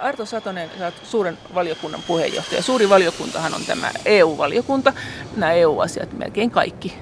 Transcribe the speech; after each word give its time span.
Arto 0.00 0.26
Satonen, 0.26 0.70
sä 0.78 0.84
oot 0.84 0.94
suuren 1.02 1.38
valiokunnan 1.54 2.02
puheenjohtaja. 2.06 2.62
Suuri 2.62 2.88
valiokuntahan 2.88 3.54
on 3.54 3.64
tämä 3.66 3.90
EU-valiokunta. 4.04 4.92
Nämä 5.36 5.52
EU-asiat 5.52 6.12
melkein 6.12 6.50
kaikki, 6.50 6.94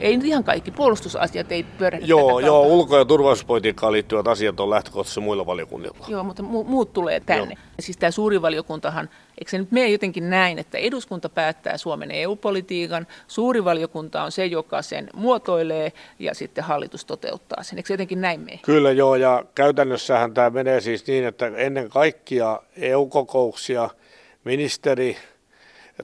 ei 0.00 0.16
nyt 0.16 0.26
ihan 0.26 0.44
kaikki, 0.44 0.70
puolustusasiat 0.70 1.52
ei 1.52 1.62
pyörä 1.62 1.98
Joo, 2.02 2.40
joo 2.40 2.62
ulko- 2.62 2.98
ja 2.98 3.04
turvallisuuspolitiikkaan 3.04 3.92
liittyvät 3.92 4.28
asiat 4.28 4.60
on 4.60 4.70
lähtökohtaisesti 4.70 5.20
muilla 5.20 5.46
valiokunnilla. 5.46 6.06
Joo, 6.08 6.24
mutta 6.24 6.42
mu- 6.42 6.64
muut 6.64 6.92
tulee 6.92 7.20
tänne. 7.20 7.54
Joo. 7.54 7.64
Siis 7.80 7.96
tämä 7.96 8.10
suuri 8.10 8.42
valiokuntahan, 8.42 9.10
eikö 9.38 9.50
se 9.50 9.58
nyt 9.58 9.72
mene 9.72 9.88
jotenkin 9.88 10.30
näin, 10.30 10.58
että 10.58 10.78
eduskunta 10.78 11.28
päättää 11.28 11.78
Suomen 11.78 12.10
EU-politiikan, 12.10 13.06
suuri 13.28 13.64
valiokunta 13.64 14.22
on 14.22 14.32
se, 14.32 14.46
joka 14.46 14.82
sen 14.82 15.10
muotoilee 15.14 15.92
ja 16.18 16.34
sitten 16.34 16.64
hallitus 16.64 17.04
toteuttaa 17.04 17.62
sen. 17.62 17.78
Eikö 17.78 17.86
se 17.86 17.94
jotenkin 17.94 18.20
näin 18.20 18.40
mene? 18.40 18.60
Kyllä 18.62 18.90
joo, 18.90 19.16
ja 19.16 19.44
käytännössähän 19.54 20.34
tämä 20.34 20.50
menee 20.50 20.80
siis 20.80 21.06
niin, 21.06 21.24
että 21.24 21.46
ennen 21.46 21.88
kaikkia 21.88 22.62
EU-kokouksia 22.76 23.90
ministeri 24.44 25.16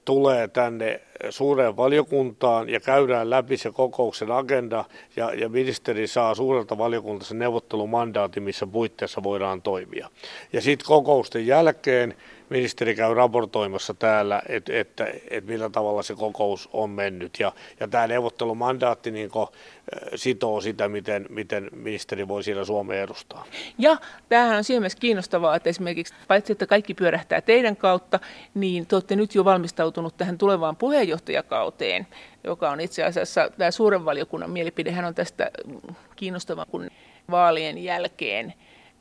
tulee 0.04 0.48
tänne 0.48 1.00
suureen 1.30 1.76
valiokuntaan 1.76 2.68
ja 2.68 2.80
käydään 2.80 3.30
läpi 3.30 3.56
se 3.56 3.70
kokouksen 3.72 4.30
agenda 4.30 4.84
ja, 5.16 5.34
ja 5.34 5.48
ministeri 5.48 6.06
saa 6.06 6.34
suurelta 6.34 6.78
valiokuntansa 6.78 7.34
neuvottelumandaatin, 7.34 8.42
missä 8.42 8.66
puitteissa 8.66 9.22
voidaan 9.22 9.62
toimia. 9.62 10.08
Ja 10.52 10.60
sitten 10.60 10.86
kokousten 10.86 11.46
jälkeen 11.46 12.14
ministeri 12.50 12.94
käy 12.94 13.14
raportoimassa 13.14 13.94
täällä, 13.94 14.42
että, 14.48 14.72
että, 14.80 15.06
että 15.30 15.50
millä 15.50 15.70
tavalla 15.70 16.02
se 16.02 16.14
kokous 16.14 16.68
on 16.72 16.90
mennyt. 16.90 17.40
Ja, 17.40 17.52
ja 17.80 17.88
tämä 17.88 18.06
neuvottelumandaatti 18.06 19.10
niin 19.10 19.30
sitoo 20.14 20.60
sitä, 20.60 20.88
miten, 20.88 21.26
miten 21.28 21.70
ministeri 21.72 22.28
voi 22.28 22.42
siellä 22.42 22.64
Suomea 22.64 23.02
edustaa. 23.02 23.44
Ja 23.78 23.96
tämähän 24.28 24.56
on 24.56 24.64
siinä 24.64 24.80
mielessä 24.80 24.98
kiinnostavaa, 24.98 25.56
että 25.56 25.70
esimerkiksi 25.70 26.14
paitsi 26.28 26.52
että 26.52 26.66
kaikki 26.66 26.94
pyörähtää 26.94 27.40
teidän 27.40 27.76
kautta, 27.76 28.20
niin 28.54 28.86
te 28.86 28.96
olette 28.96 29.16
nyt 29.16 29.34
jo 29.34 29.44
valmistautunut 29.44 30.16
tähän 30.16 30.38
tulevaan 30.38 30.76
puheenjohtajakauteen, 30.76 32.06
joka 32.44 32.70
on 32.70 32.80
itse 32.80 33.04
asiassa 33.04 33.50
tämä 33.58 33.70
suuren 33.70 34.04
valiokunnan 34.04 34.50
mielipidehän 34.50 35.04
on 35.04 35.14
tästä 35.14 35.50
kiinnostava, 36.16 36.66
kun 36.70 36.90
vaalien 37.30 37.84
jälkeen 37.84 38.54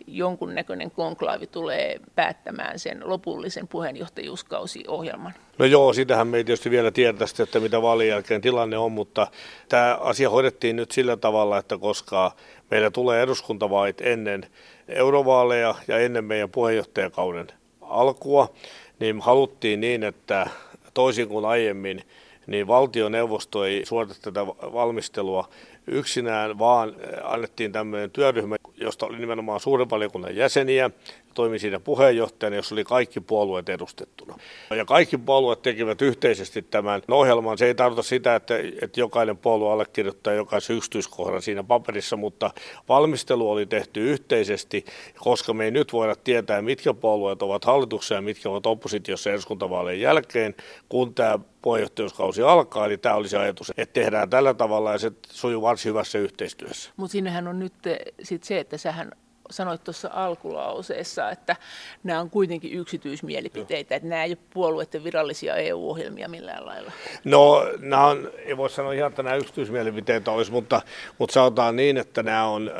jonkunnäköinen 0.08 0.92
konklaavi 0.92 1.48
tulee 1.48 2.00
päättämään 2.16 2.80
sen 2.80 3.02
lopullisen 3.04 3.68
puheenjohtajuuskausiohjelman. 3.68 5.34
No 5.58 5.66
joo, 5.66 5.94
sitähän 5.94 6.28
me 6.28 6.38
ei 6.38 6.44
tietysti 6.44 6.70
vielä 6.70 6.92
tiedä 6.92 7.26
että 7.44 7.60
mitä 7.60 7.82
vaalien 7.82 8.10
jälkeen 8.10 8.42
tilanne 8.42 8.78
on, 8.78 8.92
mutta 8.92 9.28
tämä 9.70 9.98
asia 10.02 10.30
hoidettiin 10.30 10.76
nyt 10.76 10.92
sillä 10.92 11.18
tavalla, 11.18 11.58
että 11.58 11.78
koska 11.78 12.32
meillä 12.72 12.92
tulee 12.92 13.22
eduskuntavaalit 13.22 14.02
ennen 14.02 14.46
eurovaaleja 14.88 15.76
ja 15.88 16.00
ennen 16.00 16.26
meidän 16.26 16.50
puheenjohtajakauden 16.50 17.48
alkua, 17.82 18.54
niin 19.00 19.22
haluttiin 19.22 19.80
niin, 19.80 20.04
että 20.04 20.48
toisin 20.94 21.28
kuin 21.28 21.46
aiemmin, 21.46 22.02
niin 22.48 22.68
valtioneuvosto 22.68 23.66
ei 23.66 23.86
suorita 23.86 24.16
tätä 24.22 24.48
valmistelua 24.48 25.50
yksinään, 25.88 26.60
vaan 26.60 26.96
annettiin 27.24 27.72
tämmöinen 27.72 28.12
työryhmä, 28.12 28.56
josta 28.78 29.06
oli 29.06 29.20
nimenomaan 29.20 29.60
suuren 29.60 29.90
valiokunnan 29.90 30.36
jäseniä, 30.36 30.90
toimin 31.36 31.60
siinä 31.60 31.80
puheenjohtajana, 31.80 32.56
jossa 32.56 32.76
oli 32.76 32.84
kaikki 32.84 33.20
puolueet 33.20 33.70
edustettuna. 33.70 34.36
Ja 34.70 34.86
kaikki 34.86 35.18
puolueet 35.18 35.62
tekivät 35.62 36.02
yhteisesti 36.02 36.62
tämän 36.62 37.02
ohjelman. 37.12 37.58
Se 37.58 37.66
ei 37.66 37.76
tarkoita 37.76 38.04
sitä, 38.04 38.36
että, 38.36 38.56
että 38.82 39.00
jokainen 39.00 39.38
puolue 39.38 39.72
allekirjoittaa 39.72 40.34
jokaisen 40.34 40.76
yksityiskohdan 40.76 41.42
siinä 41.42 41.64
paperissa, 41.64 42.18
mutta 42.18 42.52
valmistelu 42.90 43.52
oli 43.52 43.66
tehty 43.66 44.12
yhteisesti, 44.12 44.86
koska 45.20 45.54
me 45.54 45.66
ei 45.66 45.72
nyt 45.72 45.94
voida 45.94 46.16
tietää, 46.16 46.62
mitkä 46.62 46.94
puolueet 46.94 47.42
ovat 47.42 47.66
hallituksessa 47.66 48.16
ja 48.16 48.22
mitkä 48.22 48.50
ovat 48.50 48.66
oppositiossa 48.66 49.32
eduskuntavaalien 49.32 50.02
jälkeen, 50.02 50.56
kun 50.90 51.14
tämä 51.14 51.40
puheenjohtajuuskausi 51.62 52.42
alkaa. 52.42 52.86
Eli 52.86 52.98
tämä 52.98 53.16
oli 53.16 53.28
se 53.28 53.38
ajatus, 53.38 53.72
että 53.78 53.94
tehdään 53.94 54.30
tällä 54.30 54.54
tavalla 54.54 54.92
ja 54.92 54.98
se 54.98 55.12
sujuu 55.30 55.66
varsin 55.76 55.90
hyvässä 55.90 56.20
yhteistyössä. 56.20 56.92
Mutta 56.98 57.12
sinnehän 57.12 57.48
on 57.48 57.60
nyt 57.60 57.74
sit 58.24 58.44
se, 58.44 58.60
että 58.60 58.78
sähän 58.78 59.12
sanoit 59.50 59.84
tuossa 59.84 60.10
alkulauseessa, 60.14 61.32
että 61.32 61.56
nämä 62.04 62.20
on 62.22 62.30
kuitenkin 62.30 62.74
yksityismielipiteitä, 62.74 63.96
että 63.96 64.08
nämä 64.08 64.24
ei 64.24 64.32
ole 64.32 64.38
puolueiden 64.54 65.04
virallisia 65.04 65.56
EU-ohjelmia 65.56 66.30
millään 66.30 66.66
lailla. 66.66 66.92
No, 67.24 67.64
nämä 67.80 68.08
on, 68.08 68.32
ei 68.38 68.58
voi 68.58 68.70
sanoa 68.70 68.94
ihan, 68.94 69.10
että 69.10 69.24
nämä 69.24 69.36
yksityismielipiteitä 69.36 70.32
olisi, 70.32 70.52
mutta, 70.52 70.82
mutta 71.18 71.34
sanotaan 71.34 71.76
niin, 71.76 71.98
että 71.98 72.24
nämä 72.24 72.48
on 72.48 72.72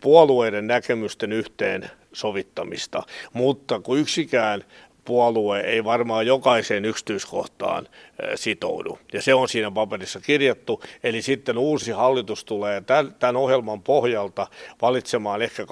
puolueiden 0.00 0.66
näkemysten 0.66 1.32
yhteen 1.32 1.90
sovittamista, 2.12 3.02
mutta 3.32 3.80
kun 3.80 3.98
yksikään 3.98 4.64
puolue 5.04 5.60
ei 5.60 5.84
varmaan 5.84 6.26
jokaiseen 6.26 6.84
yksityiskohtaan 6.84 7.88
sitoudu. 8.34 8.98
Ja 9.12 9.22
se 9.22 9.34
on 9.34 9.48
siinä 9.48 9.70
paperissa 9.70 10.20
kirjattu. 10.20 10.82
Eli 11.04 11.22
sitten 11.22 11.58
uusi 11.58 11.90
hallitus 11.90 12.44
tulee 12.44 12.82
tämän 13.18 13.36
ohjelman 13.36 13.82
pohjalta 13.82 14.46
valitsemaan 14.82 15.42
ehkä 15.42 15.62
2-4 15.62 15.66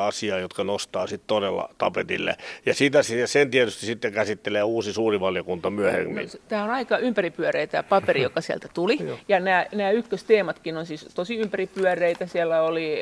asiaa, 0.00 0.38
jotka 0.38 0.64
nostaa 0.64 1.06
sitten 1.06 1.26
todella 1.26 1.68
tapetille. 1.78 2.36
Ja 2.66 2.74
sitä, 2.74 3.00
sen 3.26 3.50
tietysti 3.50 3.86
sitten 3.86 4.12
käsittelee 4.12 4.62
uusi 4.62 4.92
suurivaliokunta 4.92 5.70
myöhemmin. 5.70 6.26
No, 6.26 6.40
tämä 6.48 6.64
on 6.64 6.70
aika 6.70 6.98
ympäripyöreitä 6.98 7.72
tämä 7.72 7.82
paperi, 7.82 8.22
joka 8.22 8.40
sieltä 8.40 8.68
tuli. 8.74 8.98
ja 9.28 9.40
nämä, 9.40 9.66
nämä 9.72 9.90
ykkösteematkin 9.90 10.76
on 10.76 10.86
siis 10.86 11.08
tosi 11.14 11.36
ympäripyöreitä. 11.36 12.26
Siellä 12.26 12.62
oli 12.62 13.00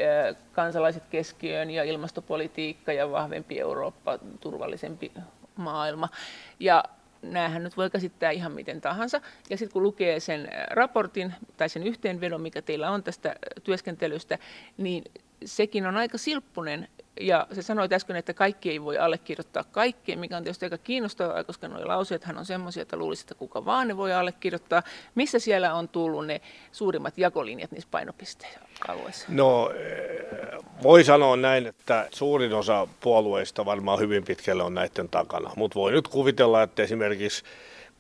kansalaiset 0.53 1.03
keskiöön 1.11 1.71
ja 1.71 1.85
ilmastopolitiikka 1.85 2.93
ja 2.93 3.11
vahvempi 3.11 3.61
Eurooppa, 3.61 4.19
turvallisempi 4.41 5.13
maailma. 5.57 6.09
Ja 6.61 6.85
näähän 7.23 7.65
nyt 7.65 7.77
voi 7.77 7.91
käsittää 7.91 8.31
ihan 8.31 8.53
miten 8.53 8.81
tahansa. 8.81 9.21
Ja 9.51 9.57
sitten 9.57 9.73
kun 9.73 9.83
lukee 9.83 10.21
sen 10.21 10.49
raportin 10.71 11.35
tai 11.57 11.69
sen 11.69 11.83
yhteenvedon, 11.83 12.41
mikä 12.41 12.63
teillä 12.63 12.91
on 12.91 13.03
tästä 13.03 13.37
työskentelystä, 13.65 14.39
niin 14.77 15.05
sekin 15.45 15.87
on 15.87 15.97
aika 15.97 16.19
silppunen 16.19 16.89
ja 17.21 17.47
se 17.53 17.63
sanoi 17.63 17.89
äsken, 17.93 18.17
että 18.17 18.35
kaikki 18.35 18.71
ei 18.71 18.83
voi 18.83 18.99
allekirjoittaa 18.99 19.65
kaikkea, 19.65 20.17
mikä 20.17 20.37
on 20.37 20.43
tietysti 20.43 20.67
aika 20.67 20.79
kiinnostavaa, 20.79 21.45
koska 21.45 21.69
nuo 21.69 21.89
lauseethan 21.89 22.39
on 22.39 22.47
semmoisia, 22.47 22.83
että 22.83 22.97
luulisi, 22.97 23.23
että 23.23 23.35
kuka 23.35 23.65
vaan 23.65 23.89
ne 23.89 23.97
voi 23.97 24.13
allekirjoittaa. 24.13 24.83
Missä 25.15 25.39
siellä 25.39 25.75
on 25.75 25.89
tullut 25.89 26.27
ne 26.27 26.41
suurimmat 26.73 27.19
jakolinjat 27.19 27.71
niissä 27.71 27.89
painopistealueissa? 27.91 29.27
No 29.29 29.71
voi 30.83 31.05
sanoa 31.05 31.37
näin, 31.37 31.67
että 31.67 32.09
suurin 32.13 32.53
osa 32.53 32.89
puolueista 33.01 33.65
varmaan 33.65 33.99
hyvin 33.99 34.25
pitkälle 34.25 34.63
on 34.63 34.75
näiden 34.75 35.09
takana, 35.09 35.51
mutta 35.57 35.75
voi 35.75 35.93
nyt 35.93 36.09
kuvitella, 36.09 36.63
että 36.63 36.83
esimerkiksi 36.83 37.45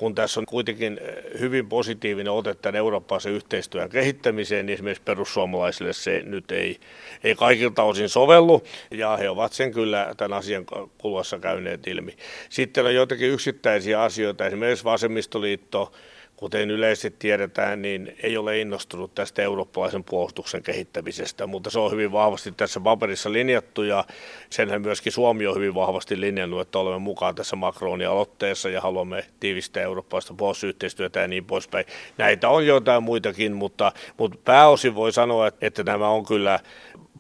kun 0.01 0.15
tässä 0.15 0.41
on 0.41 0.47
kuitenkin 0.47 1.01
eh, 1.03 1.41
hyvin 1.41 1.69
positiivinen 1.69 2.33
ote 2.33 2.55
tämän 2.55 2.77
eurooppalaisen 2.77 3.33
yhteistyön 3.33 3.89
kehittämiseen, 3.89 4.67
niin 4.67 4.75
esimerkiksi 4.75 5.03
perussuomalaisille 5.03 5.93
se 5.93 6.23
nyt 6.25 6.51
ei, 6.51 6.81
ei 7.25 7.35
kaikilta 7.35 7.83
osin 7.83 8.09
sovellu, 8.09 8.63
ja 8.91 9.17
he 9.17 9.31
ovat 9.31 9.53
sen 9.53 9.73
kyllä 9.73 10.15
tämän 10.17 10.39
asian 10.39 10.65
kuluessa 10.99 11.39
käyneet 11.39 11.87
ilmi. 11.87 12.17
Sitten 12.49 12.87
on 12.87 12.95
joitakin 12.95 13.31
yksittäisiä 13.31 14.03
asioita, 14.03 14.47
esimerkiksi 14.47 14.85
Vasemmistoliitto, 14.85 15.93
kuten 16.41 16.71
yleisesti 16.71 17.17
tiedetään, 17.19 17.83
niin 17.83 18.17
ei 18.23 18.37
ole 18.37 18.59
innostunut 18.59 19.15
tästä 19.15 19.43
eurooppalaisen 19.43 20.05
puolustuksen 20.05 20.63
kehittämisestä, 20.63 21.47
mutta 21.47 21.71
se 21.71 21.79
on 21.79 21.93
hyvin 21.93 22.13
vahvasti 22.13 22.53
tässä 22.53 22.81
paperissa 22.81 23.33
linjattu 23.33 23.83
ja 23.83 24.05
senhän 24.51 24.83
myöskin 24.83 25.13
Suomi 25.13 25.47
on 25.47 25.57
hyvin 25.57 25.75
vahvasti 25.75 26.21
linjannut, 26.21 26.61
että 26.61 26.79
olemme 26.79 26.99
mukaan 26.99 27.35
tässä 27.35 27.57
Macronin 27.57 28.09
aloitteessa 28.09 28.69
ja 28.69 28.81
haluamme 28.81 29.25
tiivistää 29.41 29.83
eurooppalaista 29.83 30.35
puolustusyhteistyötä 30.35 31.21
ja 31.21 31.29
niin 31.29 31.45
poispäin. 31.45 31.85
Näitä 32.19 32.49
on 32.49 32.67
jotain 32.67 33.03
muitakin, 33.03 33.53
mutta, 33.53 33.93
mutta 34.19 34.39
pääosin 34.45 34.95
voi 34.95 35.13
sanoa, 35.13 35.51
että 35.61 35.83
nämä 35.83 36.09
on 36.09 36.27
kyllä 36.27 36.59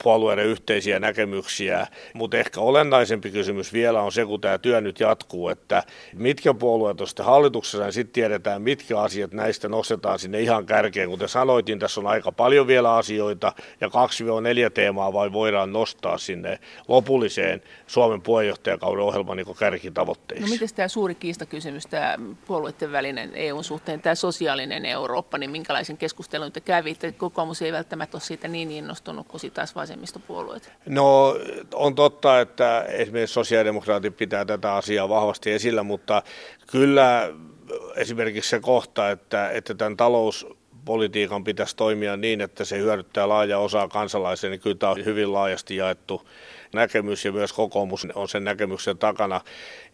puolueiden 0.02 0.46
yhteisiä 0.46 0.98
näkemyksiä, 0.98 1.86
mutta 2.14 2.36
ehkä 2.36 2.60
olennaisempi 2.60 3.30
kysymys 3.30 3.72
vielä 3.72 4.02
on 4.02 4.12
se, 4.12 4.26
kun 4.26 4.40
tämä 4.40 4.58
työ 4.58 4.80
nyt 4.80 5.00
jatkuu, 5.00 5.48
että 5.48 5.82
mitkä 6.14 6.54
puolueet 6.54 7.00
on 7.00 7.06
sitten 7.06 7.26
hallituksessa, 7.26 7.84
niin 7.84 7.92
sitten 7.92 8.12
tiedetään, 8.12 8.62
mitkä 8.62 9.00
asiat 9.00 9.32
näistä 9.32 9.68
nostetaan 9.68 10.18
sinne 10.18 10.40
ihan 10.40 10.66
kärkeen. 10.66 11.08
Kuten 11.08 11.28
sanoitin, 11.28 11.78
tässä 11.78 12.00
on 12.00 12.06
aika 12.06 12.32
paljon 12.32 12.66
vielä 12.66 12.94
asioita 12.96 13.52
ja 13.80 13.88
2-4 13.88 13.90
teemaa 14.74 15.12
vai 15.12 15.32
voidaan 15.32 15.72
nostaa 15.72 16.18
sinne 16.18 16.58
lopulliseen 16.88 17.62
Suomen 17.86 18.22
puheenjohtajakauden 18.22 19.04
ohjelman 19.04 19.36
niin 19.36 19.56
kärkitavoitteisiin. 19.58 20.48
No 20.48 20.54
miten 20.54 20.68
tämä 20.74 20.88
suuri 20.88 21.14
kiistakysymys, 21.14 21.86
tämä 21.86 22.18
puolueiden 22.46 22.92
välinen 22.92 23.30
EUn 23.34 23.64
suhteen, 23.64 24.00
tämä 24.00 24.14
sosiaalinen 24.14 24.86
Eurooppa, 24.86 25.38
niin 25.38 25.50
minkälaisen 25.50 25.96
keskustelun 25.96 26.52
te 26.52 26.60
kävitte? 26.60 27.12
Kokoomus 27.12 27.62
ei 27.62 27.72
välttämättä 27.72 28.16
ole 28.16 28.22
siitä 28.22 28.48
niin 28.48 28.70
innostunut 28.70 29.28
kuin 29.28 29.40
sitä 29.40 29.60
taas 29.60 29.76
vasemmistopuolueet? 29.90 30.72
No 30.86 31.36
on 31.74 31.94
totta, 31.94 32.40
että 32.40 32.82
esimerkiksi 32.82 33.34
sosiaalidemokraatit 33.34 34.16
pitää 34.16 34.44
tätä 34.44 34.74
asiaa 34.74 35.08
vahvasti 35.08 35.50
esillä, 35.50 35.82
mutta 35.82 36.22
kyllä 36.66 37.32
esimerkiksi 37.96 38.50
se 38.50 38.60
kohta, 38.60 39.10
että, 39.10 39.50
että 39.50 39.74
tämän 39.74 39.96
talouspolitiikan 39.96 41.44
pitäisi 41.44 41.76
toimia 41.76 42.16
niin, 42.16 42.40
että 42.40 42.64
se 42.64 42.78
hyödyttää 42.78 43.28
laaja 43.28 43.58
osaa 43.58 43.88
kansalaisia, 43.88 44.50
niin 44.50 44.60
kyllä 44.60 44.76
tämä 44.76 44.92
on 44.92 45.04
hyvin 45.04 45.32
laajasti 45.32 45.76
jaettu, 45.76 46.28
näkemys 46.72 47.24
ja 47.24 47.32
myös 47.32 47.52
kokoomus 47.52 48.06
on 48.14 48.28
sen 48.28 48.44
näkemyksen 48.44 48.98
takana. 48.98 49.40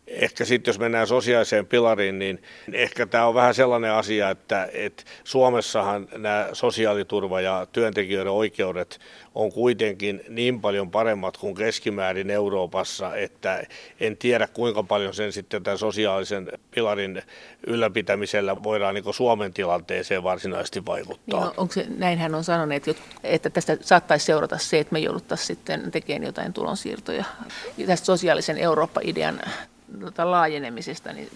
Ehkä 0.06 0.44
sitten 0.44 0.72
jos 0.72 0.78
mennään 0.78 1.06
sosiaaliseen 1.06 1.66
pilariin, 1.66 2.18
niin 2.18 2.42
ehkä 2.72 3.06
tämä 3.06 3.26
on 3.26 3.34
vähän 3.34 3.54
sellainen 3.54 3.92
asia, 3.92 4.30
että, 4.30 4.68
että 4.72 5.02
Suomessahan 5.24 6.08
nämä 6.18 6.48
sosiaaliturva 6.52 7.40
ja 7.40 7.66
työntekijöiden 7.72 8.32
oikeudet 8.32 9.00
on 9.34 9.52
kuitenkin 9.52 10.24
niin 10.28 10.60
paljon 10.60 10.90
paremmat 10.90 11.36
kuin 11.36 11.54
keskimäärin 11.54 12.30
Euroopassa, 12.30 13.16
että 13.16 13.62
en 14.00 14.16
tiedä 14.16 14.46
kuinka 14.46 14.82
paljon 14.82 15.14
sen 15.14 15.32
sitten 15.32 15.62
tämän 15.62 15.78
sosiaalisen 15.78 16.48
pilarin 16.70 17.22
ylläpitämisellä 17.66 18.62
voidaan 18.62 18.94
niin 18.94 19.14
Suomen 19.14 19.52
tilanteeseen 19.52 20.22
varsinaisesti 20.22 20.86
vaikuttaa. 20.86 21.44
Niin, 21.44 21.52
onko 21.56 21.72
se, 21.72 21.86
näinhän 21.96 22.34
on 22.34 22.44
sanoneet, 22.44 22.84
että 23.24 23.50
tästä 23.50 23.76
saattaisi 23.80 24.26
seurata 24.26 24.58
se, 24.58 24.78
että 24.78 24.92
me 24.92 24.98
jouduttaisiin 24.98 25.46
sitten 25.46 25.90
tekemään 25.90 26.24
jotain 26.24 26.52
tulonsiirtoja. 26.52 27.24
Tästä 27.86 28.06
sosiaalisen 28.06 28.58
Eurooppa-idean 28.58 29.40
tota, 30.00 30.30
laajenemisesta, 30.30 31.12
niin 31.12 31.28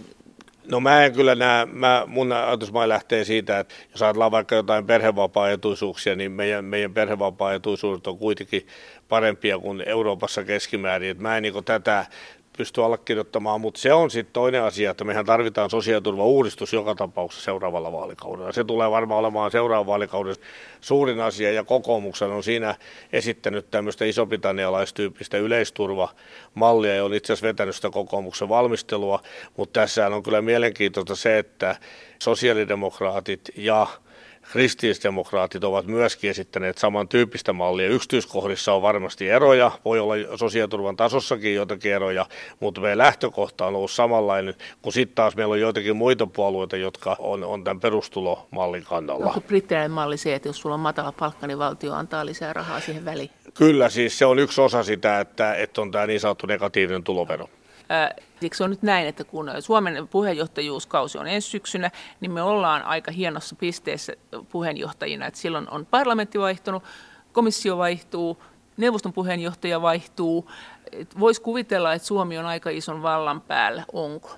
No 0.70 0.80
mä 0.80 1.04
en 1.04 1.12
kyllä 1.12 1.34
näe, 1.34 1.66
mä, 1.66 2.04
mun 2.06 2.32
ajatusmai 2.32 2.88
lähtee 2.88 3.24
siitä, 3.24 3.58
että 3.58 3.74
jos 3.92 4.02
ajatellaan 4.02 4.30
vaikka 4.30 4.54
jotain 4.54 4.86
perhevapaa-etuisuuksia, 4.86 6.16
niin 6.16 6.32
meidän, 6.32 6.64
meidän 6.64 6.94
perhevapaa-etuisuudet 6.94 8.06
on 8.06 8.18
kuitenkin 8.18 8.66
parempia 9.08 9.58
kuin 9.58 9.82
Euroopassa 9.86 10.44
keskimäärin. 10.44 11.10
Että 11.10 11.22
mä 11.22 11.36
en 11.36 11.42
niin 11.42 11.64
tätä 11.64 12.06
pysty 12.60 12.84
allekirjoittamaan, 12.84 13.60
mutta 13.60 13.80
se 13.80 13.92
on 13.92 14.10
sitten 14.10 14.32
toinen 14.32 14.62
asia, 14.62 14.90
että 14.90 15.04
mehän 15.04 15.26
tarvitaan 15.26 15.70
sosiaaliturva-uudistus 15.70 16.72
joka 16.72 16.94
tapauksessa 16.94 17.44
seuraavalla 17.44 17.92
vaalikaudella. 17.92 18.52
Se 18.52 18.64
tulee 18.64 18.90
varmaan 18.90 19.20
olemaan 19.20 19.50
seuraavan 19.50 19.86
vaalikauden 19.86 20.34
suurin 20.80 21.20
asia 21.20 21.52
ja 21.52 21.64
kokoomuksen 21.64 22.30
on 22.30 22.42
siinä 22.42 22.74
esittänyt 23.12 23.70
tämmöistä 23.70 24.04
iso-britannialaistyyppistä 24.04 25.38
yleisturvamallia 25.38 26.94
ja 26.94 27.04
on 27.04 27.14
itse 27.14 27.32
asiassa 27.32 27.46
vetänyt 27.48 27.76
sitä 27.76 27.90
kokoomuksen 27.90 28.48
valmistelua, 28.48 29.22
mutta 29.56 29.80
tässä 29.80 30.06
on 30.06 30.22
kyllä 30.22 30.42
mielenkiintoista 30.42 31.14
se, 31.14 31.38
että 31.38 31.76
sosiaalidemokraatit 32.22 33.40
ja 33.56 33.86
kristillisdemokraatit 34.52 35.64
ovat 35.64 35.86
myöskin 35.86 36.30
esittäneet 36.30 36.78
samantyyppistä 36.78 37.52
mallia. 37.52 37.88
Yksityiskohdissa 37.88 38.72
on 38.72 38.82
varmasti 38.82 39.28
eroja, 39.28 39.70
voi 39.84 39.98
olla 39.98 40.14
sosiaaliturvan 40.36 40.96
tasossakin 40.96 41.54
jotakin 41.54 41.92
eroja, 41.92 42.26
mutta 42.60 42.80
meidän 42.80 42.98
lähtökohta 42.98 43.66
on 43.66 43.74
ollut 43.74 43.90
samanlainen, 43.90 44.54
kun 44.82 44.92
sitten 44.92 45.14
taas 45.14 45.36
meillä 45.36 45.52
on 45.52 45.60
joitakin 45.60 45.96
muita 45.96 46.26
puolueita, 46.26 46.76
jotka 46.76 47.16
on, 47.18 47.44
on 47.44 47.64
tämän 47.64 47.80
perustulomallin 47.80 48.84
kannalla. 48.84 49.26
Onko 49.26 49.40
brittiläinen 49.40 49.90
malli 49.90 50.16
se, 50.16 50.34
että 50.34 50.48
jos 50.48 50.60
sulla 50.60 50.74
on 50.74 50.80
matala 50.80 51.12
palkka, 51.12 51.46
niin 51.46 51.58
valtio 51.58 51.92
antaa 51.94 52.26
lisää 52.26 52.52
rahaa 52.52 52.80
siihen 52.80 53.04
väliin? 53.04 53.30
Kyllä, 53.54 53.88
siis 53.88 54.18
se 54.18 54.26
on 54.26 54.38
yksi 54.38 54.60
osa 54.60 54.82
sitä, 54.82 55.20
että, 55.20 55.54
että 55.54 55.80
on 55.80 55.90
tämä 55.90 56.06
niin 56.06 56.20
sanottu 56.20 56.46
negatiivinen 56.46 57.02
tulovero. 57.02 57.48
Eikö 58.42 58.56
se 58.56 58.64
on 58.64 58.70
nyt 58.70 58.82
näin, 58.82 59.06
että 59.06 59.24
kun 59.24 59.50
Suomen 59.60 60.08
puheenjohtajuuskausi 60.08 61.18
on 61.18 61.26
ensi 61.26 61.48
syksynä, 61.48 61.90
niin 62.20 62.32
me 62.32 62.42
ollaan 62.42 62.82
aika 62.82 63.12
hienossa 63.12 63.56
pisteessä 63.56 64.12
puheenjohtajina, 64.52 65.26
että 65.26 65.40
silloin 65.40 65.70
on 65.70 65.86
parlamentti 65.86 66.40
vaihtunut, 66.40 66.82
komissio 67.32 67.78
vaihtuu, 67.78 68.42
neuvoston 68.76 69.12
puheenjohtaja 69.12 69.82
vaihtuu. 69.82 70.50
Voisi 71.20 71.42
kuvitella, 71.42 71.92
että 71.92 72.08
Suomi 72.08 72.38
on 72.38 72.46
aika 72.46 72.70
ison 72.70 73.02
vallan 73.02 73.40
päällä. 73.40 73.84
Onko? 73.92 74.30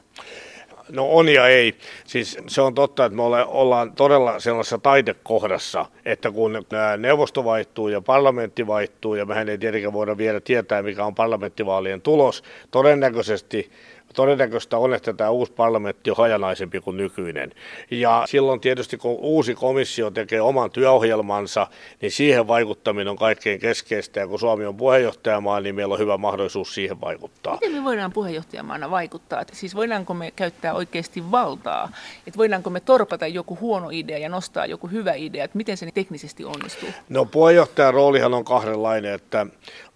No 0.88 1.10
on 1.10 1.28
ja 1.28 1.48
ei. 1.48 1.74
Siis 2.04 2.38
se 2.48 2.60
on 2.60 2.74
totta, 2.74 3.04
että 3.04 3.16
me 3.16 3.22
ollaan 3.46 3.92
todella 3.92 4.40
sellaisessa 4.40 4.78
taitekohdassa, 4.78 5.86
että 6.04 6.30
kun 6.30 6.64
neuvosto 6.98 7.44
vaihtuu 7.44 7.88
ja 7.88 8.00
parlamentti 8.00 8.66
vaihtuu, 8.66 9.14
ja 9.14 9.26
mehän 9.26 9.48
ei 9.48 9.58
tietenkään 9.58 9.92
voida 9.92 10.16
vielä 10.16 10.40
tietää, 10.40 10.82
mikä 10.82 11.04
on 11.04 11.14
parlamenttivaalien 11.14 12.02
tulos, 12.02 12.42
todennäköisesti 12.70 13.70
todennäköistä 14.12 14.78
on, 14.78 14.94
että 14.94 15.12
tämä 15.12 15.30
uusi 15.30 15.52
parlamentti 15.52 16.10
on 16.10 16.16
hajanaisempi 16.16 16.80
kuin 16.80 16.96
nykyinen. 16.96 17.52
Ja 17.90 18.22
silloin 18.26 18.60
tietysti, 18.60 18.96
kun 18.96 19.16
uusi 19.20 19.54
komissio 19.54 20.10
tekee 20.10 20.40
oman 20.40 20.70
työohjelmansa, 20.70 21.66
niin 22.00 22.12
siihen 22.12 22.48
vaikuttaminen 22.48 23.08
on 23.08 23.16
kaikkein 23.16 23.60
keskeistä. 23.60 24.20
Ja 24.20 24.26
kun 24.26 24.38
Suomi 24.38 24.66
on 24.66 24.76
puheenjohtajamaa, 24.76 25.60
niin 25.60 25.74
meillä 25.74 25.92
on 25.92 25.98
hyvä 25.98 26.16
mahdollisuus 26.16 26.74
siihen 26.74 27.00
vaikuttaa. 27.00 27.54
Miten 27.54 27.72
me 27.72 27.84
voidaan 27.84 28.12
puheenjohtajamaana 28.12 28.90
vaikuttaa? 28.90 29.40
Että 29.40 29.56
siis 29.56 29.74
voidaanko 29.74 30.14
me 30.14 30.30
käyttää 30.30 30.74
oikeasti 30.74 31.30
valtaa? 31.30 31.92
Että 32.26 32.38
voidaanko 32.38 32.70
me 32.70 32.80
torpata 32.80 33.26
joku 33.26 33.58
huono 33.60 33.88
idea 33.92 34.18
ja 34.18 34.28
nostaa 34.28 34.66
joku 34.66 34.86
hyvä 34.86 35.12
idea? 35.14 35.44
Että 35.44 35.56
miten 35.56 35.76
se 35.76 35.88
teknisesti 35.94 36.44
onnistuu? 36.44 36.88
No 37.08 37.24
puheenjohtajan 37.24 37.94
roolihan 37.94 38.34
on 38.34 38.44
kahdenlainen, 38.44 39.14
että 39.14 39.46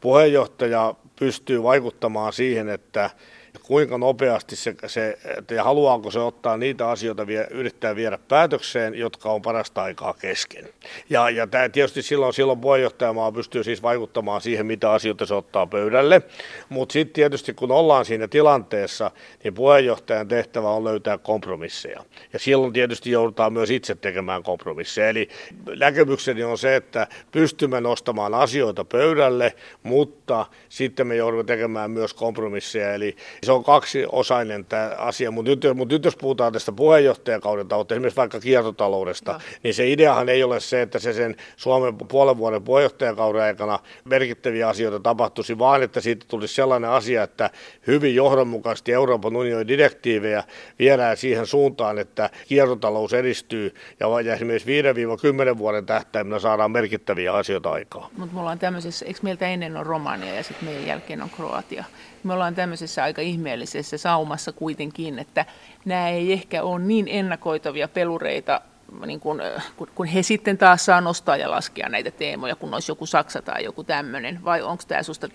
puheenjohtaja 0.01 0.95
pystyy 1.19 1.63
vaikuttamaan 1.63 2.33
siihen, 2.33 2.69
että 2.69 3.11
kuinka 3.63 3.99
nopeasti 3.99 4.57
se, 4.57 4.75
se 4.87 5.19
ja 5.51 5.65
haluaako 5.65 6.11
se 6.11 6.19
ottaa 6.19 6.57
niitä 6.57 6.89
asioita, 6.89 7.27
vie, 7.27 7.47
yrittää 7.51 7.97
viedä 7.97 8.19
päätökseen, 8.29 8.95
jotka 8.95 9.31
on 9.31 9.43
parasta 9.43 9.83
aikaa 9.83 10.15
kesken. 10.15 10.69
Ja, 11.11 11.31
ja 11.31 11.47
tämä 11.47 11.69
tietysti 11.69 12.03
silloin, 12.03 12.33
silloin 12.33 12.61
puheenjohtajamaa 12.61 13.33
pystyy 13.33 13.65
siis 13.65 13.83
vaikuttamaan 13.83 14.41
siihen, 14.41 14.67
mitä 14.67 14.93
asioita 14.93 15.27
se 15.27 15.35
ottaa 15.35 15.67
pöydälle, 15.67 16.23
mutta 16.69 16.93
sitten 16.93 17.13
tietysti 17.13 17.55
kun 17.55 17.71
ollaan 17.71 18.05
siinä 18.05 18.29
tilanteessa, 18.29 19.11
niin 19.45 19.55
puheenjohtajan 19.55 20.29
tehtävä 20.29 20.71
on 20.71 20.85
löytää 20.85 21.19
kompromisseja. 21.19 22.05
Ja 22.33 22.39
silloin 22.39 22.73
tietysti 22.73 23.11
joudutaan 23.11 23.53
myös 23.53 23.71
itse 23.71 23.95
tekemään 23.95 24.43
kompromisseja. 24.43 25.09
Eli 25.09 25.29
näkemykseni 25.79 26.45
on 26.45 26.59
se, 26.59 26.77
että 26.77 27.07
pystymme 27.33 27.81
nostamaan 27.81 28.35
asioita 28.35 28.85
pöydälle, 28.85 29.55
mutta 29.83 30.47
sitten 30.69 31.07
me 31.07 31.17
joudumme 31.17 31.45
tekemään 31.45 31.91
myös 31.91 32.15
kompromisseja. 32.15 32.95
Eli 32.95 33.17
se 33.47 33.53
on 33.53 33.65
kaksiosainen 33.65 34.65
tämä 34.65 34.91
asia, 34.99 35.31
mutta 35.31 35.51
nyt, 35.51 35.65
mutta 35.75 35.95
nyt 35.95 36.05
jos 36.05 36.17
puhutaan 36.17 36.53
tästä 36.53 36.73
puheenjohtajakauden 36.73 37.69
taloutta, 37.69 37.95
esimerkiksi 37.95 38.17
vaikka 38.17 38.41
kiertotaloudesta, 38.41 39.33
no. 39.33 39.39
niin 39.63 39.75
se 39.75 39.89
ideahan 39.89 40.29
ei 40.29 40.45
ole 40.45 40.61
se, 40.61 40.83
että 40.83 40.99
se 40.99 41.13
sen 41.13 41.37
Suomen 41.57 41.97
puolen 41.97 42.37
vuoden 42.37 42.63
puheenjohtajakauden 42.63 43.43
aikana 43.43 43.79
merkittäviä 44.05 44.69
asioita 44.69 45.01
tapahtuisi, 45.01 45.59
vaan 45.59 45.83
että 45.83 46.01
siitä 46.01 46.27
tulisi 46.29 46.55
sellainen 46.55 46.91
asia, 46.91 47.23
että 47.23 47.51
hyvin 47.87 48.15
johdonmukaisesti 48.15 48.93
Euroopan 48.93 49.37
unionin 49.37 49.69
direktiivejä 49.69 50.45
viedään 50.79 51.17
siihen 51.17 51.47
suuntaan, 51.47 51.99
että 51.99 52.31
kiertotalous 52.49 53.13
edistyy 53.13 53.75
ja 54.01 54.35
esimerkiksi 54.35 54.83
5-10 55.55 55.59
vuoden 55.59 55.87
tähtäimellä 55.87 56.39
saadaan 56.39 56.71
merkittäviä 56.71 57.33
asioita 57.33 57.71
aikaa. 57.71 58.11
Mutta 58.17 58.35
me 58.35 58.41
ollaan 58.41 58.59
tämmöisessä, 58.59 59.07
eikö 59.07 59.21
meiltä 59.23 59.49
ennen 59.49 59.77
on 59.77 59.87
Romania 59.87 60.35
ja 60.35 60.43
sitten 60.43 60.69
meidän 60.69 60.87
jälkeen 60.87 61.23
on 61.23 61.31
Kroatia? 61.31 61.85
Me 62.25 62.33
ollaan 62.33 62.55
tämmöisessä 62.55 63.03
aika 63.03 63.23
ihmeellisessä 63.23 63.36
saumassa 63.97 64.53
kuitenkin, 64.53 65.19
että 65.19 65.45
nämä 65.85 66.09
ei 66.09 66.33
ehkä 66.33 66.63
ole 66.63 66.81
niin 66.81 67.09
ennakoitavia 67.09 67.89
pelureita, 67.89 68.61
niin 69.07 69.21
kun, 69.21 69.43
kun 69.95 70.07
he 70.07 70.23
sitten 70.23 70.59
taas 70.59 70.85
saa 70.85 71.01
nostaa 71.01 71.37
ja 71.37 71.51
laskea 71.51 71.89
näitä 71.89 72.11
teemoja, 72.11 72.57
kun 72.57 72.75
olisi 72.75 72.91
joku 72.91 73.07
Saksa 73.07 73.43
tai 73.43 73.65
joku 73.65 73.85
tämmöinen, 73.85 74.45
vai 74.45 74.63
onko 74.63 74.83
tämä 74.89 75.03
susta, 75.03 75.27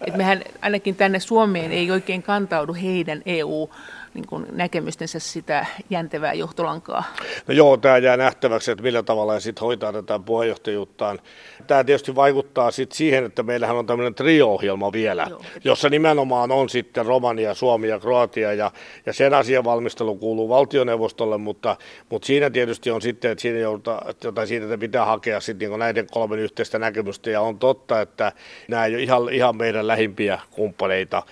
että 0.00 0.16
mehän 0.16 0.42
ainakin 0.62 0.96
tänne 0.96 1.20
Suomeen 1.20 1.72
ei 1.72 1.90
oikein 1.90 2.22
kantaudu 2.22 2.74
heidän 2.74 3.22
EU- 3.26 3.70
niin 4.16 4.26
kuin 4.26 4.46
näkemystensä 4.52 5.18
sitä 5.18 5.66
jäntevää 5.90 6.32
johtolankaa? 6.32 7.04
No 7.46 7.54
joo, 7.54 7.76
tämä 7.76 7.98
jää 7.98 8.16
nähtäväksi, 8.16 8.70
että 8.70 8.82
millä 8.82 9.02
tavalla 9.02 9.32
he 9.32 9.40
sitten 9.40 9.60
hoitaa 9.60 9.92
tätä 9.92 10.18
puheenjohtajuuttaan. 10.18 11.18
Tämä 11.66 11.84
tietysti 11.84 12.14
vaikuttaa 12.14 12.70
sitten 12.70 12.96
siihen, 12.96 13.24
että 13.24 13.42
meillähän 13.42 13.76
on 13.76 13.86
tämmöinen 13.86 14.14
trio-ohjelma 14.14 14.92
vielä, 14.92 15.26
joo. 15.30 15.42
jossa 15.64 15.88
nimenomaan 15.88 16.52
on 16.52 16.68
sitten 16.68 17.06
Romania, 17.06 17.54
Suomi 17.54 17.88
ja 17.88 18.00
Kroatia, 18.00 18.52
ja, 18.52 18.70
ja 19.06 19.12
sen 19.12 19.34
asian 19.34 19.64
valmistelu 19.64 20.16
kuuluu 20.16 20.48
valtioneuvostolle, 20.48 21.38
mutta, 21.38 21.76
mutta 22.10 22.26
siinä 22.26 22.50
tietysti 22.50 22.90
on 22.90 23.02
sitten, 23.02 23.30
että 23.30 23.42
siinä, 23.42 23.58
joudutaan, 23.58 24.14
tai 24.34 24.46
siinä 24.46 24.64
että 24.64 24.78
pitää 24.78 25.04
hakea 25.04 25.40
sitten 25.40 25.70
niin 25.70 25.78
näiden 25.78 26.06
kolmen 26.10 26.38
yhteistä 26.38 26.78
näkemystä, 26.78 27.30
ja 27.30 27.40
on 27.40 27.58
totta, 27.58 28.00
että 28.00 28.32
nämä 28.68 28.84
ei 28.84 28.94
ole 28.94 29.02
ihan, 29.02 29.28
ihan 29.32 29.56
meidän 29.56 29.86
lähimpiä 29.86 30.38
kumppaneita. 30.50 31.22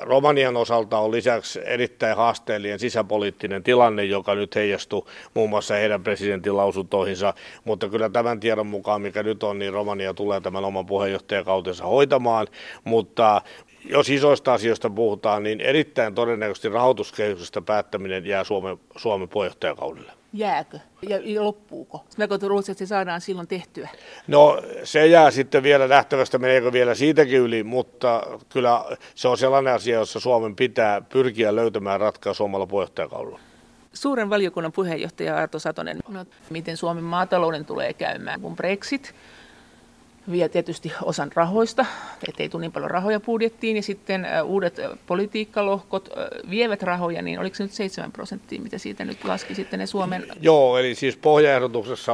Romanian 0.00 0.56
osalta 0.56 0.98
on 0.98 1.10
lisäksi 1.10 1.60
erittäin 1.64 2.16
haasteellinen 2.16 2.78
sisäpoliittinen 2.78 3.62
tilanne, 3.62 4.04
joka 4.04 4.34
nyt 4.34 4.54
heijastuu 4.54 5.08
muun 5.34 5.50
muassa 5.50 5.74
heidän 5.74 6.02
presidentin 6.02 6.56
lausuntoihinsa, 6.56 7.34
mutta 7.64 7.88
kyllä 7.88 8.08
tämän 8.08 8.40
tiedon 8.40 8.66
mukaan, 8.66 9.02
mikä 9.02 9.22
nyt 9.22 9.42
on, 9.42 9.58
niin 9.58 9.72
Romania 9.72 10.14
tulee 10.14 10.40
tämän 10.40 10.64
oman 10.64 10.86
puheenjohtajakautensa 10.86 11.86
hoitamaan, 11.86 12.46
mutta 12.84 13.42
jos 13.84 14.10
isoista 14.10 14.52
asioista 14.52 14.90
puhutaan, 14.90 15.42
niin 15.42 15.60
erittäin 15.60 16.14
todennäköisesti 16.14 16.68
rahoituskehyksestä 16.68 17.62
päättäminen 17.62 18.26
jää 18.26 18.44
Suomen, 18.44 18.78
Suomen 18.96 19.28
puheenjohtajakaudelle 19.28 20.12
jääkö 20.34 20.78
ja, 21.08 21.44
loppuuko? 21.44 22.04
Että 22.18 22.78
se 22.78 22.86
saadaan 22.86 23.20
silloin 23.20 23.48
tehtyä? 23.48 23.88
No 24.26 24.62
se 24.84 25.06
jää 25.06 25.30
sitten 25.30 25.62
vielä 25.62 25.88
nähtävästä, 25.88 26.38
meneekö 26.38 26.72
vielä 26.72 26.94
siitäkin 26.94 27.40
yli, 27.40 27.62
mutta 27.62 28.22
kyllä 28.48 28.84
se 29.14 29.28
on 29.28 29.38
sellainen 29.38 29.74
asia, 29.74 29.98
jossa 29.98 30.20
Suomen 30.20 30.56
pitää 30.56 31.00
pyrkiä 31.00 31.56
löytämään 31.56 32.00
ratkaisu 32.00 32.44
omalla 32.44 32.66
puheenjohtajakaudella. 32.66 33.40
Suuren 33.92 34.30
valiokunnan 34.30 34.72
puheenjohtaja 34.72 35.36
Arto 35.36 35.58
Satonen, 35.58 35.98
no, 36.08 36.24
miten 36.50 36.76
Suomen 36.76 37.04
maatalouden 37.04 37.64
tulee 37.64 37.92
käymään, 37.92 38.40
kun 38.40 38.56
Brexit 38.56 39.14
vie 40.30 40.48
tietysti 40.48 40.92
osan 41.02 41.30
rahoista, 41.34 41.86
ettei 42.28 42.48
tule 42.48 42.60
niin 42.60 42.72
paljon 42.72 42.90
rahoja 42.90 43.20
budjettiin, 43.20 43.76
ja 43.76 43.82
sitten 43.82 44.26
uudet 44.44 44.80
politiikkalohkot 45.06 46.08
vievät 46.50 46.82
rahoja, 46.82 47.22
niin 47.22 47.40
oliko 47.40 47.56
se 47.56 47.62
nyt 47.62 47.72
7 47.72 48.12
prosenttia, 48.12 48.60
mitä 48.60 48.78
siitä 48.78 49.04
nyt 49.04 49.24
laski 49.24 49.54
sitten 49.54 49.78
ne 49.78 49.86
Suomen... 49.86 50.26
Joo, 50.40 50.78
eli 50.78 50.94
siis 50.94 51.16
pohjaehdotuksessa 51.16 52.12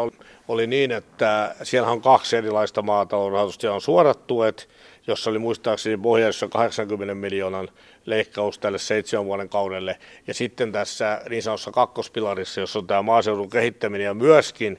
oli 0.49 0.67
niin, 0.67 0.93
että 0.93 1.55
siellä 1.62 1.90
on 1.90 2.00
kaksi 2.00 2.37
erilaista 2.37 2.83
maatalousrahoitusta, 2.83 3.73
on 3.73 3.81
suorat 3.81 4.26
tuet, 4.26 4.69
jossa 5.07 5.31
oli 5.31 5.38
muistaakseni 5.38 5.97
pohjassa 5.97 6.49
80 6.49 7.14
miljoonan 7.14 7.69
leikkaus 8.11 8.59
tälle 8.59 8.79
seitsemän 8.79 9.26
vuoden 9.26 9.49
kaudelle. 9.49 9.99
Ja 10.26 10.35
sitten 10.35 10.73
tässä 10.73 11.23
niin 11.29 11.43
sanotussa 11.43 11.71
kakkospilarissa, 11.71 12.61
jossa 12.61 12.79
on 12.79 12.87
tämä 12.87 13.02
maaseudun 13.02 13.50
kehittäminen 13.50 14.05
ja 14.05 14.14
myöskin 14.14 14.79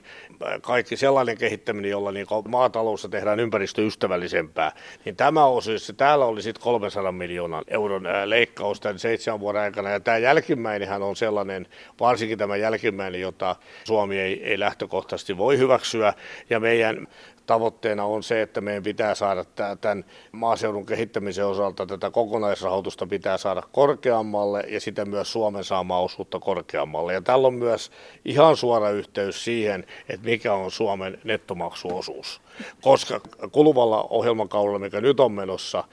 kaikki 0.61 0.97
sellainen 0.97 1.37
kehittäminen, 1.37 1.91
jolla 1.91 2.11
niin 2.11 2.27
maataloutta 2.47 3.09
tehdään 3.09 3.39
ympäristöystävällisempää, 3.39 4.71
niin 5.05 5.15
tämä 5.15 5.45
osuus, 5.45 5.93
täällä 5.97 6.25
oli 6.25 6.41
sitten 6.41 6.63
300 6.63 7.11
miljoonan 7.11 7.63
euron 7.67 8.03
leikkaus 8.25 8.79
tämän 8.79 8.99
seitsemän 8.99 9.39
vuoden 9.39 9.61
aikana. 9.61 9.89
Ja 9.89 9.99
tämä 9.99 10.17
jälkimmäinenhän 10.17 11.01
on 11.01 11.15
sellainen, 11.15 11.67
varsinkin 11.99 12.37
tämä 12.37 12.55
jälkimmäinen, 12.55 13.21
jota 13.21 13.55
Suomi 13.83 14.19
ei, 14.19 14.43
ei 14.43 14.59
lähtökohtaisesti 14.59 15.37
voi 15.37 15.57
hyväksyä. 15.57 16.13
Ja 16.49 16.59
meidän 16.59 17.07
tavoitteena 17.45 18.05
on 18.05 18.23
se, 18.23 18.41
että 18.41 18.61
meidän 18.61 18.83
pitää 18.83 19.15
saada 19.15 19.45
tämän 19.81 20.05
maaseudun 20.31 20.85
kehittämisen 20.85 21.45
osalta 21.45 21.85
tätä 21.85 22.09
kokonaisrahoitusta 22.09 23.07
pitää 23.07 23.37
saada 23.37 23.63
korkeammalle 23.71 24.63
ja 24.67 24.81
sitä 24.81 25.05
myös 25.05 25.31
Suomen 25.31 25.63
saamaa 25.63 25.99
osuutta 25.99 26.39
korkeammalle. 26.39 27.13
Ja 27.13 27.21
tällä 27.21 27.47
on 27.47 27.53
myös 27.53 27.91
ihan 28.25 28.57
suora 28.57 28.89
yhteys 28.89 29.43
siihen, 29.43 29.85
että 30.09 30.25
mikä 30.25 30.53
on 30.53 30.71
Suomen 30.71 31.19
nettomaksuosuus. 31.23 32.41
Koska 32.81 33.21
kuluvalla 33.51 34.07
ohjelmakaudella, 34.09 34.79
mikä 34.79 35.01
nyt 35.01 35.19
on 35.19 35.31
menossa, 35.31 35.83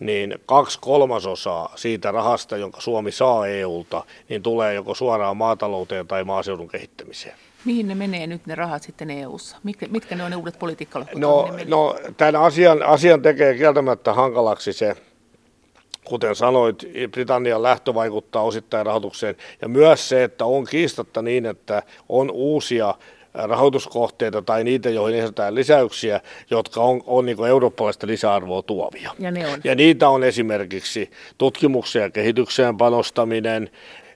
niin 0.00 0.38
kaksi 0.46 0.78
kolmasosaa 0.80 1.72
siitä 1.76 2.12
rahasta, 2.12 2.56
jonka 2.56 2.80
Suomi 2.80 3.12
saa 3.12 3.46
EUlta, 3.46 4.04
niin 4.28 4.42
tulee 4.42 4.74
joko 4.74 4.94
suoraan 4.94 5.36
maatalouteen 5.36 6.06
tai 6.06 6.24
maaseudun 6.24 6.68
kehittämiseen. 6.68 7.47
Mihin 7.64 7.88
ne 7.88 7.94
menee 7.94 8.26
nyt 8.26 8.46
ne 8.46 8.54
rahat 8.54 8.82
sitten 8.82 9.10
EU-ssa? 9.10 9.56
Mitkä, 9.62 9.86
mitkä 9.90 10.16
ne 10.16 10.24
on 10.24 10.30
ne 10.30 10.36
uudet 10.36 10.58
politiikkalohkot? 10.58 11.18
No, 11.18 11.48
no 11.66 11.96
tämän 12.16 12.36
asian, 12.36 12.82
asian 12.82 13.22
tekee 13.22 13.54
kieltämättä 13.54 14.12
hankalaksi 14.12 14.72
se, 14.72 14.96
kuten 16.04 16.36
sanoit, 16.36 16.84
Britannian 17.10 17.62
lähtö 17.62 17.94
vaikuttaa 17.94 18.42
osittain 18.42 18.86
rahoitukseen. 18.86 19.36
Ja 19.62 19.68
myös 19.68 20.08
se, 20.08 20.24
että 20.24 20.44
on 20.44 20.64
kiistatta 20.64 21.22
niin, 21.22 21.46
että 21.46 21.82
on 22.08 22.30
uusia 22.30 22.94
rahoituskohteita 23.34 24.42
tai 24.42 24.64
niitä, 24.64 24.90
joihin 24.90 25.18
esitetään 25.18 25.54
lisäyksiä, 25.54 26.20
jotka 26.50 26.80
on, 26.80 27.02
on 27.06 27.26
niin 27.26 27.46
eurooppalaista 27.48 28.06
lisäarvoa 28.06 28.62
tuovia. 28.62 29.10
Ja, 29.18 29.30
ne 29.30 29.46
on. 29.48 29.60
ja 29.64 29.74
niitä 29.74 30.08
on 30.08 30.24
esimerkiksi 30.24 31.10
tutkimuksen 31.38 32.02
ja 32.02 32.10
kehitykseen 32.10 32.76
panostaminen, 32.76 33.70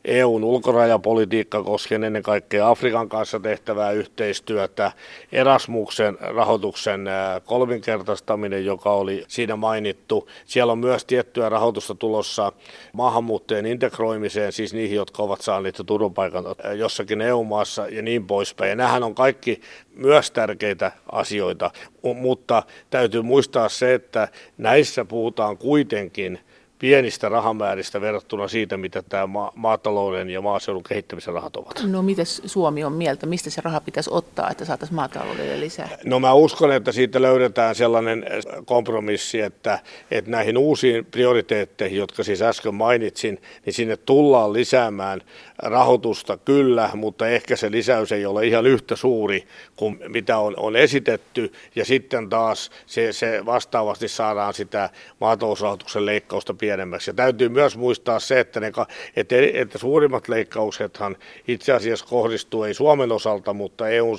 EUn 0.04 0.44
ulkorajapolitiikka 0.44 1.62
koskee 1.62 1.96
ennen 1.96 2.22
kaikkea 2.22 2.68
Afrikan 2.68 3.08
kanssa 3.08 3.40
tehtävää 3.40 3.90
yhteistyötä, 3.90 4.92
Erasmuksen 5.32 6.18
rahoituksen 6.20 7.06
kolminkertaistaminen, 7.44 8.64
joka 8.64 8.92
oli 8.92 9.24
siinä 9.28 9.56
mainittu. 9.56 10.28
Siellä 10.44 10.72
on 10.72 10.78
myös 10.78 11.04
tiettyä 11.04 11.48
rahoitusta 11.48 11.94
tulossa 11.94 12.52
maahanmuuttajien 12.92 13.66
integroimiseen, 13.66 14.52
siis 14.52 14.74
niihin, 14.74 14.96
jotka 14.96 15.22
ovat 15.22 15.40
saaneet 15.40 15.82
turvapaikan 15.86 16.44
jossakin 16.76 17.20
EU-maassa 17.20 17.88
ja 17.88 18.02
niin 18.02 18.26
poispäin. 18.26 18.68
Ja 18.68 18.76
nämähän 18.76 19.02
on 19.02 19.14
kaikki 19.14 19.60
myös 19.94 20.30
tärkeitä 20.30 20.92
asioita, 21.12 21.70
mutta 22.14 22.62
täytyy 22.90 23.22
muistaa 23.22 23.68
se, 23.68 23.94
että 23.94 24.28
näissä 24.58 25.04
puhutaan 25.04 25.58
kuitenkin– 25.58 26.38
pienistä 26.82 27.28
rahamääristä 27.28 28.00
verrattuna 28.00 28.48
siitä, 28.48 28.76
mitä 28.76 29.02
tämä 29.02 29.26
ma- 29.26 29.52
maatalouden 29.54 30.30
ja 30.30 30.40
maaseudun 30.40 30.82
kehittämisen 30.82 31.34
rahat 31.34 31.56
ovat. 31.56 31.82
No 31.86 32.02
miten 32.02 32.26
Suomi 32.26 32.84
on 32.84 32.92
mieltä, 32.92 33.26
mistä 33.26 33.50
se 33.50 33.60
raha 33.64 33.80
pitäisi 33.80 34.10
ottaa, 34.12 34.50
että 34.50 34.64
saataisiin 34.64 34.96
maataloudelle 34.96 35.60
lisää? 35.60 35.88
No 36.04 36.20
mä 36.20 36.32
uskon, 36.32 36.72
että 36.72 36.92
siitä 36.92 37.22
löydetään 37.22 37.74
sellainen 37.74 38.26
kompromissi, 38.64 39.40
että, 39.40 39.78
että 40.10 40.30
näihin 40.30 40.58
uusiin 40.58 41.04
prioriteetteihin, 41.04 41.98
jotka 41.98 42.22
siis 42.22 42.42
äsken 42.42 42.74
mainitsin, 42.74 43.42
niin 43.66 43.74
sinne 43.74 43.96
tullaan 43.96 44.52
lisäämään 44.52 45.20
rahoitusta 45.62 46.36
kyllä, 46.36 46.90
mutta 46.94 47.28
ehkä 47.28 47.56
se 47.56 47.70
lisäys 47.70 48.12
ei 48.12 48.26
ole 48.26 48.46
ihan 48.46 48.66
yhtä 48.66 48.96
suuri 48.96 49.46
kuin 49.76 49.98
mitä 50.08 50.38
on, 50.38 50.54
on 50.56 50.76
esitetty. 50.76 51.52
Ja 51.74 51.84
sitten 51.84 52.28
taas 52.28 52.70
se, 52.86 53.12
se 53.12 53.46
vastaavasti 53.46 54.08
saadaan 54.08 54.54
sitä 54.54 54.90
maatalousrahoituksen 55.20 56.06
leikkausta 56.06 56.54
pienemmäksi. 56.54 57.10
Ja 57.10 57.14
täytyy 57.14 57.48
myös 57.48 57.76
muistaa 57.76 58.20
se, 58.20 58.40
että, 58.40 58.60
ne, 58.60 58.72
että, 59.16 59.36
että 59.54 59.78
suurimmat 59.78 60.28
leikkauksethan 60.28 61.16
itse 61.48 61.72
asiassa 61.72 62.06
kohdistuu 62.06 62.64
ei 62.64 62.74
Suomen 62.74 63.12
osalta, 63.12 63.52
mutta 63.52 63.88
EU 63.88 64.16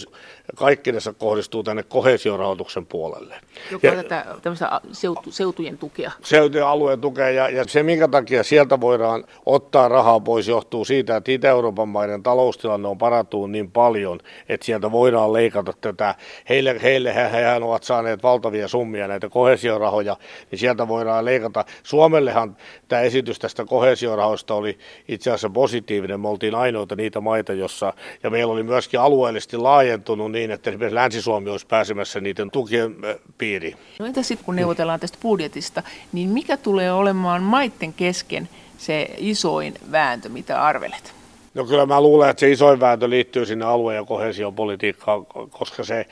kaikkinensa 0.56 1.14
kohdistuu 1.14 1.64
tänne 1.64 1.84
kohesiorahoituksen 1.84 2.86
puolelle. 2.86 3.36
Joka 3.72 3.88
ja, 3.88 3.96
tätä 3.96 4.26
tämmöistä 4.42 4.82
seutu, 4.92 5.32
seutujen 5.32 5.78
tukea. 5.78 6.12
Seutujen 6.24 6.66
alueen 6.68 7.02
tukea 7.02 7.30
ja, 7.30 7.50
ja 7.50 7.64
se 7.68 7.84
minkä 7.84 8.08
takia 8.08 8.44
sieltä 8.44 8.82
voidaan 8.82 9.24
ottaa 9.46 9.88
rahaa 9.88 10.20
pois 10.20 10.48
johtuu 10.48 10.86
siitä, 10.86 11.18
että 11.18 11.32
Itä-Euroopan 11.34 11.90
maiden 11.90 12.24
taloustilanne 12.24 12.88
on 12.88 12.98
parantunut 12.98 13.52
niin 13.52 13.72
paljon, 13.72 14.20
että 14.50 14.66
sieltä 14.66 14.92
voidaan 14.92 15.34
leikata 15.34 15.74
tätä. 15.82 16.16
Heille, 16.50 16.80
heille 16.84 17.16
hehän 17.16 17.64
ovat 17.64 17.84
saaneet 17.84 18.24
valtavia 18.24 18.68
summia 18.68 19.08
näitä 19.08 19.30
kohesiorahoja, 19.30 20.18
niin 20.52 20.60
sieltä 20.60 20.88
voidaan 20.88 21.26
leikata. 21.26 21.66
Suomellehan 21.84 22.58
tämä 22.88 23.02
esitys 23.02 23.40
tästä 23.40 23.66
kohesiorahoista 23.66 24.54
oli 24.54 24.78
itse 25.08 25.30
asiassa 25.30 25.50
positiivinen. 25.50 26.20
Me 26.20 26.28
oltiin 26.28 26.56
ainoita 26.56 26.96
niitä 26.96 27.22
maita, 27.22 27.54
jossa, 27.54 27.94
ja 28.24 28.30
meillä 28.30 28.54
oli 28.54 28.64
myöskin 28.64 29.00
alueellisesti 29.00 29.58
laajentunut 29.58 30.32
niin, 30.32 30.52
että 30.52 30.70
esimerkiksi 30.70 30.96
Länsi-Suomi 30.96 31.50
olisi 31.50 31.68
pääsemässä 31.68 32.20
niiden 32.20 32.52
tukien 32.52 32.96
piiriin. 33.38 33.78
No 34.00 34.06
entä 34.06 34.24
sitten 34.24 34.46
kun 34.46 34.56
neuvotellaan 34.56 35.00
tästä 35.00 35.18
budjetista, 35.22 35.84
niin 36.12 36.30
mikä 36.30 36.58
tulee 36.58 36.94
olemaan 36.94 37.44
maiden 37.44 37.94
kesken 37.94 38.50
se 38.78 39.10
isoin 39.18 39.74
vääntö, 39.92 40.30
mitä 40.30 40.64
arvelet? 40.64 41.23
No 41.54 41.66
kyllä 41.66 41.86
mä 41.86 42.02
luulen, 42.02 42.30
että 42.30 42.40
se 42.40 42.52
isoin 42.52 42.80
vääntö 42.80 43.10
liittyy 43.10 43.46
sinne 43.46 43.66
alue- 43.66 43.96
ja 43.96 44.04
kohesiopolitiikkaan, 44.04 45.26
koska 45.50 45.84
se 45.84 46.06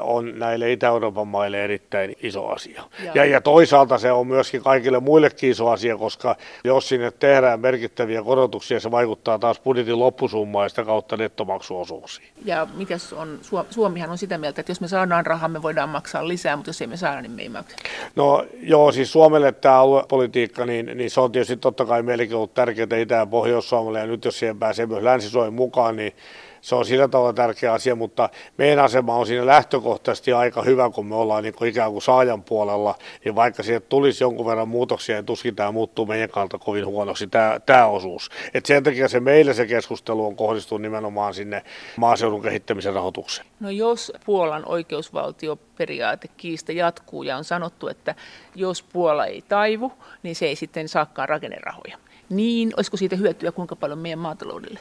on 0.00 0.38
näille 0.38 0.72
Itä-Euroopan 0.72 1.28
maille 1.28 1.64
erittäin 1.64 2.16
iso 2.22 2.46
asia. 2.46 2.82
Ja, 3.14 3.24
ja 3.24 3.40
toisaalta 3.40 3.98
se 3.98 4.12
on 4.12 4.26
myöskin 4.26 4.62
kaikille 4.62 5.00
muillekin 5.00 5.50
iso 5.50 5.68
asia, 5.68 5.96
koska 5.96 6.36
jos 6.64 6.88
sinne 6.88 7.10
tehdään 7.10 7.60
merkittäviä 7.60 8.22
korotuksia, 8.22 8.80
se 8.80 8.90
vaikuttaa 8.90 9.38
taas 9.38 9.60
budjetin 9.60 9.98
loppusummaan 9.98 10.64
ja 10.64 10.68
sitä 10.68 10.84
kautta 10.84 11.16
nettomaksuosuuksiin. 11.16 12.28
Ja 12.44 12.66
mitäs 12.74 13.12
on, 13.12 13.38
Suomihan 13.70 14.10
on 14.10 14.18
sitä 14.18 14.38
mieltä, 14.38 14.60
että 14.60 14.70
jos 14.70 14.80
me 14.80 14.88
saadaan 14.88 15.26
rahaa, 15.26 15.48
me 15.48 15.62
voidaan 15.62 15.88
maksaa 15.88 16.28
lisää, 16.28 16.56
mutta 16.56 16.68
jos 16.68 16.80
ei 16.80 16.86
me 16.86 16.96
saada, 16.96 17.20
niin 17.22 17.32
me 17.32 17.42
ei 17.42 17.48
maksa. 17.48 17.76
No 18.16 18.46
joo, 18.60 18.92
siis 18.92 19.12
Suomelle 19.12 19.52
tämä 19.52 19.78
aluepolitiikka, 19.78 20.66
niin, 20.66 20.90
niin 20.94 21.10
se 21.10 21.20
on 21.20 21.32
tietysti 21.32 21.56
totta 21.56 21.84
kai 21.84 22.02
meillekin 22.02 22.36
ollut 22.36 22.54
tärkeää 22.54 22.98
Itä- 23.00 23.14
ja 23.14 23.26
Pohjois-Suomelle, 23.26 23.98
ja 23.98 24.06
nyt 24.06 24.24
jos 24.24 24.38
siihen 24.38 24.58
pääsee 24.58 24.87
myös 24.88 25.02
Länsi-Suomen 25.02 25.52
mukaan, 25.52 25.96
niin 25.96 26.12
se 26.60 26.74
on 26.74 26.84
sillä 26.84 27.08
tavalla 27.08 27.32
tärkeä 27.32 27.72
asia, 27.72 27.96
mutta 27.96 28.28
meidän 28.56 28.78
asema 28.78 29.16
on 29.16 29.26
siinä 29.26 29.46
lähtökohtaisesti 29.46 30.32
aika 30.32 30.62
hyvä, 30.62 30.90
kun 30.90 31.06
me 31.06 31.14
ollaan 31.14 31.42
niin 31.42 31.54
kuin 31.54 31.70
ikään 31.70 31.92
kuin 31.92 32.02
saajan 32.02 32.42
puolella, 32.42 32.94
niin 33.24 33.34
vaikka 33.34 33.62
sieltä 33.62 33.86
tulisi 33.88 34.24
jonkun 34.24 34.46
verran 34.46 34.68
muutoksia, 34.68 35.14
niin 35.14 35.26
tuskin 35.26 35.56
tämä 35.56 35.72
muuttuu 35.72 36.06
meidän 36.06 36.30
kannalta 36.30 36.58
kovin 36.58 36.86
huonoksi 36.86 37.26
tämä, 37.26 37.60
tämä 37.66 37.86
osuus. 37.86 38.30
Et 38.54 38.66
sen 38.66 38.82
takia 38.82 39.08
se 39.08 39.20
meille 39.20 39.54
se 39.54 39.66
keskustelu 39.66 40.26
on 40.26 40.36
kohdistunut 40.36 40.82
nimenomaan 40.82 41.34
sinne 41.34 41.62
maaseudun 41.96 42.42
kehittämisen 42.42 42.94
rahoitukseen. 42.94 43.48
No 43.60 43.70
jos 43.70 44.12
Puolan 44.24 44.62
oikeusvaltioperiaate 44.66 46.28
kiista 46.36 46.72
jatkuu 46.72 47.22
ja 47.22 47.36
on 47.36 47.44
sanottu, 47.44 47.88
että 47.88 48.14
jos 48.54 48.82
Puola 48.82 49.26
ei 49.26 49.42
taivu, 49.48 49.92
niin 50.22 50.36
se 50.36 50.46
ei 50.46 50.56
sitten 50.56 50.88
saakaan 50.88 51.28
rakennerahoja 51.28 51.98
niin 52.28 52.72
olisiko 52.76 52.96
siitä 52.96 53.16
hyötyä 53.16 53.52
kuinka 53.52 53.76
paljon 53.76 53.98
meidän 53.98 54.18
maataloudelle? 54.18 54.80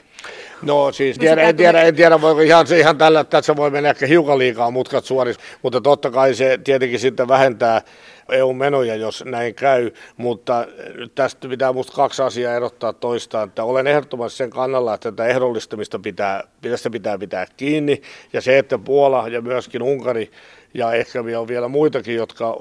No 0.62 0.92
siis 0.92 1.18
tiedä, 1.18 1.42
en, 1.42 1.56
tiedä, 1.56 1.82
en 1.82 1.96
tiedä, 1.96 2.22
voiko 2.22 2.42
ihan, 2.42 2.68
se 2.68 2.80
ihan 2.80 2.98
tällä, 2.98 3.20
että 3.20 3.42
se 3.42 3.56
voi 3.56 3.72
mennä 3.72 3.90
ehkä 3.90 4.08
hiukan 4.08 4.40
liikaa 4.40 4.72
mutkat 4.72 5.06
suorissa, 5.06 5.42
mutta 5.64 5.82
totta 5.82 6.12
kai 6.12 6.36
se 6.36 6.60
tietenkin 6.64 7.00
sitten 7.00 7.28
vähentää 7.28 7.82
EU-menoja, 8.32 8.96
jos 8.96 9.24
näin 9.26 9.56
käy, 9.56 9.92
mutta 10.18 10.68
tästä 11.16 11.48
pitää 11.48 11.72
minusta 11.72 11.94
kaksi 11.94 12.22
asiaa 12.22 12.54
erottaa 12.54 12.94
toistaan, 12.94 13.48
että 13.48 13.64
olen 13.64 13.88
ehdottomasti 13.88 14.38
sen 14.38 14.50
kannalla, 14.50 14.94
että 14.94 15.12
tätä 15.12 15.26
ehdollistamista 15.26 16.00
pitää, 16.00 16.44
tästä 16.62 16.90
pitää 16.90 17.18
pitää 17.18 17.46
kiinni, 17.58 18.02
ja 18.34 18.42
se, 18.42 18.58
että 18.58 18.78
Puola 18.78 19.28
ja 19.28 19.42
myöskin 19.42 19.82
Unkari 19.82 20.32
ja 20.74 20.94
ehkä 20.94 21.20
on 21.38 21.48
vielä 21.48 21.68
muitakin, 21.68 22.16
jotka 22.16 22.58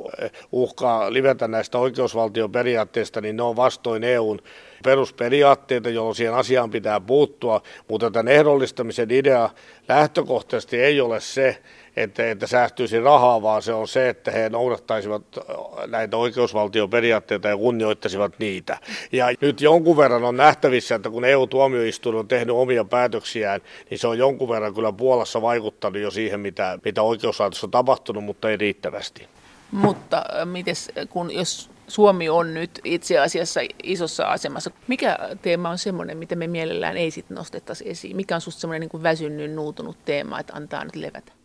uhkaa 0.53 1.13
livetä 1.13 1.49
näistä 1.49 1.79
oikeusvaltioperiaatteista, 1.79 3.21
niin 3.21 3.37
ne 3.37 3.43
on 3.43 3.57
vastoin 3.57 4.05
EUn 4.05 4.39
perusperiaatteita, 4.85 5.91
jolloin 5.91 6.15
siihen 6.15 6.35
asiaan 6.35 6.71
pitää 6.71 7.01
puuttua, 7.01 7.63
mutta 7.89 8.11
tämän 8.11 8.33
ehdollistamisen 8.33 9.11
idea 9.11 9.51
lähtökohtaisesti 9.89 10.81
ei 10.81 11.01
ole 11.01 11.21
se, 11.21 11.59
että, 11.97 12.31
että 12.31 12.47
säästyisi 12.47 13.01
rahaa, 13.01 13.43
vaan 13.43 13.63
se 13.63 13.73
on 13.73 13.89
se, 13.89 14.09
että 14.09 14.31
he 14.31 14.49
noudattaisivat 14.49 15.23
näitä 15.87 16.17
oikeusvaltioperiaatteita 16.17 17.49
ja 17.49 17.57
kunnioittaisivat 17.57 18.39
niitä. 18.39 18.79
Ja 19.13 19.27
nyt 19.41 19.61
jonkun 19.61 19.97
verran 19.97 20.25
on 20.25 20.37
nähtävissä, 20.37 20.95
että 20.95 21.11
kun 21.11 21.25
EU-tuomioistuin 21.25 22.17
on 22.17 22.29
tehnyt 22.29 22.57
omia 22.57 22.85
päätöksiään, 22.85 23.61
niin 23.91 23.99
se 23.99 24.07
on 24.07 24.19
jonkun 24.19 24.49
verran 24.49 24.75
kyllä 24.75 24.93
Puolassa 24.93 25.43
vaikuttanut 25.43 26.03
jo 26.03 26.11
siihen, 26.11 26.41
mitä, 26.41 26.79
mitä 26.85 27.03
oikeuslaitossa 27.03 27.67
on 27.67 27.71
tapahtunut, 27.71 28.25
mutta 28.25 28.51
ei 28.51 28.57
riittävästi. 28.57 29.29
Mutta 29.71 30.25
äh, 30.41 30.47
mites, 30.47 30.93
kun 31.09 31.35
jos 31.35 31.71
Suomi 31.89 32.29
on 32.29 32.55
nyt 32.55 32.81
itse 32.85 33.19
asiassa 33.19 33.61
isossa 33.83 34.27
asemassa. 34.27 34.71
Mikä 34.87 35.19
teema 35.43 35.71
on 35.71 35.79
semmoinen, 35.79 36.19
mitä 36.19 36.37
me 36.37 36.47
mielellään 36.47 36.97
ei 36.97 37.11
sitten 37.11 37.35
nostettaisi 37.35 37.91
esiin? 37.91 38.17
Mikä 38.17 38.35
on 38.35 38.41
sinusta 38.41 38.61
semmoinen 38.61 38.89
niin 38.93 39.03
väsynyt, 39.03 39.53
nuutunut 39.53 39.97
teema, 40.05 40.41
että 40.41 40.53
antaa 40.55 40.85
nyt 40.85 40.97
levätä? 40.97 41.36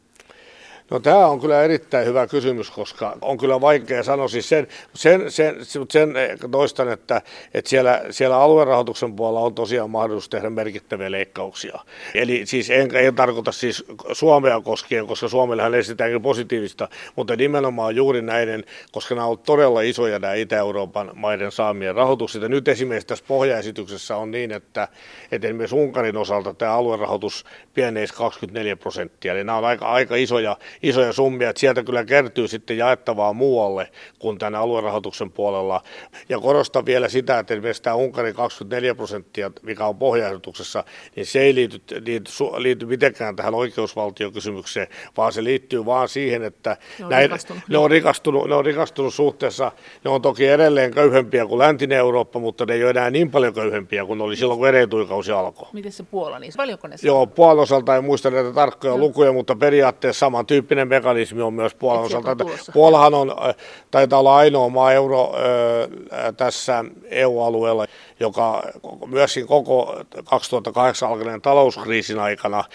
No 0.91 0.99
tämä 0.99 1.27
on 1.27 1.39
kyllä 1.39 1.63
erittäin 1.63 2.07
hyvä 2.07 2.27
kysymys, 2.27 2.71
koska 2.71 3.17
on 3.21 3.37
kyllä 3.37 3.61
vaikea 3.61 4.03
sanoa. 4.03 4.27
Siis 4.27 4.49
sen, 4.49 4.67
sen, 4.93 5.31
sen, 5.31 5.55
sen 5.89 6.13
toistan, 6.51 6.89
että, 6.89 7.21
että 7.53 7.69
siellä, 7.69 8.01
siellä 8.09 8.37
aluerahoituksen 8.37 9.15
puolella 9.15 9.39
on 9.39 9.55
tosiaan 9.55 9.89
mahdollisuus 9.89 10.29
tehdä 10.29 10.49
merkittäviä 10.49 11.11
leikkauksia. 11.11 11.79
Eli 12.15 12.45
siis 12.45 12.69
en, 12.69 12.95
en 12.95 13.15
tarkoita 13.15 13.51
siis 13.51 13.85
Suomea 14.11 14.61
koskien, 14.61 15.07
koska 15.07 15.27
Suomellehan 15.27 15.75
esitetäänkin 15.75 16.21
positiivista, 16.21 16.89
mutta 17.15 17.35
nimenomaan 17.35 17.95
juuri 17.95 18.21
näiden, 18.21 18.63
koska 18.91 19.15
nämä 19.15 19.27
ovat 19.27 19.43
todella 19.43 19.81
isoja 19.81 20.19
nämä 20.19 20.33
Itä-Euroopan 20.33 21.11
maiden 21.15 21.51
saamien 21.51 21.95
rahoitukset. 21.95 22.41
Ja 22.41 22.49
nyt 22.49 22.67
esimerkiksi 22.67 23.07
tässä 23.07 23.25
pohjaesityksessä 23.27 24.17
on 24.17 24.31
niin, 24.31 24.51
että, 24.51 24.87
että 25.31 25.47
esimerkiksi 25.47 25.75
Unkarin 25.75 26.17
osalta 26.17 26.53
tämä 26.53 26.73
aluerahoitus 26.73 27.45
pieneisi 27.73 28.13
24 28.13 28.75
prosenttia. 28.75 29.33
Eli 29.33 29.43
nämä 29.43 29.57
on 29.57 29.65
aika, 29.65 29.91
aika 29.91 30.15
isoja, 30.15 30.57
isoja 30.83 31.13
summia, 31.13 31.49
että 31.49 31.59
sieltä 31.59 31.83
kyllä 31.83 32.05
kertyy 32.05 32.47
sitten 32.47 32.77
jaettavaa 32.77 33.33
muualle 33.33 33.91
kuin 34.19 34.37
tänne 34.37 34.57
aluerahoituksen 34.57 35.31
puolella. 35.31 35.81
Ja 36.29 36.39
korostan 36.39 36.85
vielä 36.85 37.09
sitä, 37.09 37.39
että 37.39 37.53
esimerkiksi 37.53 37.83
tämä 37.83 37.95
Unkarin 37.95 38.35
24 38.35 38.95
prosenttia, 38.95 39.51
mikä 39.61 39.85
on 39.85 39.97
pohjaehdotuksessa, 39.97 40.83
niin 41.15 41.25
se 41.25 41.41
ei 41.41 41.55
liity, 41.55 41.81
liity, 42.05 42.31
liity 42.57 42.85
mitenkään 42.85 43.35
tähän 43.35 43.55
oikeusvaltiokysymykseen, 43.55 44.87
vaan 45.17 45.33
se 45.33 45.43
liittyy 45.43 45.85
vaan 45.85 46.09
siihen, 46.09 46.43
että 46.43 46.77
ne 46.99 47.05
on, 47.05 47.11
näin, 47.11 47.23
rikastunut. 47.23 47.63
ne 47.69 47.77
on, 47.77 47.91
rikastunut, 47.91 48.49
ne 48.49 48.55
on 48.55 48.65
rikastunut 48.65 49.13
suhteessa, 49.13 49.71
ne 50.03 50.11
on 50.11 50.21
toki 50.21 50.47
edelleen 50.47 50.91
köyhempiä 50.91 51.45
kuin 51.45 51.59
läntinen 51.59 51.97
Eurooppa, 51.97 52.39
mutta 52.39 52.65
ne 52.65 52.73
ei 52.73 52.83
ole 52.83 52.89
enää 52.89 53.09
niin 53.09 53.31
paljon 53.31 53.53
köyhempiä 53.53 54.05
kuin 54.05 54.21
oli 54.21 54.35
silloin, 54.35 54.59
kun 54.59 54.67
eretuikausi 54.67 55.31
alkoi. 55.31 55.69
Miten 55.73 55.91
se 55.91 56.03
Puola, 56.03 56.39
niin 56.39 56.53
paljonko 56.57 56.87
ne 56.87 56.95
Joo, 57.03 57.27
Puolan 57.27 57.59
osalta 57.59 57.95
en 57.95 58.03
muista 58.03 58.29
näitä 58.29 58.53
tarkkoja 58.53 58.93
no. 58.93 58.97
lukuja, 58.97 59.33
mutta 59.33 59.55
periaatteessa 59.55 60.19
samantyyppinen 60.19 60.70
mekanismi 60.87 61.41
on 61.41 61.53
myös 61.53 61.75
Puolan 61.75 62.03
osalta. 62.03 62.45
Puolahan 62.73 63.13
on, 63.13 63.29
äh, 63.29 63.55
taitaa 63.91 64.19
olla 64.19 64.35
ainoa 64.35 64.69
maa 64.69 64.93
euro 64.93 65.33
äh, 65.33 66.35
tässä 66.37 66.85
EU-alueella, 67.09 67.85
joka 68.19 68.63
myöskin 69.05 69.47
koko 69.47 69.95
2008 70.23 71.09
alkaneen 71.09 71.41
talouskriisin 71.41 72.19
aikana 72.19 72.59
äh, 72.59 72.65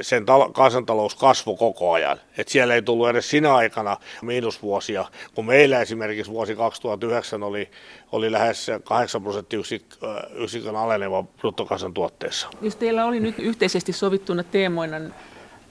sen 0.00 0.22
tal- 0.22 0.52
kansantalous 0.52 1.14
kasvoi 1.14 1.56
koko 1.56 1.92
ajan. 1.92 2.20
Et 2.38 2.48
siellä 2.48 2.74
ei 2.74 2.82
tullut 2.82 3.08
edes 3.08 3.30
sinä 3.30 3.54
aikana 3.54 3.96
miinusvuosia, 4.22 5.04
kun 5.34 5.46
meillä 5.46 5.80
esimerkiksi 5.80 6.32
vuosi 6.32 6.56
2009 6.56 7.42
oli, 7.42 7.70
oli 8.12 8.32
lähes 8.32 8.70
8 8.84 9.22
prosenttiyksikön 9.22 10.76
aleneva 10.76 11.22
bruttokansantuotteessa. 11.22 12.48
Jos 12.60 12.76
teillä 12.76 13.04
oli 13.04 13.20
nyt 13.20 13.38
yhteisesti 13.38 13.92
sovittuna 13.92 14.42
teemoina 14.42 14.96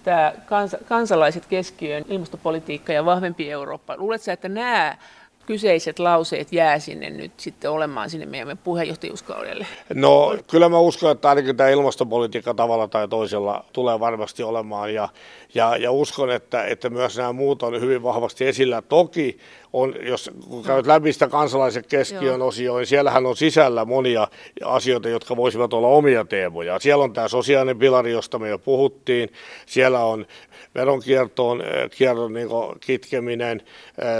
tämä 0.06 0.34
kans, 0.46 0.76
kansalaiset 0.88 1.46
keskiöön, 1.46 2.06
ilmastopolitiikka 2.10 2.94
ja 2.94 3.06
vahvempi 3.06 3.52
Eurooppa. 3.52 3.98
Luuletko 3.98 4.32
että 4.32 4.50
nämä 4.50 4.98
kyseiset 5.46 6.00
lauseet 6.00 6.54
jää 6.54 6.80
sinne 6.80 7.10
nyt 7.10 7.32
sitten 7.38 7.72
olemaan 7.72 8.10
sinne 8.10 8.26
meidän 8.26 8.58
puheenjohtajuuskaudelle? 8.58 9.68
No 9.94 10.38
kyllä 10.48 10.70
mä 10.70 10.80
uskon, 10.80 11.12
että 11.12 11.30
ainakin 11.30 11.58
tämä 11.58 11.70
ilmastopolitiikka 11.70 12.54
tavalla 12.54 12.88
tai 12.88 13.08
toisella 13.08 13.66
tulee 13.74 14.00
varmasti 14.00 14.44
olemaan 14.44 14.94
ja, 14.94 15.10
ja, 15.54 15.78
ja 15.78 15.92
uskon, 15.92 16.32
että, 16.32 16.66
että 16.66 16.90
myös 16.90 17.18
nämä 17.18 17.34
muut 17.34 17.64
on 17.64 17.82
hyvin 17.82 18.04
vahvasti 18.04 18.48
esillä. 18.48 18.82
Toki 18.82 19.38
on, 19.76 19.96
jos 20.02 20.32
kun 20.50 20.64
käyt 20.64 20.88
läpi 20.88 21.14
sitä 21.14 21.28
kansalaisen 21.28 21.84
keskiön 21.90 22.42
osioon, 22.42 22.80
niin 22.80 22.88
siellähän 22.88 23.26
on 23.26 23.36
sisällä 23.36 23.86
monia 23.86 24.28
asioita, 24.66 25.10
jotka 25.10 25.36
voisivat 25.36 25.74
olla 25.74 25.88
omia 25.88 26.26
teemoja. 26.26 26.80
Siellä 26.80 27.04
on 27.04 27.14
tämä 27.14 27.28
sosiaalinen 27.28 27.80
pilari, 27.80 28.12
josta 28.12 28.40
me 28.40 28.50
jo 28.50 28.60
puhuttiin. 28.60 29.30
Siellä 29.66 30.06
on 30.06 30.26
veronkiertoon 30.76 31.64
kierron 31.98 32.34
niin 32.34 32.50
kitkeminen. 32.80 33.62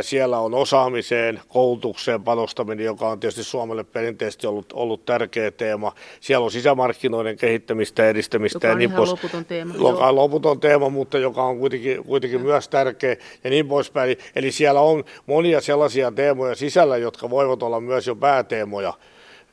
Siellä 0.02 0.40
on 0.40 0.54
osaamiseen, 0.54 1.42
koulutukseen 1.48 2.24
panostaminen, 2.24 2.86
joka 2.86 3.10
on 3.10 3.20
tietysti 3.20 3.44
Suomelle 3.44 3.84
perinteisesti 3.84 4.48
ollut, 4.48 4.74
ollut 4.74 5.06
tärkeä 5.06 5.52
teema. 5.52 5.92
Siellä 6.20 6.44
on 6.44 6.52
sisämarkkinoiden 6.52 7.38
kehittämistä 7.38 8.04
ja 8.04 8.10
edistämistä. 8.10 8.58
Joka 8.58 8.68
ja 8.68 8.76
niin 8.76 8.92
pois, 8.92 9.10
loputon 9.10 9.46
teema. 9.46 9.74
Joka 9.74 10.08
on 10.08 10.16
loputon 10.16 10.60
teema, 10.60 10.90
mutta 10.90 11.18
joka 11.18 11.44
on 11.44 11.60
kuitenkin, 11.60 12.04
kuitenkin 12.04 12.42
myös 12.42 12.68
tärkeä 12.68 13.16
ja 13.44 13.50
niin 13.50 13.68
poispäin. 13.68 14.18
Eli 14.36 14.52
siellä 14.52 14.82
on 14.82 15.04
monia 15.46 15.62
sellaisia 15.62 16.12
teemoja 16.12 16.56
sisällä, 16.56 16.98
jotka 16.98 17.30
voivat 17.30 17.64
olla 17.64 17.80
myös 17.80 18.08
jo 18.08 18.16
pääteemoja. 18.16 18.94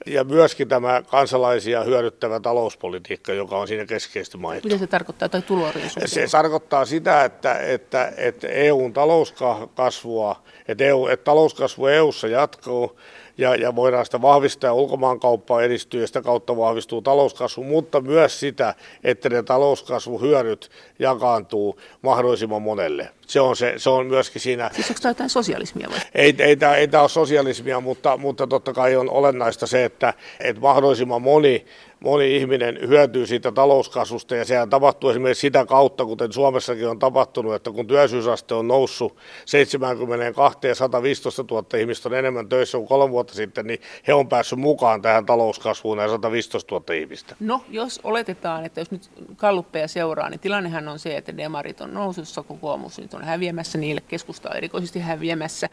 Ja 0.07 0.25
myöskin 0.25 0.69
tämä 0.69 1.03
kansalaisia 1.07 1.85
hyödyttävä 1.85 2.41
talouspolitiikka, 2.41 3.33
joka 3.33 3.59
on 3.59 3.69
siinä 3.69 3.87
keskeisesti 3.87 4.39
mainittu. 4.39 4.69
Mitä 4.69 4.79
se 4.79 4.87
tarkoittaa, 4.87 5.29
tai 5.29 5.43
tuloreisuus? 5.43 6.11
Se 6.11 6.27
tarkoittaa 6.33 6.85
sitä, 6.85 7.25
että, 7.25 7.59
että, 7.59 8.13
että 8.17 8.49
EUn 8.49 8.93
talouskasvua, 8.93 10.43
että, 10.69 10.85
EU, 10.85 11.07
että 11.07 11.25
talouskasvu 11.25 11.87
EUssa 11.87 12.29
jatkuu, 12.29 12.99
ja, 13.39 13.55
ja 13.55 13.77
voidaan 13.77 14.05
sitä 14.05 14.23
vahvistaa 14.23 14.69
ja 14.69 14.75
ulkomaankauppaa 14.75 15.63
edistyy 15.63 16.01
ja 16.01 16.07
sitä 16.07 16.23
kautta 16.23 16.57
vahvistuu 16.57 17.03
talouskasvu, 17.03 17.65
mutta 17.65 18.01
myös 18.01 18.41
sitä, 18.41 18.75
että 19.05 19.29
ne 19.29 19.43
talouskasvuhyödyt 19.43 20.71
jakaantuu 20.99 21.81
mahdollisimman 22.03 22.63
monelle. 22.63 23.09
Se 23.27 23.41
on, 23.41 23.57
se, 23.57 23.75
se 23.77 23.91
on 23.91 24.07
myöskin 24.07 24.41
siinä... 24.41 24.71
Siis 24.75 24.91
onko 24.91 25.01
tämä 25.03 25.11
jotain 25.11 25.31
sosialismia 25.31 25.89
vai? 25.91 25.99
Ei, 26.15 26.35
ei, 26.39 26.57
tämä, 26.57 26.77
ei 26.77 26.89
tämä 26.89 27.01
ole 27.01 27.09
sosialismia, 27.09 27.81
mutta, 27.81 28.17
mutta 28.17 28.47
totta 28.47 28.73
kai 28.73 28.97
on 28.97 29.11
olennaista 29.11 29.67
se, 29.67 29.85
että, 29.85 30.15
että 30.41 30.61
mahdollisimman 30.63 31.23
moni 31.23 31.65
moni 32.03 32.37
ihminen 32.37 32.79
hyötyy 32.89 33.27
siitä 33.27 33.53
talouskasvusta 33.53 34.37
ja 34.37 34.45
sehän 34.45 34.71
tapahtuu 34.71 35.11
esimerkiksi 35.11 35.41
sitä 35.41 35.67
kautta, 35.67 36.05
kuten 36.05 36.33
Suomessakin 36.33 36.89
on 36.89 36.99
tapahtunut, 36.99 37.55
että 37.55 37.71
kun 37.71 37.87
työllisyysaste 37.87 38.55
on 38.55 38.69
noussut 38.69 39.17
72 39.47 40.69
ja 40.69 40.75
115 40.75 41.45
000 41.51 41.79
ihmistä 41.79 42.09
on 42.09 42.15
enemmän 42.15 42.49
töissä 42.49 42.79
kuin 42.79 42.89
kolme 42.89 43.11
vuotta 43.13 43.35
sitten, 43.35 43.67
niin 43.67 43.81
he 44.07 44.15
on 44.15 44.29
päässyt 44.29 44.59
mukaan 44.59 45.03
tähän 45.03 45.27
talouskasvuun 45.27 45.99
ja 45.99 46.09
115 46.09 46.75
000 46.75 46.95
ihmistä. 46.95 47.37
No, 47.41 47.65
jos 47.69 48.01
oletetaan, 48.05 48.67
että 48.67 48.81
jos 48.81 48.91
nyt 48.91 49.11
kalluppeja 49.37 49.89
seuraa, 49.89 50.31
niin 50.31 50.41
tilannehan 50.41 50.89
on 50.89 50.99
se, 50.99 51.17
että 51.17 51.37
demarit 51.37 51.81
on 51.81 51.95
nousussa, 51.95 52.43
kokoomus 52.43 52.99
nyt 52.99 53.12
on 53.17 53.25
häviämässä, 53.25 53.79
niille 53.79 54.01
keskusta 54.09 54.51
on 54.51 54.57
erikoisesti 54.57 55.01
häviämässä. 55.01 55.69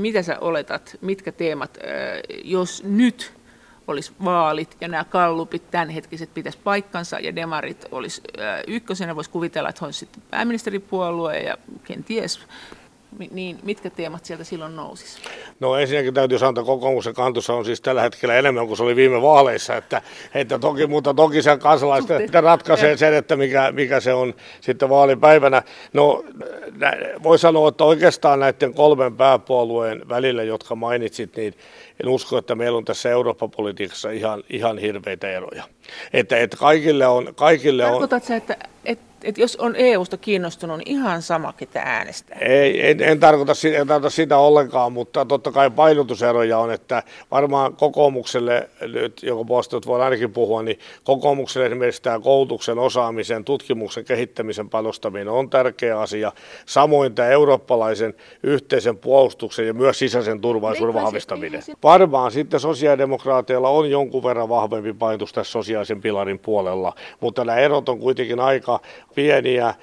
mitä 0.00 0.22
sä 0.22 0.38
oletat, 0.38 0.96
mitkä 1.00 1.32
teemat, 1.32 1.78
jos 2.44 2.84
nyt 2.84 3.32
olisi 3.88 4.12
vaalit 4.24 4.76
ja 4.80 4.88
nämä 4.88 5.04
kallupit 5.04 5.70
tämänhetkiset 5.70 6.34
pitäisi 6.34 6.58
paikkansa 6.64 7.18
ja 7.20 7.36
demarit 7.36 7.84
olisi 7.90 8.22
ykkösenä, 8.66 9.16
voisi 9.16 9.30
kuvitella, 9.30 9.68
että 9.68 9.84
olisi 9.84 9.98
sitten 9.98 10.22
pääministeripuolue 10.30 11.38
ja 11.38 11.56
kenties 11.84 12.40
niin 13.30 13.58
mitkä 13.62 13.90
teemat 13.90 14.24
sieltä 14.24 14.44
silloin 14.44 14.76
nousisi? 14.76 15.18
No 15.60 15.76
ensinnäkin 15.76 16.14
täytyy 16.14 16.38
sanoa, 16.38 16.50
että 16.50 16.62
kokoomuksen 16.62 17.14
kantussa 17.14 17.54
on 17.54 17.64
siis 17.64 17.80
tällä 17.80 18.02
hetkellä 18.02 18.34
enemmän 18.34 18.66
kuin 18.66 18.76
se 18.76 18.82
oli 18.82 18.96
viime 18.96 19.22
vaaleissa, 19.22 19.76
että, 19.76 20.02
että 20.34 20.58
toki, 20.58 20.86
mutta 20.86 21.14
toki 21.14 21.42
se 21.42 21.56
kansalaisten 21.56 22.28
ratkaisee 22.34 22.96
sen, 22.96 23.14
että 23.14 23.36
mikä, 23.36 23.72
mikä 23.72 24.00
se 24.00 24.12
on 24.14 24.34
sitten 24.60 24.88
vaalipäivänä. 24.88 25.62
No 25.92 26.24
voi 27.22 27.38
sanoa, 27.38 27.68
että 27.68 27.84
oikeastaan 27.84 28.40
näiden 28.40 28.74
kolmen 28.74 29.16
pääpuolueen 29.16 30.08
välillä, 30.08 30.42
jotka 30.42 30.74
mainitsit, 30.74 31.36
niin 31.36 31.54
en 32.02 32.08
usko, 32.08 32.38
että 32.38 32.54
meillä 32.54 32.78
on 32.78 32.84
tässä 32.84 33.10
Eurooppa-politiikassa 33.10 34.10
ihan, 34.10 34.42
ihan 34.50 34.78
hirveitä 34.78 35.30
eroja. 35.30 35.64
Että, 36.12 36.38
että 36.38 36.56
kaikille 36.56 37.06
on... 37.06 37.34
Kaikille 37.34 37.82
Tarkoitatko 37.82 38.32
on... 38.32 38.36
että, 38.36 38.56
että 38.84 39.12
että 39.24 39.40
jos 39.40 39.56
on 39.56 39.76
EUsta 39.76 40.16
kiinnostunut, 40.16 40.78
niin 40.78 40.88
ihan 40.88 41.22
sama, 41.22 41.52
ketä 41.52 41.82
äänestää. 41.84 42.38
Ei, 42.40 42.90
en, 42.90 43.02
en, 43.02 43.20
tarkoita, 43.20 43.52
en 43.80 43.86
tarkoita 43.86 44.10
sitä 44.10 44.38
ollenkaan, 44.38 44.92
mutta 44.92 45.24
totta 45.24 45.52
kai 45.52 45.70
painotuseroja 45.70 46.58
on, 46.58 46.72
että 46.72 47.02
varmaan 47.30 47.76
kokoomukselle, 47.76 48.68
nyt, 48.80 49.22
jonka 49.22 49.44
puolesta 49.44 49.80
voi 49.86 50.02
ainakin 50.02 50.32
puhua, 50.32 50.62
niin 50.62 50.78
kokoomukselle 51.04 51.66
esimerkiksi 51.66 52.02
tämä 52.02 52.20
koulutuksen 52.20 52.78
osaamisen, 52.78 53.44
tutkimuksen, 53.44 54.04
kehittämisen 54.04 54.70
panostaminen 54.70 55.28
on 55.28 55.50
tärkeä 55.50 56.00
asia. 56.00 56.32
Samoin 56.66 57.14
tämä 57.14 57.28
eurooppalaisen 57.28 58.14
yhteisen 58.42 58.98
puolustuksen 58.98 59.66
ja 59.66 59.74
myös 59.74 59.98
sisäisen 59.98 60.40
turvallisuuden 60.40 60.94
vahvistaminen. 60.94 61.62
Varmaan 61.82 62.32
sitten 62.32 62.60
sosiaalidemokraateilla 62.60 63.68
on 63.68 63.90
jonkun 63.90 64.22
verran 64.22 64.48
vahvempi 64.48 64.92
painotus 64.92 65.32
tässä 65.32 65.52
sosiaali 65.52 65.82
sosiaalisen 65.82 66.00
pilarin 66.00 66.38
puolella, 66.38 66.92
mutta 67.20 67.44
nämä 67.44 67.58
erot 67.58 67.88
on 67.88 67.98
kuitenkin 67.98 68.40
aika 68.40 68.80
pieniä. 69.14 69.74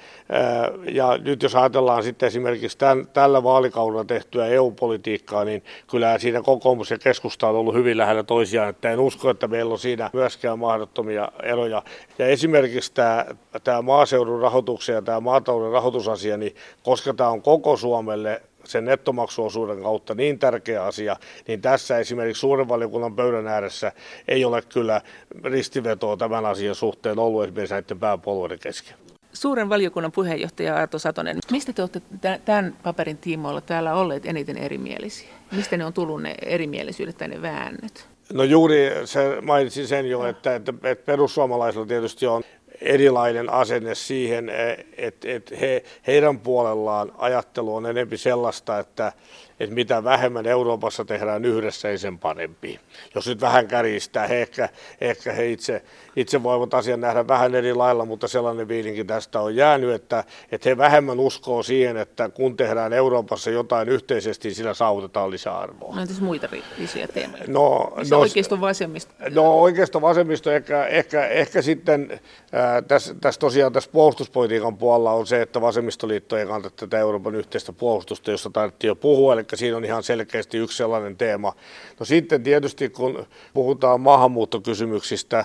Ja 0.92 1.18
nyt 1.18 1.42
jos 1.42 1.54
ajatellaan 1.54 2.02
sitten 2.02 2.26
esimerkiksi 2.26 2.78
tämän, 2.78 3.06
tällä 3.12 3.42
vaalikaudella 3.42 4.04
tehtyä 4.04 4.46
EU-politiikkaa, 4.46 5.44
niin 5.44 5.62
kyllä 5.90 6.18
siinä 6.18 6.42
kokoomus 6.42 6.90
ja 6.90 6.98
keskusta 6.98 7.48
on 7.48 7.56
ollut 7.56 7.74
hyvin 7.74 7.98
lähellä 7.98 8.22
toisiaan, 8.22 8.68
että 8.68 8.90
en 8.90 9.00
usko, 9.00 9.30
että 9.30 9.48
meillä 9.48 9.72
on 9.72 9.78
siinä 9.78 10.10
myöskään 10.12 10.58
mahdottomia 10.58 11.32
eroja. 11.42 11.82
Ja 12.18 12.26
esimerkiksi 12.26 12.92
tämä, 12.94 13.24
tämä 13.64 13.82
maaseudun 13.82 14.40
rahoituksen 14.40 14.94
ja 14.94 15.02
tämä 15.02 15.20
maatalouden 15.20 15.72
rahoitusasia, 15.72 16.36
niin 16.36 16.54
koska 16.82 17.14
tämä 17.14 17.30
on 17.30 17.42
koko 17.42 17.76
Suomelle 17.76 18.42
sen 18.64 18.84
nettomaksuosuuden 18.84 19.82
kautta 19.82 20.14
niin 20.14 20.38
tärkeä 20.38 20.84
asia, 20.84 21.16
niin 21.48 21.60
tässä 21.60 21.98
esimerkiksi 21.98 22.40
suuren 22.40 22.68
valiokunnan 22.68 23.16
pöydän 23.16 23.48
ääressä 23.48 23.92
ei 24.28 24.44
ole 24.44 24.62
kyllä 24.62 25.00
ristivetoa 25.44 26.16
tämän 26.16 26.46
asian 26.46 26.74
suhteen 26.74 27.18
ollut 27.18 27.44
esimerkiksi 27.44 27.74
näiden 27.74 27.98
pääpuolueiden 27.98 28.58
kesken. 28.58 28.96
Suuren 29.32 29.68
valiokunnan 29.68 30.12
puheenjohtaja 30.12 30.76
Arto 30.76 30.98
Satonen, 30.98 31.38
mistä 31.50 31.72
te 31.72 31.82
olette 31.82 32.00
tämän 32.44 32.76
paperin 32.82 33.18
tiimoilla 33.18 33.60
täällä 33.60 33.94
olleet 33.94 34.26
eniten 34.26 34.56
erimielisiä? 34.56 35.28
Mistä 35.52 35.76
ne 35.76 35.84
on 35.84 35.92
tullut 35.92 36.22
ne 36.22 36.34
erimielisyydet 36.42 37.18
tai 37.18 37.28
ne 37.28 37.42
väännöt? 37.42 38.08
No 38.32 38.44
juuri 38.44 38.90
se, 39.04 39.40
mainitsin 39.42 39.86
sen 39.86 40.10
jo, 40.10 40.26
että, 40.26 40.54
että, 40.54 40.72
että 40.82 41.04
perussuomalaisilla 41.06 41.86
tietysti 41.86 42.26
on 42.26 42.42
erilainen 42.80 43.50
asenne 43.50 43.94
siihen, 43.94 44.50
että, 44.96 45.28
että 45.30 45.56
he, 45.56 45.82
heidän 46.06 46.40
puolellaan 46.40 47.12
ajattelu 47.18 47.74
on 47.74 47.86
enemmän 47.86 48.18
sellaista, 48.18 48.78
että, 48.78 49.12
että 49.60 49.74
mitä 49.74 50.04
vähemmän 50.04 50.46
Euroopassa 50.46 51.04
tehdään 51.04 51.44
yhdessä, 51.44 51.88
ei 51.88 51.98
sen 51.98 52.18
parempi. 52.18 52.80
Jos 53.14 53.26
nyt 53.26 53.40
vähän 53.40 53.68
kärjistää, 53.68 54.26
he 54.26 54.42
ehkä, 54.42 54.68
ehkä 55.00 55.32
he 55.32 55.50
itse, 55.50 55.82
itse 56.16 56.42
voivat 56.42 56.74
asian 56.74 57.00
nähdä 57.00 57.28
vähän 57.28 57.54
eri 57.54 57.74
lailla, 57.74 58.04
mutta 58.04 58.28
sellainen 58.28 58.68
viilinkin 58.68 59.06
tästä 59.06 59.40
on 59.40 59.56
jäänyt, 59.56 59.94
että, 59.94 60.24
että 60.52 60.68
he 60.68 60.76
vähemmän 60.76 61.20
uskoo 61.20 61.62
siihen, 61.62 61.96
että 61.96 62.28
kun 62.28 62.56
tehdään 62.56 62.92
Euroopassa 62.92 63.50
jotain 63.50 63.88
yhteisesti, 63.88 64.48
niin 64.48 64.56
sillä 64.56 64.74
saavutetaan 64.74 65.30
lisäarvoa. 65.30 65.94
No 65.94 66.02
entäs 66.02 66.20
muita 66.20 66.48
isoja 66.78 67.08
teemoja? 67.08 67.44
No, 67.46 67.92
no, 68.10 68.18
oikeisto 68.18 68.60
vasemmisto? 68.60 69.14
No 69.30 69.60
oikeisto 69.60 70.00
vasemmisto 70.00 70.50
ehkä, 70.50 70.86
ehkä, 70.86 71.26
ehkä 71.26 71.62
sitten 71.62 72.20
ää, 72.52 72.82
tässä, 72.82 73.14
tässä 73.20 73.38
tosiaan 73.38 73.72
tässä 73.72 73.90
puolustuspolitiikan 73.92 74.76
puolella 74.76 75.12
on 75.12 75.26
se, 75.26 75.42
että 75.42 75.60
vasemmistoliitto 75.60 76.36
ei 76.36 76.46
kannata 76.46 76.70
tätä 76.76 76.98
Euroopan 76.98 77.34
yhteistä 77.34 77.72
puolustusta, 77.72 78.30
josta 78.30 78.50
taidettiin 78.50 78.88
jo 78.88 78.96
puhua, 78.96 79.32
eli 79.32 79.44
siinä 79.56 79.76
on 79.76 79.84
ihan 79.84 80.02
selkeästi 80.02 80.58
yksi 80.58 80.76
sellainen 80.76 81.16
teema. 81.16 81.52
No 82.00 82.06
sitten 82.06 82.42
tietysti 82.42 82.88
kun 82.88 83.26
puhutaan 83.54 84.00
maahanmuuttokysymyksistä, 84.00 85.44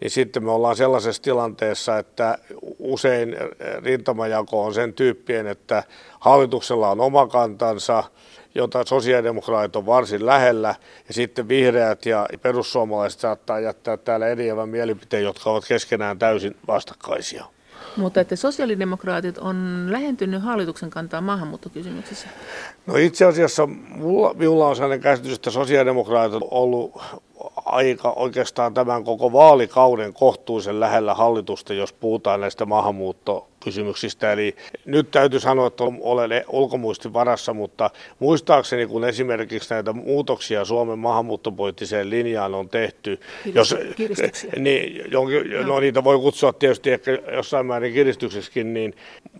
niin 0.00 0.10
sitten 0.10 0.44
me 0.44 0.50
ollaan 0.50 0.76
sellaisessa 0.76 1.22
tilanteessa, 1.22 1.98
että 1.98 2.38
usein 2.78 3.36
rintamajako 3.82 4.64
on 4.64 4.74
sen 4.74 4.92
tyyppien, 4.94 5.46
että 5.46 5.82
hallituksella 6.20 6.90
on 6.90 7.00
oma 7.00 7.26
kantansa, 7.26 8.04
jota 8.54 8.84
sosiaalidemokraatit 8.86 9.76
on 9.76 9.86
varsin 9.86 10.26
lähellä, 10.26 10.74
ja 11.08 11.14
sitten 11.14 11.48
vihreät 11.48 12.06
ja 12.06 12.26
perussuomalaiset 12.42 13.20
saattaa 13.20 13.60
jättää 13.60 13.96
täällä 13.96 14.28
eriävän 14.28 14.68
mielipiteen, 14.68 15.22
jotka 15.22 15.50
ovat 15.50 15.64
keskenään 15.68 16.18
täysin 16.18 16.56
vastakkaisia. 16.66 17.55
Mutta 17.96 18.20
että 18.20 18.36
sosiaalidemokraatit 18.36 19.38
on 19.38 19.86
lähentynyt 19.90 20.42
hallituksen 20.42 20.90
kantaa 20.90 21.20
maahanmuuttokysymyksissä? 21.20 22.28
No 22.86 22.96
itse 22.96 23.24
asiassa 23.24 23.66
mulla, 23.66 24.34
minulla 24.34 24.68
on 24.68 24.76
sellainen 24.76 25.00
käsitys, 25.00 25.34
että 25.34 25.50
sosiaalidemokraatit 25.50 26.34
on 26.34 26.48
ollut 26.50 27.02
aika 27.64 28.12
oikeastaan 28.16 28.74
tämän 28.74 29.04
koko 29.04 29.32
vaalikauden 29.32 30.14
kohtuullisen 30.14 30.80
lähellä 30.80 31.14
hallitusta, 31.14 31.74
jos 31.74 31.92
puhutaan 31.92 32.40
näistä 32.40 32.66
maahanmuuttokysymyksistä. 33.66 34.32
Eli 34.32 34.56
nyt 34.84 35.10
täytyy 35.10 35.40
sanoa, 35.40 35.66
että 35.66 35.84
olen 36.00 36.44
ulkomuistin 36.48 37.12
varassa, 37.12 37.54
mutta 37.54 37.90
muistaakseni 38.18 38.86
kun 38.86 39.04
esimerkiksi 39.04 39.74
näitä 39.74 39.92
muutoksia 39.92 40.64
Suomen 40.64 40.98
maahanmuuttopoliittiseen 40.98 42.10
linjaan 42.10 42.54
on 42.54 42.68
tehty, 42.68 43.20
jos, 43.54 43.74
niin, 44.58 45.10
jonkin, 45.10 45.66
no 45.66 45.80
niitä 45.80 46.04
voi 46.04 46.18
kutsua 46.18 46.52
tietysti 46.52 46.92
ehkä 46.92 47.10
jossain 47.32 47.66
määrin 47.66 47.94
kiristykseksikin, 47.94 48.74
niin 48.74 48.94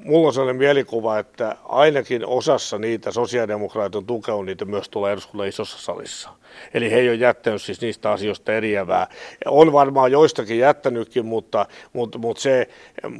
mulla 0.04 0.26
on 0.26 0.34
sellainen 0.34 0.56
mielikuva, 0.56 1.18
että 1.18 1.56
ainakin 1.68 2.26
osassa 2.26 2.78
niitä 2.78 3.10
sosiaalidemokraatit 3.10 3.96
on 3.96 4.06
tukenut, 4.06 4.46
niitä 4.46 4.64
myös 4.64 4.88
tulee 4.88 5.12
eduskunnan 5.12 5.48
isossa 5.48 5.78
salissa. 5.78 6.30
Eli 6.74 6.90
he 6.90 6.98
ei 6.98 7.08
ole 7.08 7.16
jättänyt 7.16 7.62
siis 7.62 7.80
niistä 7.80 8.10
asioista 8.10 8.52
eriävää. 8.52 9.06
On 9.46 9.72
varmaan 9.72 10.12
joistakin 10.12 10.58
jättänytkin, 10.58 11.26
mutta, 11.26 11.66
mutta, 11.92 12.18
mutta 12.18 12.42
se, 12.42 12.68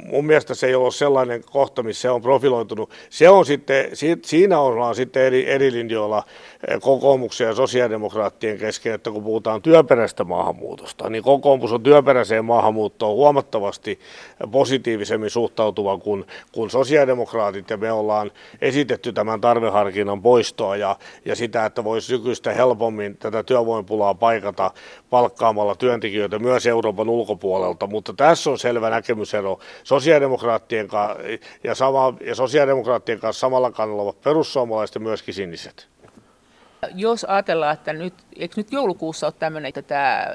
mun 0.05 0.25
mielestä 0.25 0.53
se 0.53 0.67
ei 0.67 0.75
ole 0.75 0.91
sellainen 0.91 1.43
kohta, 1.43 1.83
missä 1.83 2.01
se 2.01 2.09
on 2.09 2.21
profiloitunut. 2.21 2.89
Se 3.09 3.29
on 3.29 3.45
sitten, 3.45 3.85
siinä 4.25 4.59
ollaan 4.59 4.95
sitten 4.95 5.23
eri, 5.23 5.49
eri 5.49 5.71
linjoilla 5.71 6.23
eh, 6.67 6.81
kokoomuksen 6.81 7.47
ja 7.47 7.55
sosiaalidemokraattien 7.55 8.57
kesken, 8.57 8.93
että 8.93 9.11
kun 9.11 9.23
puhutaan 9.23 9.61
työperäistä 9.61 10.23
maahanmuutosta, 10.23 11.09
niin 11.09 11.23
kokoomus 11.23 11.71
on 11.71 11.83
työperäiseen 11.83 12.45
maahanmuuttoon 12.45 13.15
huomattavasti 13.15 13.99
positiivisemmin 14.51 15.29
suhtautuva 15.29 15.97
kuin, 15.97 16.25
kuin 16.51 16.69
sosiaalidemokraatit, 16.69 17.69
ja 17.69 17.77
me 17.77 17.91
ollaan 17.91 18.31
esitetty 18.61 19.13
tämän 19.13 19.41
tarveharkinnan 19.41 20.21
poistoa 20.21 20.75
ja, 20.75 20.95
ja 21.25 21.35
sitä, 21.35 21.65
että 21.65 21.83
voisi 21.83 22.13
nykyistä 22.13 22.53
helpommin 22.53 23.17
tätä 23.31 23.43
työvoimapulaa 23.43 24.13
paikata 24.13 24.71
palkkaamalla 25.09 25.75
työntekijöitä 25.75 26.39
myös 26.39 26.67
Euroopan 26.67 27.09
ulkopuolelta, 27.09 27.87
mutta 27.87 28.13
tässä 28.13 28.49
on 28.49 28.59
selvä 28.59 28.89
näkemysero 28.89 29.59
sosiaalidemokraattien 29.83 30.87
ja, 31.63 31.75
sama, 31.75 32.13
ja 32.25 32.35
sosiaalidemokraattien 32.35 33.19
kanssa 33.19 33.39
samalla 33.39 33.71
kannalla 33.71 34.01
ovat 34.01 34.21
perussuomalaiset 34.21 34.95
ja 34.95 35.01
myöskin 35.01 35.33
siniset. 35.33 35.87
Jos 36.95 37.23
ajatellaan, 37.23 37.73
että 37.73 37.93
nyt, 37.93 38.13
eikö 38.35 38.53
nyt 38.57 38.71
joulukuussa 38.71 39.27
ole 39.27 39.33
tämmöinen, 39.39 39.69
että 39.69 39.81
tämä 39.81 40.27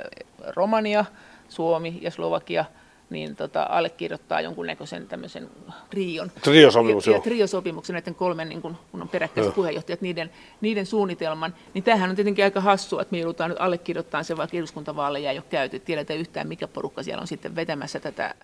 Romania, 0.57 1.05
Suomi 1.48 1.98
ja 2.02 2.11
Slovakia– 2.11 2.64
niin 3.12 3.37
tota, 3.37 3.62
allekirjoittaa 3.62 4.40
jonkunnäköisen 4.40 5.09
tämmöisen 5.09 5.51
trion. 5.90 6.31
Triosopimus, 6.42 7.07
ja, 7.07 7.12
ja 7.12 7.20
triosopimuksen 7.20 7.94
näiden 7.94 8.14
kolmen, 8.14 8.48
niin 8.48 8.62
kun, 8.62 8.77
kun 8.90 9.03
on 9.03 9.09
peräkkäiset 9.09 9.55
puheenjohtajat, 9.55 10.01
niiden, 10.01 10.31
niiden 10.61 10.87
suunnitelman. 10.87 11.55
Niin 11.75 11.85
tämähän 11.85 12.11
on 12.11 12.16
tietenkin 12.16 12.44
aika 12.44 12.61
hassua, 12.61 13.03
että 13.03 13.12
me 13.12 13.18
joudutaan 13.18 13.51
nyt 13.51 13.61
allekirjoittamaan 13.61 14.25
se, 14.25 14.37
vaikka 14.37 14.57
eduskuntavaaleja 14.57 15.31
ei 15.31 15.38
ole 15.38 15.44
käyty. 15.51 15.79
Tiedetään 15.79 16.18
yhtään, 16.18 16.48
mikä 16.48 16.68
porukka 16.68 17.03
siellä 17.03 17.20
on 17.20 17.27
sitten 17.27 17.57
vetämässä 17.57 18.01
tätä 18.01 18.35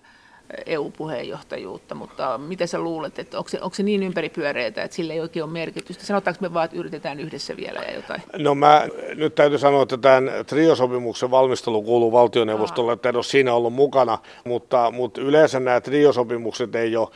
EU-puheenjohtajuutta, 0.65 1.95
mutta 1.95 2.37
mitä 2.37 2.67
sä 2.67 2.79
luulet, 2.79 3.19
että 3.19 3.37
onko 3.37 3.49
se, 3.49 3.61
onko 3.61 3.75
se 3.75 3.83
niin 3.83 4.03
ympäripyöreitä, 4.03 4.83
että 4.83 4.95
sille 4.95 5.13
ei 5.13 5.19
oikein 5.19 5.43
ole 5.43 5.51
merkitystä? 5.51 6.05
Sanotaanko 6.05 6.37
me 6.41 6.53
vaan, 6.53 6.65
että 6.65 6.77
yritetään 6.77 7.19
yhdessä 7.19 7.57
vielä 7.57 7.79
ja 7.79 7.93
jotain? 7.93 8.21
No 8.37 8.55
mä 8.55 8.87
nyt 9.15 9.35
täytyy 9.35 9.57
sanoa, 9.57 9.83
että 9.83 9.97
tämän 9.97 10.31
triosopimuksen 10.47 11.31
valmistelu 11.31 11.81
kuuluu 11.81 12.11
valtioneuvostolle, 12.11 12.93
että 12.93 13.09
en 13.09 13.15
ole 13.15 13.23
siinä 13.23 13.53
ollut 13.53 13.73
mukana, 13.73 14.17
mutta, 14.43 14.91
mutta 14.91 15.21
yleensä 15.21 15.59
nämä 15.59 15.81
triosopimukset 15.81 16.75
ei 16.75 16.95
ole 16.95 17.07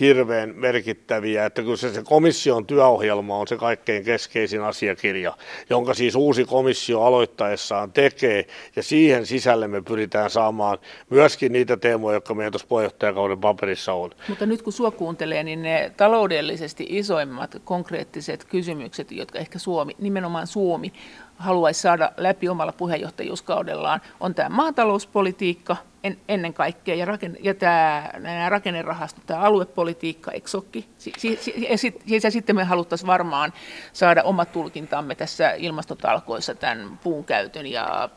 hirveän 0.00 0.54
merkittäviä, 0.56 1.46
että 1.46 1.62
kyllä 1.62 1.76
se, 1.76 1.92
se 1.92 2.02
komission 2.02 2.66
työohjelma 2.66 3.36
on 3.36 3.48
se 3.48 3.56
kaikkein 3.56 4.04
keskeisin 4.04 4.62
asiakirja, 4.62 5.36
jonka 5.70 5.94
siis 5.94 6.14
uusi 6.14 6.44
komissio 6.44 7.02
aloittaessaan 7.02 7.92
tekee, 7.92 8.46
ja 8.76 8.82
siihen 8.82 9.26
sisälle 9.26 9.68
me 9.68 9.82
pyritään 9.82 10.30
saamaan 10.30 10.78
myöskin 11.10 11.52
niitä 11.52 11.76
teemoja, 11.76 12.16
jotka 12.16 12.34
meidän 12.34 12.52
tuossa 12.52 12.68
puheenjohtajakauden 12.82 13.38
paperissa 13.38 13.92
on. 13.92 14.10
Mutta 14.28 14.46
nyt 14.46 14.62
kun 14.62 14.72
sua 14.72 14.90
kuuntelee, 14.90 15.42
niin 15.42 15.62
ne 15.62 15.92
taloudellisesti 15.96 16.86
isoimmat 16.88 17.56
konkreettiset 17.64 18.44
kysymykset, 18.44 19.12
jotka 19.12 19.38
ehkä 19.38 19.58
Suomi, 19.58 19.96
nimenomaan 20.00 20.46
Suomi, 20.46 20.92
haluaisi 21.36 21.80
saada 21.80 22.12
läpi 22.16 22.48
omalla 22.48 22.72
puheenjohtajuuskaudellaan, 22.72 24.00
on 24.20 24.34
tämä 24.34 24.48
maatalouspolitiikka– 24.48 25.76
en, 26.04 26.18
ennen 26.28 26.54
kaikkea, 26.54 26.94
ja, 26.94 27.04
rakenne, 27.04 27.38
ja 27.42 27.54
tämä, 27.54 28.10
nämä 28.18 28.48
rakennerahastot, 28.48 29.26
tämä 29.26 29.40
aluepolitiikka, 29.40 30.30
eksokki, 30.30 30.86
si, 30.98 31.12
si, 31.18 31.38
si, 31.40 31.54
ja, 31.70 31.78
sit, 31.78 32.02
ja 32.06 32.30
sitten 32.30 32.56
me 32.56 32.64
haluttaisiin 32.64 33.06
varmaan 33.06 33.52
saada 33.92 34.22
omat 34.22 34.52
tulkintamme 34.52 35.14
tässä 35.14 35.50
ilmastotalkoissa 35.50 36.54
tämän 36.54 36.98
puun 37.02 37.24
käytön 37.24 37.66
ja 37.66 38.08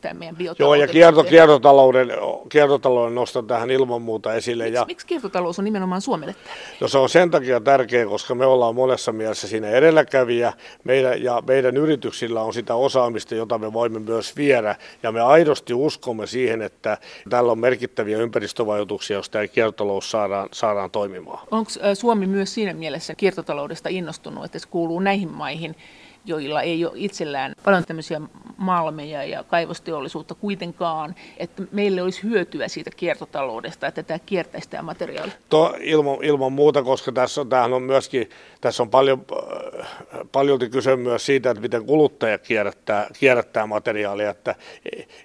tämän 0.00 0.16
meidän 0.16 0.36
biotalouden. 0.36 0.78
Joo, 0.80 0.86
ja 0.86 0.92
kierto, 0.92 1.24
kiertotalouden, 1.24 2.08
kiertotalouden 2.48 3.14
nostan 3.14 3.46
tähän 3.46 3.70
ilman 3.70 4.02
muuta 4.02 4.34
esille. 4.34 4.64
Miks, 4.64 4.74
ja, 4.74 4.84
miksi 4.84 5.06
kiertotalous 5.06 5.58
on 5.58 5.64
nimenomaan 5.64 6.00
Suomelle 6.00 6.34
tärkeä? 6.34 6.76
No 6.80 6.88
se 6.88 6.98
on 6.98 7.08
sen 7.08 7.30
takia 7.30 7.60
tärkeä, 7.60 8.06
koska 8.06 8.34
me 8.34 8.46
ollaan 8.46 8.74
monessa 8.74 9.12
mielessä 9.12 9.48
siinä 9.48 9.68
edelläkävijä, 9.68 10.52
meidän, 10.84 11.22
ja 11.22 11.42
meidän 11.46 11.76
yrityksillä 11.76 12.42
on 12.42 12.54
sitä 12.54 12.74
osaamista, 12.74 13.34
jota 13.34 13.58
me 13.58 13.72
voimme 13.72 13.98
myös 13.98 14.36
viedä, 14.36 14.76
ja 15.02 15.12
me 15.12 15.20
aidosti 15.20 15.74
uskomme 15.74 16.26
siihen, 16.26 16.62
että 16.62 16.98
Tällä 17.30 17.52
on 17.52 17.58
merkittäviä 17.58 18.18
ympäristövaikutuksia, 18.18 19.16
jos 19.16 19.30
tämä 19.30 19.46
kiertotalous 19.48 20.10
saadaan, 20.10 20.48
saadaan 20.52 20.90
toimimaan. 20.90 21.48
Onko 21.50 21.70
Suomi 21.94 22.26
myös 22.26 22.54
siinä 22.54 22.74
mielessä 22.74 23.14
kiertotaloudesta 23.14 23.88
innostunut, 23.88 24.44
että 24.44 24.58
se 24.58 24.68
kuuluu 24.68 25.00
näihin 25.00 25.28
maihin, 25.28 25.76
joilla 26.24 26.62
ei 26.62 26.84
ole 26.84 26.92
itsellään 26.96 27.52
paljon 27.64 27.84
tämmöisiä 27.84 28.20
malmeja 28.56 29.24
ja 29.24 29.44
kaivosteollisuutta 29.44 30.34
kuitenkaan, 30.34 31.14
että 31.36 31.62
meille 31.72 32.02
olisi 32.02 32.22
hyötyä 32.22 32.68
siitä 32.68 32.90
kiertotaloudesta, 32.96 33.86
että 33.86 34.02
tämä 34.02 34.18
kiertäisi 34.18 34.70
tämä 34.70 34.82
materiaali? 34.82 35.32
To, 35.48 35.74
ilman, 35.80 36.24
ilman 36.24 36.52
muuta, 36.52 36.82
koska 36.82 37.12
tässä 37.12 37.40
on, 37.40 37.72
on 37.72 37.82
myöskin, 37.82 38.30
tässä 38.60 38.82
on 38.82 38.90
paljon, 38.90 39.24
äh, 39.32 39.88
paljolti 40.32 40.68
kyse 40.68 40.96
myös 40.96 41.26
siitä, 41.26 41.50
että 41.50 41.60
miten 41.60 41.86
kuluttaja 41.86 42.38
kierrättää, 42.38 43.06
kierrättää 43.18 43.66
materiaalia, 43.66 44.30
että 44.30 44.54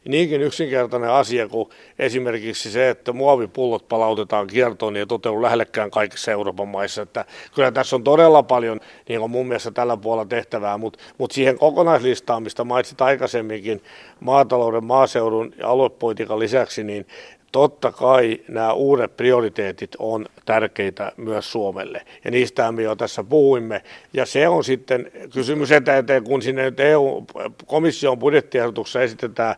niinkin 0.08 0.42
yksinkertainen 0.42 1.10
asia 1.10 1.48
kuin 1.48 1.70
esimerkiksi 2.00 2.72
se, 2.72 2.90
että 2.90 3.14
muovipullot 3.14 3.88
palautetaan 3.88 4.48
kiertoon, 4.48 4.94
niin 4.94 5.00
ei 5.00 5.06
toteudu 5.06 5.42
lähellekään 5.42 5.92
kaikissa 5.92 6.32
Euroopan 6.32 6.68
maissa, 6.68 7.02
että 7.02 7.26
kyllä 7.56 7.72
tässä 7.72 7.96
on 7.96 8.04
todella 8.04 8.44
paljon 8.44 8.80
niin 9.10 9.20
on 9.20 9.32
mun 9.32 9.48
mielestä 9.48 9.72
tällä 9.72 9.98
puolella 9.98 10.26
tehtävää, 10.26 10.78
mutta, 10.78 10.93
mutta 11.18 11.34
siihen 11.34 11.58
kokonaislistaan, 11.58 12.44
mistä 12.44 12.64
mainitsit 12.64 13.02
aikaisemminkin 13.02 13.84
maatalouden, 14.20 14.84
maaseudun 14.84 15.54
ja 15.58 15.68
aluepolitiikan 15.70 16.40
lisäksi, 16.40 16.84
niin 16.84 17.08
totta 17.54 17.92
kai 17.92 18.40
nämä 18.48 18.74
uudet 18.74 19.18
prioriteetit 19.18 19.96
on 20.00 20.26
tärkeitä 20.46 21.12
myös 21.18 21.52
Suomelle. 21.52 22.02
Ja 22.26 22.32
niistä 22.32 22.72
me 22.72 22.84
jo 22.84 22.96
tässä 22.96 23.24
puhuimme. 23.24 23.82
Ja 24.14 24.26
se 24.26 24.48
on 24.48 24.64
sitten 24.64 25.12
kysymys 25.34 25.72
eteen, 25.72 26.24
kun 26.24 26.42
sinne 26.42 26.64
nyt 26.64 26.80
EU-komission 26.80 28.20
budjettiehdotuksessa 28.20 29.02
esitetään 29.02 29.56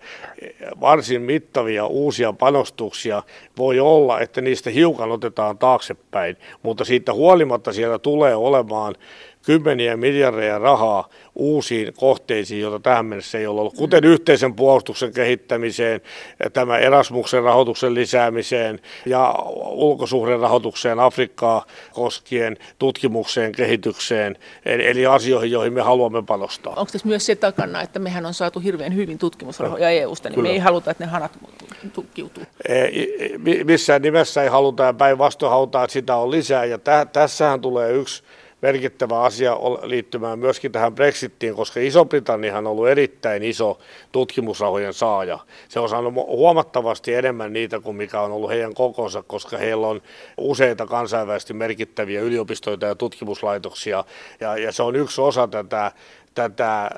varsin 0.82 1.21
mittavia 1.21 1.86
uusia 1.86 2.34
panostuksia. 2.34 3.24
Voi 3.58 3.80
olla, 3.80 4.19
että 4.19 4.41
niistä 4.41 4.69
hiukan 4.69 5.12
otetaan 5.12 5.58
taaksepäin, 5.58 6.38
mutta 6.63 6.86
siitä 6.86 7.13
huolimatta 7.13 7.74
siellä 7.74 8.00
tulee 8.00 8.36
olemaan 8.36 8.95
kymmeniä 9.45 9.97
miljardeja 9.97 10.60
rahaa 10.60 11.10
uusiin 11.36 11.93
kohteisiin, 11.93 12.62
joita 12.62 12.79
tähän 12.79 13.05
mennessä 13.05 13.38
ei 13.38 13.47
ole 13.47 13.60
ollut, 13.60 13.75
kuten 13.75 14.03
yhteisen 14.03 14.53
puolustuksen 14.53 15.13
kehittämiseen, 15.13 16.01
tämä 16.53 16.77
Erasmuksen 16.77 17.43
rahoituksen 17.43 17.93
lisäämiseen 17.93 18.79
ja 19.05 19.36
ulkosuhden 19.55 20.39
rahoitukseen 20.39 20.99
Afrikkaa 20.99 21.65
koskien, 21.93 22.58
tutkimukseen, 22.79 23.51
kehitykseen, 23.51 24.38
eli, 24.65 25.05
asioihin, 25.05 25.51
joihin 25.51 25.73
me 25.73 25.81
haluamme 25.81 26.23
panostaa. 26.23 26.73
Onko 26.75 26.91
tässä 26.91 27.08
myös 27.08 27.25
se 27.25 27.36
takana, 27.36 27.81
että 27.81 27.99
mehän 27.99 28.25
on 28.25 28.34
saatu 28.34 28.60
hirveän 28.60 28.95
hyvin 28.95 29.17
tutkimusrahoja 29.17 29.89
EU-sta, 29.89 30.29
niin 30.29 30.36
Kyllä. 30.36 30.49
me 30.49 30.53
ei 30.53 30.60
haluta, 30.60 30.91
että 30.91 31.05
ne 31.05 31.12
hanat 31.12 31.31
tukkiutuu? 31.93 32.43
Missään 33.63 34.01
nimessä 34.01 34.43
ei 34.43 34.49
haluta 34.49 34.84
ja 34.84 34.93
päinvastoin 34.93 35.49
halutaan, 35.51 35.84
että 35.84 35.93
sitä 35.93 36.15
on 36.15 36.31
lisää 36.31 36.65
ja 36.65 36.77
tä- 36.77 37.08
tässähän 37.13 37.62
tulee 37.62 37.91
yksi 37.91 38.23
merkittävä 38.65 39.21
asia 39.21 39.58
liittymään 39.84 40.39
myöskin 40.39 40.71
tähän 40.71 40.95
Brexittiin, 40.95 41.56
koska 41.56 41.80
Iso-Britanniahan 41.80 42.67
on 42.67 42.71
ollut 42.71 42.88
erittäin 42.88 43.43
iso 43.43 43.80
tutkimusrahojen 44.12 44.93
saaja. 44.93 45.39
Se 45.69 45.80
on 45.80 45.89
saanut 45.89 46.13
huomattavasti 46.13 47.13
enemmän 47.13 47.54
niitä 47.54 47.80
kuin 47.80 47.95
mikä 47.95 48.21
on 48.21 48.32
ollut 48.32 48.49
heidän 48.49 48.73
kokonsa, 48.73 49.23
koska 49.23 49.58
heillä 49.58 49.88
on 49.88 50.01
useita 50.38 50.86
kansainvälisesti 50.86 51.54
merkittäviä 51.54 52.21
yliopistoita 52.21 52.86
ja 52.86 52.95
tutkimuslaitoksia, 52.95 54.04
ja, 54.39 54.58
ja 54.58 54.71
se 54.71 54.84
on 54.84 54.95
yksi 54.95 55.21
osa 55.21 55.47
tätä 55.47 55.91
tätä 56.36 56.89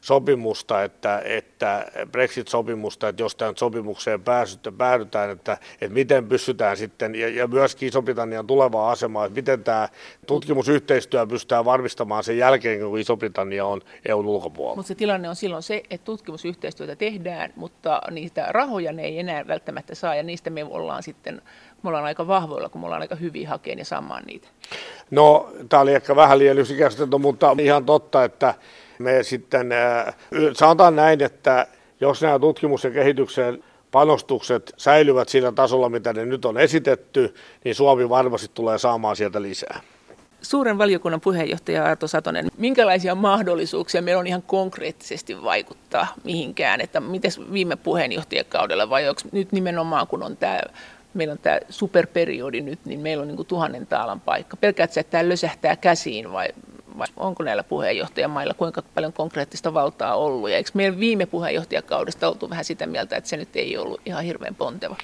sopimusta, 0.00 0.82
että, 0.82 1.22
että 1.24 1.86
Brexit-sopimusta, 2.12 3.08
että 3.08 3.22
jos 3.22 3.36
tähän 3.36 3.56
sopimukseen 3.56 4.22
pääsyttä, 4.22 4.72
päädytään, 4.72 5.30
että, 5.30 5.58
että 5.80 5.94
miten 5.94 6.28
pystytään 6.28 6.76
sitten, 6.76 7.14
ja, 7.14 7.28
ja 7.28 7.46
myöskin 7.46 7.88
Iso-Britannian 7.88 8.46
tulevaa 8.46 8.90
asemaa, 8.90 9.24
että 9.24 9.36
miten 9.36 9.64
tämä 9.64 9.88
tutkimusyhteistyö 10.26 11.26
pystytään 11.26 11.64
varmistamaan 11.64 12.24
sen 12.24 12.38
jälkeen, 12.38 12.80
kun 12.80 12.98
Iso-Britannia 12.98 13.66
on 13.66 13.80
EUn 14.08 14.26
ulkopuolella. 14.26 14.76
Mutta 14.76 14.88
se 14.88 14.94
tilanne 14.94 15.28
on 15.28 15.36
silloin 15.36 15.62
se, 15.62 15.82
että 15.90 16.04
tutkimusyhteistyötä 16.04 16.96
tehdään, 16.96 17.52
mutta 17.56 18.02
niitä 18.10 18.46
rahoja 18.48 18.92
ne 18.92 19.02
ei 19.02 19.18
enää 19.18 19.46
välttämättä 19.46 19.94
saa, 19.94 20.14
ja 20.14 20.22
niistä 20.22 20.50
me 20.50 20.64
ollaan 20.64 21.02
sitten 21.02 21.42
me 21.82 21.88
ollaan 21.88 22.04
aika 22.04 22.26
vahvoilla, 22.26 22.68
kun 22.68 22.80
me 22.80 22.84
ollaan 22.84 23.02
aika 23.02 23.14
hyviä 23.14 23.48
hakeen 23.48 23.78
ja 23.78 23.84
saamaan 23.84 24.22
niitä. 24.26 24.48
No, 25.10 25.52
tämä 25.68 25.82
oli 25.82 25.94
ehkä 25.94 26.16
vähän 26.16 26.38
liian 26.38 26.58
yksinkertaisesti, 26.58 27.18
mutta 27.18 27.56
ihan 27.58 27.84
totta, 27.84 28.24
että 28.24 28.54
me 28.98 29.22
sitten, 29.22 29.72
äh, 29.72 30.14
sanotaan 30.52 30.96
näin, 30.96 31.22
että 31.22 31.66
jos 32.00 32.22
nämä 32.22 32.38
tutkimus- 32.38 32.84
ja 32.84 32.90
kehityksen 32.90 33.64
panostukset 33.90 34.72
säilyvät 34.76 35.28
sillä 35.28 35.52
tasolla, 35.52 35.88
mitä 35.88 36.12
ne 36.12 36.26
nyt 36.26 36.44
on 36.44 36.58
esitetty, 36.58 37.34
niin 37.64 37.74
Suomi 37.74 38.08
varmasti 38.08 38.50
tulee 38.54 38.78
saamaan 38.78 39.16
sieltä 39.16 39.42
lisää. 39.42 39.80
Suuren 40.42 40.78
valiokunnan 40.78 41.20
puheenjohtaja 41.20 41.84
Arto 41.84 42.08
Satonen, 42.08 42.46
minkälaisia 42.58 43.14
mahdollisuuksia 43.14 44.02
meillä 44.02 44.20
on 44.20 44.26
ihan 44.26 44.42
konkreettisesti 44.42 45.42
vaikuttaa 45.42 46.06
mihinkään, 46.24 46.80
että 46.80 47.00
miten 47.00 47.30
viime 47.52 47.76
puheenjohtajakaudella 47.76 48.90
vai 48.90 49.08
onko 49.08 49.20
nyt 49.32 49.52
nimenomaan 49.52 50.06
kun 50.06 50.22
on 50.22 50.36
tämä 50.36 50.60
meillä 51.14 51.32
on 51.32 51.38
tämä 51.38 51.60
superperiodi 51.68 52.60
nyt, 52.60 52.78
niin 52.84 53.00
meillä 53.00 53.22
on 53.22 53.28
niin 53.28 53.36
kuin 53.36 53.48
tuhannen 53.48 53.86
taalan 53.86 54.20
paikka. 54.20 54.56
Pelkäätkö, 54.56 55.00
että 55.00 55.10
tämä 55.10 55.28
lösähtää 55.28 55.76
käsiin 55.76 56.32
vai, 56.32 56.48
vai 56.98 57.06
onko 57.16 57.42
näillä 57.42 57.62
puheenjohtajamailla 57.62 58.54
kuinka 58.54 58.82
paljon 58.94 59.12
konkreettista 59.12 59.74
valtaa 59.74 60.14
ollut? 60.14 60.50
Ja 60.50 60.56
eikö 60.56 60.70
meillä 60.74 61.00
viime 61.00 61.26
puheenjohtajakaudesta 61.26 62.28
oltu 62.28 62.50
vähän 62.50 62.64
sitä 62.64 62.86
mieltä, 62.86 63.16
että 63.16 63.30
se 63.30 63.36
nyt 63.36 63.56
ei 63.56 63.78
ollut 63.78 64.00
ihan 64.06 64.24
hirveän 64.24 64.54
ponteva? 64.54 64.96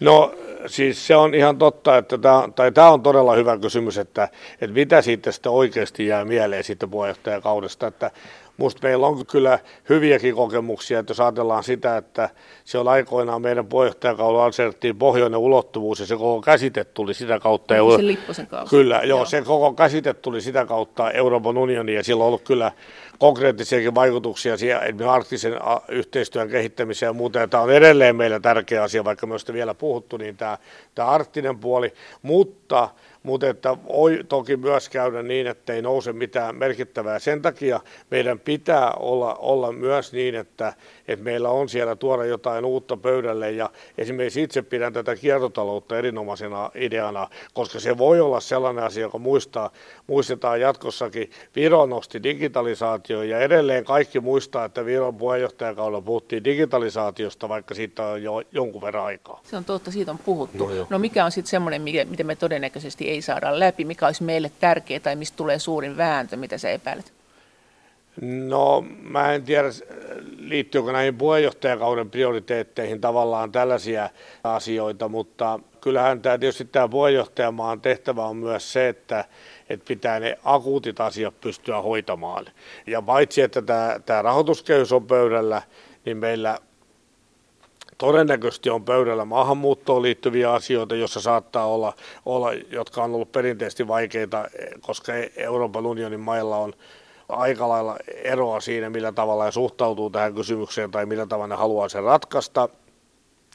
No 0.00 0.34
siis 0.66 1.06
se 1.06 1.16
on 1.16 1.34
ihan 1.34 1.58
totta, 1.58 1.96
että 1.96 2.18
tämä, 2.18 2.48
tai 2.54 2.72
tämä 2.72 2.90
on 2.90 3.02
todella 3.02 3.34
hyvä 3.34 3.58
kysymys, 3.58 3.98
että, 3.98 4.28
että 4.60 4.74
mitä 4.74 5.02
siitä 5.02 5.32
sitten 5.32 5.52
oikeasti 5.52 6.06
jää 6.06 6.24
mieleen 6.24 6.64
siitä 6.64 6.86
puheenjohtajakaudesta, 6.86 7.86
että 7.86 8.10
Minusta 8.56 8.80
meillä 8.82 9.06
on 9.06 9.26
kyllä 9.26 9.58
hyviäkin 9.88 10.34
kokemuksia, 10.34 10.98
että 10.98 11.10
jos 11.10 11.20
ajatellaan 11.20 11.64
sitä, 11.64 11.96
että 11.96 12.30
se 12.64 12.78
on 12.78 12.88
aikoinaan 12.88 13.42
meidän 13.42 13.66
puheenjohtajakaudella 13.66 14.44
asetettiin 14.44 14.98
pohjoinen 14.98 15.38
ulottuvuus 15.38 16.00
ja 16.00 16.06
se 16.06 16.16
koko 16.16 16.40
käsite 16.40 16.84
tuli 16.84 17.14
sitä 17.14 17.38
kautta. 17.38 17.76
Euro- 17.76 17.96
se 17.96 18.06
Lipposen 18.06 18.46
kautta. 18.46 18.70
Kyllä, 18.70 18.94
joo, 18.94 19.04
joo, 19.04 19.24
se 19.24 19.42
koko 19.42 19.72
käsite 19.72 20.14
tuli 20.14 20.40
sitä 20.40 20.66
kautta 20.66 21.10
Euroopan 21.10 21.58
unioniin 21.58 21.96
ja 21.96 22.04
sillä 22.04 22.24
on 22.24 22.28
ollut 22.28 22.42
kyllä 22.42 22.72
konkreettisiakin 23.18 23.94
vaikutuksia 23.94 24.56
siihen 24.56 25.08
arktisen 25.08 25.52
yhteistyön 25.88 26.48
kehittämiseen 26.48 27.08
ja 27.08 27.12
muuta. 27.12 27.38
Ja 27.38 27.48
tämä 27.48 27.62
on 27.62 27.72
edelleen 27.72 28.16
meillä 28.16 28.40
tärkeä 28.40 28.82
asia, 28.82 29.04
vaikka 29.04 29.26
myös 29.26 29.52
vielä 29.52 29.74
puhuttu, 29.74 30.16
niin 30.16 30.36
tämä, 30.36 30.58
tämä 30.94 31.08
arktinen 31.08 31.58
puoli, 31.58 31.92
mutta 32.22 32.88
mutta 33.22 33.48
että 33.48 33.76
voi 33.88 34.24
toki 34.28 34.56
myös 34.56 34.88
käydä 34.88 35.22
niin, 35.22 35.46
että 35.46 35.72
ei 35.72 35.82
nouse 35.82 36.12
mitään 36.12 36.56
merkittävää. 36.56 37.18
Sen 37.18 37.42
takia 37.42 37.80
meidän 38.10 38.40
pitää 38.40 38.92
olla, 38.92 39.34
olla 39.34 39.72
myös 39.72 40.12
niin, 40.12 40.34
että, 40.34 40.72
että 41.08 41.24
meillä 41.24 41.48
on 41.48 41.68
siellä 41.68 41.96
tuoda 41.96 42.24
jotain 42.24 42.64
uutta 42.64 42.96
pöydälle 42.96 43.50
ja 43.50 43.70
esimerkiksi 43.98 44.42
itse 44.42 44.62
pidän 44.62 44.92
tätä 44.92 45.16
kiertotaloutta 45.16 45.98
erinomaisena 45.98 46.70
ideana, 46.74 47.28
koska 47.54 47.80
se 47.80 47.98
voi 47.98 48.20
olla 48.20 48.40
sellainen 48.40 48.84
asia, 48.84 49.02
joka 49.02 49.18
muistaa, 49.18 49.70
muistetaan 50.06 50.60
jatkossakin. 50.60 51.30
Viro 51.56 51.86
nosti 51.86 52.22
digitalisaatio 52.22 53.22
ja 53.22 53.40
edelleen 53.40 53.84
kaikki 53.84 54.20
muistaa, 54.20 54.64
että 54.64 54.84
Viron 54.84 55.16
puheenjohtajakaudella 55.16 56.00
puhuttiin 56.00 56.44
digitalisaatiosta, 56.44 57.48
vaikka 57.48 57.74
siitä 57.74 58.06
on 58.06 58.22
jo 58.22 58.42
jonkun 58.52 58.82
verran 58.82 59.04
aikaa. 59.04 59.40
Se 59.44 59.56
on 59.56 59.64
totta, 59.64 59.90
siitä 59.90 60.10
on 60.10 60.18
puhuttu. 60.18 60.66
No, 60.66 60.86
no 60.90 60.98
mikä 60.98 61.24
on 61.24 61.30
sitten 61.30 61.50
semmoinen, 61.50 61.82
miten 61.82 62.26
me 62.26 62.36
todennäköisesti 62.36 63.11
ei 63.12 63.22
saada 63.22 63.58
läpi, 63.58 63.84
mikä 63.84 64.06
olisi 64.06 64.22
meille 64.22 64.52
tärkeää 64.60 65.00
tai 65.00 65.16
mistä 65.16 65.36
tulee 65.36 65.58
suurin 65.58 65.96
vääntö, 65.96 66.36
mitä 66.36 66.58
sä 66.58 66.70
epäilet? 66.70 67.12
No 68.20 68.84
mä 69.02 69.32
en 69.32 69.42
tiedä, 69.42 69.68
liittyykö 70.38 70.92
näihin 70.92 71.16
puheenjohtajakauden 71.16 72.10
prioriteetteihin 72.10 73.00
tavallaan 73.00 73.52
tällaisia 73.52 74.10
asioita, 74.44 75.08
mutta 75.08 75.60
kyllähän 75.80 76.22
tämä 76.22 76.38
tietysti 76.38 76.64
tämä 76.64 76.88
puheenjohtajamaan 76.88 77.80
tehtävä 77.80 78.24
on 78.24 78.36
myös 78.36 78.72
se, 78.72 78.88
että, 78.88 79.24
että 79.68 79.88
pitää 79.88 80.20
ne 80.20 80.38
akuutit 80.44 81.00
asiat 81.00 81.40
pystyä 81.40 81.82
hoitamaan. 81.82 82.46
Ja 82.86 83.02
paitsi, 83.02 83.42
että 83.42 83.62
tämä, 83.62 84.00
tämä 84.06 84.22
rahoituskehys 84.22 84.92
on 84.92 85.06
pöydällä, 85.06 85.62
niin 86.04 86.16
meillä 86.16 86.58
todennäköisesti 88.02 88.70
on 88.70 88.84
pöydällä 88.84 89.24
maahanmuuttoon 89.24 90.02
liittyviä 90.02 90.52
asioita, 90.52 90.94
joissa 90.94 91.20
saattaa 91.20 91.66
olla, 91.66 91.92
olla, 92.26 92.52
jotka 92.52 93.04
on 93.04 93.14
ollut 93.14 93.32
perinteisesti 93.32 93.88
vaikeita, 93.88 94.44
koska 94.80 95.12
Euroopan 95.36 95.86
unionin 95.86 96.20
mailla 96.20 96.56
on 96.56 96.72
aika 97.28 97.68
lailla 97.68 97.96
eroa 98.24 98.60
siinä, 98.60 98.90
millä 98.90 99.12
tavalla 99.12 99.44
he 99.44 99.50
suhtautuu 99.50 100.10
tähän 100.10 100.34
kysymykseen 100.34 100.90
tai 100.90 101.06
millä 101.06 101.26
tavalla 101.26 101.46
ne 101.46 101.54
haluaa 101.54 101.88
sen 101.88 102.02
ratkaista. 102.02 102.68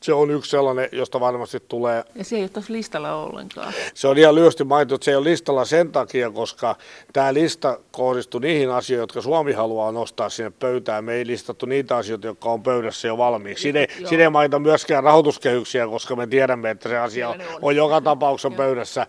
Se 0.07 0.13
on 0.13 0.31
yksi 0.31 0.51
sellainen, 0.51 0.89
josta 0.91 1.19
varmasti 1.19 1.59
tulee. 1.67 2.03
Ja 2.15 2.23
se 2.23 2.35
ei 2.35 2.41
ole 2.41 2.49
tuossa 2.49 2.73
listalla 2.73 3.15
ollenkaan. 3.15 3.73
Se 3.93 4.07
on 4.07 4.17
ihan 4.17 4.35
lyhyesti 4.35 4.63
mainittu, 4.63 4.95
että 4.95 5.05
se 5.05 5.11
ei 5.11 5.15
ole 5.15 5.29
listalla 5.29 5.65
sen 5.65 5.91
takia, 5.91 6.31
koska 6.31 6.75
tämä 7.13 7.33
lista 7.33 7.79
kohdistuu 7.91 8.39
niihin 8.39 8.69
asioihin, 8.69 9.01
jotka 9.01 9.21
Suomi 9.21 9.53
haluaa 9.53 9.91
nostaa 9.91 10.29
sinne 10.29 10.49
pöytään. 10.49 11.03
Me 11.03 11.13
ei 11.13 11.27
listattu 11.27 11.65
niitä 11.65 11.97
asioita, 11.97 12.27
jotka 12.27 12.49
on 12.49 12.63
pöydässä 12.63 13.07
jo 13.07 13.17
valmiiksi. 13.17 13.61
Siinä 13.61 13.79
ei, 13.79 13.87
siinä 14.09 14.23
ei 14.23 14.29
mainita 14.29 14.59
myöskään 14.59 15.03
rahoituskehyksiä, 15.03 15.87
koska 15.87 16.15
me 16.15 16.27
tiedämme, 16.27 16.69
että 16.69 16.89
se 16.89 16.97
asia 16.97 17.29
on, 17.29 17.35
on 17.61 17.75
joka 17.75 18.01
tapauksessa 18.01 18.57
pöydässä. 18.57 19.07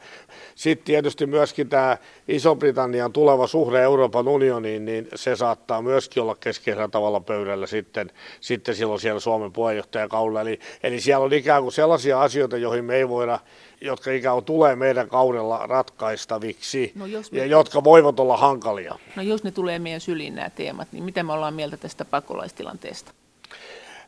Sitten 0.54 0.84
tietysti 0.84 1.26
myöskin 1.26 1.68
tämä 1.68 1.96
Iso-Britannian 2.28 3.12
tuleva 3.12 3.46
suhde 3.46 3.82
Euroopan 3.82 4.28
unioniin, 4.28 4.84
niin 4.84 5.08
se 5.14 5.36
saattaa 5.36 5.82
myöskin 5.82 6.22
olla 6.22 6.34
keskeisellä 6.34 6.88
tavalla 6.88 7.20
pöydällä 7.20 7.66
sitten, 7.66 8.10
sitten 8.40 8.74
silloin 8.74 9.00
siellä 9.00 9.20
Suomen 9.20 9.52
puheenjohtajakaudella. 9.52 10.40
Eli 10.40 10.60
Eli 10.88 11.00
siellä 11.00 11.24
on 11.24 11.32
ikään 11.32 11.62
kuin 11.62 11.72
sellaisia 11.72 12.22
asioita, 12.22 12.56
joihin 12.56 12.84
me 12.84 12.96
ei 12.96 13.08
voida, 13.08 13.38
jotka 13.80 14.10
ikään 14.10 14.34
kuin 14.34 14.44
tulee 14.44 14.76
meidän 14.76 15.08
kaudella 15.08 15.66
ratkaistaviksi 15.66 16.92
no 16.94 17.06
me... 17.06 17.38
ja 17.38 17.46
jotka 17.46 17.84
voivat 17.84 18.20
olla 18.20 18.36
hankalia. 18.36 18.98
No 19.16 19.22
jos 19.22 19.44
ne 19.44 19.50
tulee 19.50 19.78
meidän 19.78 20.00
syliin 20.00 20.34
nämä 20.34 20.50
teemat, 20.50 20.88
niin 20.92 21.04
mitä 21.04 21.22
me 21.22 21.32
ollaan 21.32 21.54
mieltä 21.54 21.76
tästä 21.76 22.04
pakolaistilanteesta? 22.04 23.12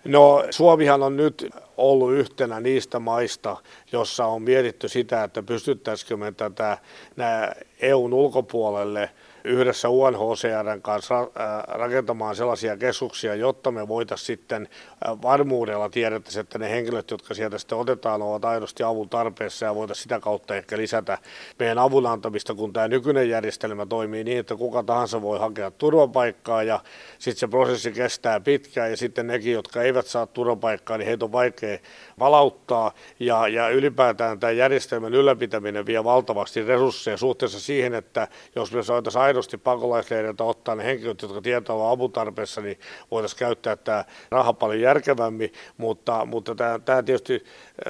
No 0.04 0.44
Suomihan 0.50 1.02
on 1.02 1.16
nyt 1.16 1.50
ollut 1.76 2.12
yhtenä 2.12 2.60
niistä 2.60 2.98
maista, 2.98 3.56
jossa 3.92 4.26
on 4.26 4.42
mietitty 4.42 4.88
sitä, 4.88 5.24
että 5.24 5.42
pystyttäisikö 5.42 6.16
me 6.16 6.32
tätä 6.32 6.78
nämä 7.16 7.52
EUn 7.80 8.14
ulkopuolelle– 8.14 9.10
yhdessä 9.44 9.88
UNHCRn 9.88 10.82
kanssa 10.82 11.18
äh, 11.20 11.28
rakentamaan 11.68 12.36
sellaisia 12.36 12.76
keskuksia, 12.76 13.34
jotta 13.34 13.70
me 13.70 13.88
voitaisiin 13.88 14.26
sitten 14.26 14.68
äh, 15.08 15.22
varmuudella 15.22 15.88
tiedettäisiin, 15.88 16.40
että 16.40 16.58
ne 16.58 16.70
henkilöt, 16.70 17.10
jotka 17.10 17.34
sieltä 17.34 17.58
sitten 17.58 17.78
otetaan, 17.78 18.22
ovat 18.22 18.44
aidosti 18.44 18.82
avun 18.82 19.08
tarpeessa 19.08 19.66
ja 19.66 19.74
voitaisiin 19.74 20.02
sitä 20.02 20.20
kautta 20.20 20.56
ehkä 20.56 20.76
lisätä 20.76 21.18
meidän 21.58 21.78
avun 21.78 22.06
antamista, 22.06 22.54
kun 22.54 22.72
tämä 22.72 22.88
nykyinen 22.88 23.28
järjestelmä 23.28 23.86
toimii 23.86 24.24
niin, 24.24 24.38
että 24.38 24.56
kuka 24.56 24.82
tahansa 24.82 25.22
voi 25.22 25.38
hakea 25.38 25.70
turvapaikkaa 25.70 26.62
ja 26.62 26.80
sitten 27.18 27.40
se 27.40 27.48
prosessi 27.48 27.92
kestää 27.92 28.40
pitkään 28.40 28.90
ja 28.90 28.96
sitten 28.96 29.26
nekin, 29.26 29.52
jotka 29.52 29.82
eivät 29.82 30.06
saa 30.06 30.26
turvapaikkaa, 30.26 30.98
niin 30.98 31.06
heitä 31.06 31.24
on 31.24 31.32
vaikea 31.32 31.78
palauttaa 32.20 32.92
ja, 33.20 33.48
ja 33.48 33.68
ylipäätään 33.68 34.40
tämä 34.40 34.50
järjestelmän 34.50 35.14
ylläpitäminen 35.14 35.86
vie 35.86 36.04
valtavasti 36.04 36.62
resursseja 36.62 37.16
suhteessa 37.16 37.60
siihen, 37.60 37.94
että 37.94 38.28
jos 38.56 38.72
me 38.72 38.82
saataisiin 38.82 39.22
aidosti 39.22 39.58
pakolaisleiriltä 39.58 40.44
ottaa 40.44 40.74
ne 40.74 40.84
henkilöt, 40.84 41.22
jotka 41.22 41.40
tietää 41.40 41.76
olla 41.76 41.90
aputarpeessa, 41.90 42.60
niin 42.60 42.78
voitaisiin 43.10 43.38
käyttää 43.38 43.76
tämä 43.76 44.04
raha 44.30 44.52
paljon 44.52 44.80
järkevämmin, 44.80 45.52
mutta, 45.76 46.24
mutta 46.24 46.54
tämä, 46.54 46.78
tämä 46.78 47.02
tietysti, 47.02 47.44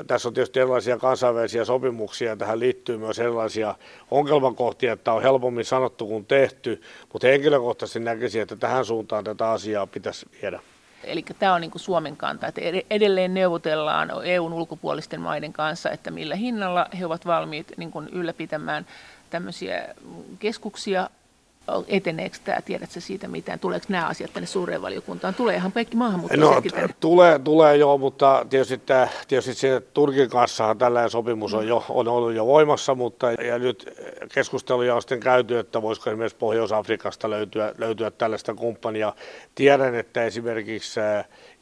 tässä 0.07 0.29
on 0.29 0.35
tietysti 0.35 0.61
erilaisia 0.61 0.99
kansainvälisiä 0.99 1.65
sopimuksia, 1.65 2.37
tähän 2.37 2.61
liittyy 2.61 2.99
myös 2.99 3.19
erilaisia 3.19 3.75
ongelmakohtia, 4.11 4.93
että 4.93 5.13
on 5.13 5.23
helpommin 5.23 5.65
sanottu 5.65 6.07
kuin 6.07 6.27
tehty, 6.27 6.81
mutta 7.13 7.27
henkilökohtaisesti 7.27 8.01
näkisin, 8.01 8.43
että 8.43 8.57
tähän 8.57 8.85
suuntaan 8.85 9.25
tätä 9.25 9.51
asiaa 9.51 9.87
pitäisi 9.87 10.27
viedä. 10.43 10.61
Eli 11.05 11.25
tämä 11.39 11.55
on 11.55 11.61
niin 11.61 11.71
kuin 11.71 11.83
Suomen 11.83 12.17
kanta, 12.17 12.47
että 12.47 12.61
edelleen 12.91 13.35
neuvotellaan 13.35 14.11
EUn 14.25 14.53
ulkopuolisten 14.53 15.21
maiden 15.21 15.53
kanssa, 15.53 15.91
että 15.91 16.11
millä 16.11 16.37
hinnalla 16.37 16.87
he 16.99 17.07
ovat 17.07 17.27
valmiit 17.27 17.73
niin 17.77 17.91
kuin 17.91 18.09
ylläpitämään 18.09 18.87
tämmöisiä 19.31 19.95
keskuksia 20.39 21.11
eteneekö 21.89 22.37
tämä, 22.45 22.61
tiedätkö 22.61 23.01
siitä 23.01 23.29
mitään, 23.29 23.59
tuleeko 23.59 23.87
nämä 23.89 24.07
asiat 24.07 24.33
tänne 24.33 24.47
suureen 24.47 24.83
valiokuntaan, 24.83 25.35
ihan 25.57 25.73
kaikki 25.73 25.97
maahanmuuttajatkin 25.97 26.71
no, 26.71 26.77
tänne? 26.77 26.95
Tulee, 27.01 27.39
tulee 27.39 27.77
joo, 27.77 27.99
mutta 27.99 28.47
tietysti, 28.51 28.79
tämä, 28.79 29.09
tietysti 29.29 29.55
se 29.55 29.83
Turkin 29.95 30.31
kanssa 30.31 30.75
tällainen 30.75 31.11
sopimus 31.11 31.55
on, 31.55 31.69
jo, 31.69 31.85
on 31.89 32.09
ollut 32.09 32.33
jo 32.33 32.47
voimassa, 32.47 32.95
mutta 32.95 33.33
ja 33.33 33.59
nyt 33.59 33.95
keskusteluja 34.35 34.95
on 34.95 35.03
sitten 35.03 35.21
käyty, 35.21 35.59
että 35.59 35.83
voisiko 35.83 36.11
esimerkiksi 36.11 36.39
Pohjois-Afrikasta 36.39 37.31
löytyä, 37.31 37.75
löytyä 37.79 38.11
tällaista 38.11 38.55
kumppania. 38.55 39.13
Tiedän, 39.55 39.95
että 39.95 40.25
esimerkiksi 40.25 41.01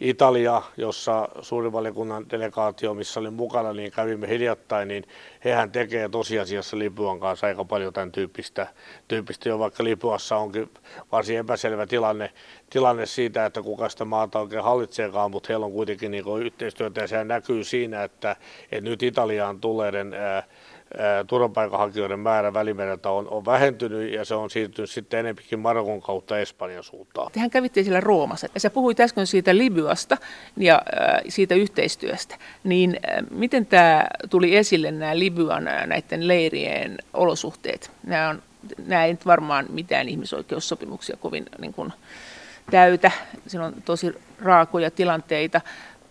Italia, 0.01 0.62
jossa 0.77 1.29
suurivaliokunnan 1.40 2.31
delegaatio, 2.31 2.94
missä 2.94 3.21
oli 3.21 3.31
mukana, 3.31 3.73
niin 3.73 3.92
kävimme 3.92 4.29
hiljattain, 4.29 4.88
niin 4.88 5.05
hehän 5.44 5.72
tekee 5.72 6.09
tosiasiassa 6.09 6.79
Libyan 6.79 7.20
kanssa 7.20 7.46
aika 7.46 7.64
paljon 7.64 7.92
tämän 7.92 8.12
tyyppistä, 8.12 8.66
tyyppistä 9.09 9.48
jo 9.48 9.59
vaikka 9.59 9.85
Libyassa 9.85 10.37
onkin 10.37 10.70
varsin 11.12 11.38
epäselvä 11.38 11.87
tilanne, 11.87 12.33
tilanne 12.70 13.07
siitä, 13.07 13.46
että 13.46 13.62
kuka 13.62 13.88
sitä 13.88 14.05
maata 14.05 14.40
oikein 14.40 14.64
hallitseekaan, 14.64 15.31
mutta 15.31 15.46
heillä 15.48 15.66
on 15.66 15.72
kuitenkin 15.72 16.11
niin 16.11 16.24
yhteistyötä 16.42 17.01
ja 17.01 17.07
se 17.07 17.24
näkyy 17.24 17.64
siinä, 17.64 18.05
että, 18.05 18.37
että 18.72 18.90
nyt 18.90 19.03
Italiaan 19.03 19.61
tulleiden 19.61 20.14
ää, 20.14 20.42
turvapaikanhakijoiden 21.27 22.20
määrä 22.20 22.55
välimereltä 22.55 23.11
on, 23.11 23.29
on 23.29 23.44
vähentynyt 23.44 24.12
ja 24.12 24.24
se 24.24 24.35
on 24.35 24.51
siirtynyt 24.51 24.90
sitten 24.90 25.20
enempikin 25.20 25.59
Marokon 25.59 26.01
kautta 26.01 26.38
Espanjan 26.38 26.85
suuntaan. 26.85 27.33
Tehän 27.33 27.51
kävitte 27.51 27.83
siellä 27.83 28.01
Roomassa 28.01 28.46
ja 28.55 28.61
sä 28.61 28.70
puhuit 28.70 29.01
äsken 29.01 29.27
siitä 29.27 29.57
Libyasta 29.57 30.16
ja 30.57 30.74
äh, 30.74 31.20
siitä 31.29 31.55
yhteistyöstä. 31.55 32.37
Niin 32.64 33.01
äh, 33.09 33.24
miten 33.31 33.66
tämä 33.66 34.07
tuli 34.31 34.57
esille 34.57 34.90
nämä 34.90 35.18
Libyan 35.18 35.64
näiden 35.64 36.29
leirien 36.29 36.98
olosuhteet? 37.14 37.90
Nämä, 38.07 38.29
on, 38.29 38.42
nämä 38.87 39.05
ei 39.05 39.12
nyt 39.12 39.27
varmaan 39.27 39.66
mitään 39.68 40.09
ihmisoikeussopimuksia 40.09 41.16
kovin 41.16 41.46
niin 41.59 41.74
kuin, 41.74 41.92
täytä. 42.70 43.11
Siinä 43.46 43.66
on 43.66 43.74
tosi 43.85 44.12
raakoja 44.40 44.90
tilanteita. 44.90 45.61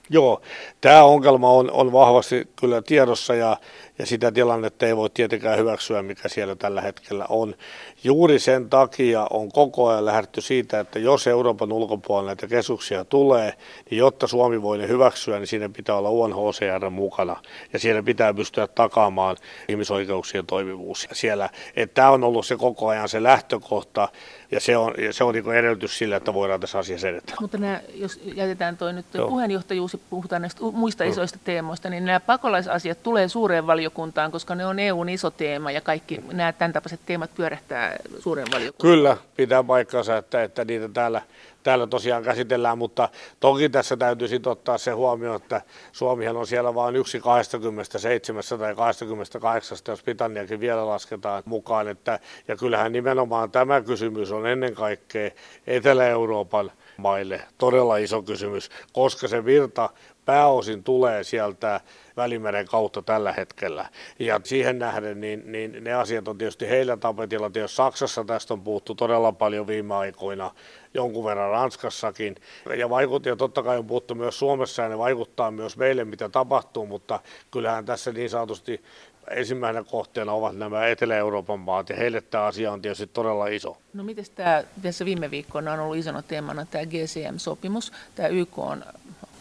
Joo, 0.10 0.42
tämä 0.82 1.04
ongelma 1.04 1.50
on, 1.50 1.72
on 1.72 1.92
vahvasti 1.92 2.48
kyllä 2.56 2.82
tiedossa 2.82 3.36
ja 3.36 3.58
ja 4.00 4.06
sitä 4.06 4.32
tilannetta 4.32 4.86
ei 4.86 4.96
voi 4.96 5.10
tietenkään 5.10 5.60
hyväksyä, 5.60 6.02
mikä 6.02 6.30
siellä 6.30 6.56
tällä 6.56 6.82
hetkellä 6.82 7.26
on. 7.30 7.56
Juuri 8.04 8.40
sen 8.40 8.70
takia 8.70 9.28
on 9.30 9.52
koko 9.52 9.88
ajan 9.88 10.06
lähdetty 10.06 10.42
siitä, 10.42 10.80
että 10.80 11.00
jos 11.00 11.28
Euroopan 11.28 11.72
ulkopuolella 11.72 12.30
näitä 12.30 12.48
keskuksia 12.48 13.06
tulee, 13.06 13.54
niin 13.90 14.00
jotta 14.00 14.28
Suomi 14.28 14.62
voi 14.62 14.78
ne 14.78 14.88
hyväksyä, 14.88 15.40
niin 15.40 15.48
siinä 15.48 15.70
pitää 15.70 15.96
olla 15.96 16.10
UNHCR 16.10 16.90
mukana 16.90 17.36
ja 17.74 17.80
siellä 17.80 18.04
pitää 18.04 18.34
pystyä 18.34 18.68
takaamaan 18.68 19.38
ihmisoikeuksien 19.68 20.46
toimivuus 20.46 21.08
siellä. 21.12 21.50
Että 21.76 21.94
tämä 21.94 22.10
on 22.10 22.24
ollut 22.24 22.46
se 22.46 22.56
koko 22.56 22.88
ajan 22.88 23.10
se 23.10 23.24
lähtökohta 23.24 24.10
ja 24.52 24.60
se 24.60 24.78
on, 24.78 24.94
se 25.12 25.24
on 25.24 25.34
niin 25.34 25.54
edellytys 25.54 25.98
sille, 25.98 26.16
että 26.16 26.34
voidaan 26.34 26.60
tässä 26.60 26.80
asiassa 26.80 27.08
edetä. 27.08 27.34
Mutta 27.42 27.58
nämä, 27.58 27.82
jos 27.96 28.22
jätetään 28.36 28.78
tuo 28.78 28.92
nyt 28.92 29.06
Joo. 29.14 29.30
puheenjohtajuus 29.30 29.94
ja 29.94 30.00
puhutaan 30.10 30.42
näistä 30.42 30.62
muista 30.74 31.04
isoista 31.04 31.40
teemoista, 31.44 31.90
niin 31.90 32.06
nämä 32.06 32.20
pakolaisasiat 32.20 33.04
tulee 33.04 33.28
suureen 33.28 33.68
valiokuntaan 33.68 33.87
valiokuntaan, 33.88 34.32
koska 34.32 34.56
ne 34.56 34.66
on 34.66 34.80
EUn 34.80 35.10
iso 35.10 35.32
teema 35.32 35.72
ja 35.72 35.82
kaikki 35.82 36.20
nämä 36.32 36.54
tämän 36.54 36.74
tapaiset 36.74 37.00
teemat 37.06 37.36
pyörähtää 37.36 37.96
suuren 38.20 38.48
valiokuntaan. 38.52 38.92
Kyllä, 38.92 39.18
pitää 39.36 39.64
paikkansa, 39.64 40.18
että, 40.18 40.44
että 40.44 40.66
niitä 40.66 40.90
täällä, 40.90 41.22
täällä 41.64 41.88
tosiaan 41.88 42.24
käsitellään, 42.24 42.78
mutta 42.78 43.10
toki 43.40 43.70
tässä 43.70 43.98
täytyy 43.98 44.28
sitten 44.28 44.52
ottaa 44.52 44.78
se 44.78 44.92
huomioon, 44.92 45.36
että 45.36 45.62
Suomihan 45.92 46.38
on 46.38 46.48
siellä 46.48 46.76
vain 46.76 46.96
yksi 46.96 47.20
27 47.20 48.44
tai 48.60 48.76
28, 48.76 49.78
jos 49.88 50.04
Britanniakin 50.04 50.60
vielä 50.60 50.88
lasketaan 50.88 51.44
mukaan. 51.46 51.88
Että, 51.88 52.20
ja 52.48 52.56
kyllähän 52.56 52.92
nimenomaan 52.92 53.52
tämä 53.52 53.82
kysymys 53.82 54.32
on 54.32 54.48
ennen 54.48 54.76
kaikkea 54.76 55.32
Etelä-Euroopan 55.68 56.72
maille 56.98 57.42
todella 57.58 57.98
iso 57.98 58.22
kysymys, 58.22 58.70
koska 58.94 59.28
se 59.28 59.46
virta 59.46 59.90
pääosin 60.28 60.84
tulee 60.84 61.24
sieltä 61.24 61.82
Välimeren 62.18 62.66
kautta 62.66 63.02
tällä 63.02 63.32
hetkellä. 63.32 63.86
Ja 64.20 64.42
siihen 64.44 64.80
nähden 64.80 65.22
niin, 65.22 65.52
niin 65.52 65.84
ne 65.84 65.94
asiat 65.94 66.28
on 66.28 66.38
tietysti 66.38 66.70
heillä 66.70 66.98
tapetilla. 66.98 67.50
Tietysti 67.50 67.76
Saksassa 67.76 68.24
tästä 68.24 68.54
on 68.54 68.62
puhuttu 68.62 68.96
todella 68.96 69.32
paljon 69.32 69.68
viime 69.68 69.96
aikoina, 69.96 70.52
jonkun 70.94 71.26
verran 71.26 71.52
Ranskassakin. 71.52 72.36
Ja, 72.78 72.90
vaikut, 72.90 73.26
ja 73.26 73.36
totta 73.36 73.64
kai 73.64 73.78
on 73.78 73.88
puhuttu 73.88 74.16
myös 74.16 74.40
Suomessa 74.40 74.82
ja 74.82 74.90
ne 74.90 74.98
vaikuttaa 74.98 75.52
myös 75.52 75.78
meille, 75.78 76.06
mitä 76.06 76.30
tapahtuu, 76.30 76.86
mutta 76.86 77.20
kyllähän 77.52 77.86
tässä 77.86 78.12
niin 78.12 78.30
sanotusti 78.30 78.84
ensimmäisenä 79.32 79.84
kohteena 79.92 80.34
ovat 80.34 80.58
nämä 80.58 80.88
Etelä-Euroopan 80.88 81.60
maat, 81.60 81.90
ja 81.90 81.96
heille 81.96 82.22
tämä 82.22 82.44
asia 82.44 82.72
on 82.72 82.82
tietysti 82.82 83.08
todella 83.08 83.48
iso. 83.48 83.78
No 83.94 84.04
miten 84.04 84.26
tämä, 84.36 84.64
tässä 84.82 85.06
viime 85.06 85.32
viikkoina 85.32 85.74
on 85.74 85.80
ollut 85.80 85.98
isona 85.98 86.22
teemana 86.22 86.66
tämä 86.66 86.86
GCM-sopimus, 86.86 87.92
tämä 88.16 88.28
YK 88.28 88.60
on, 88.60 88.84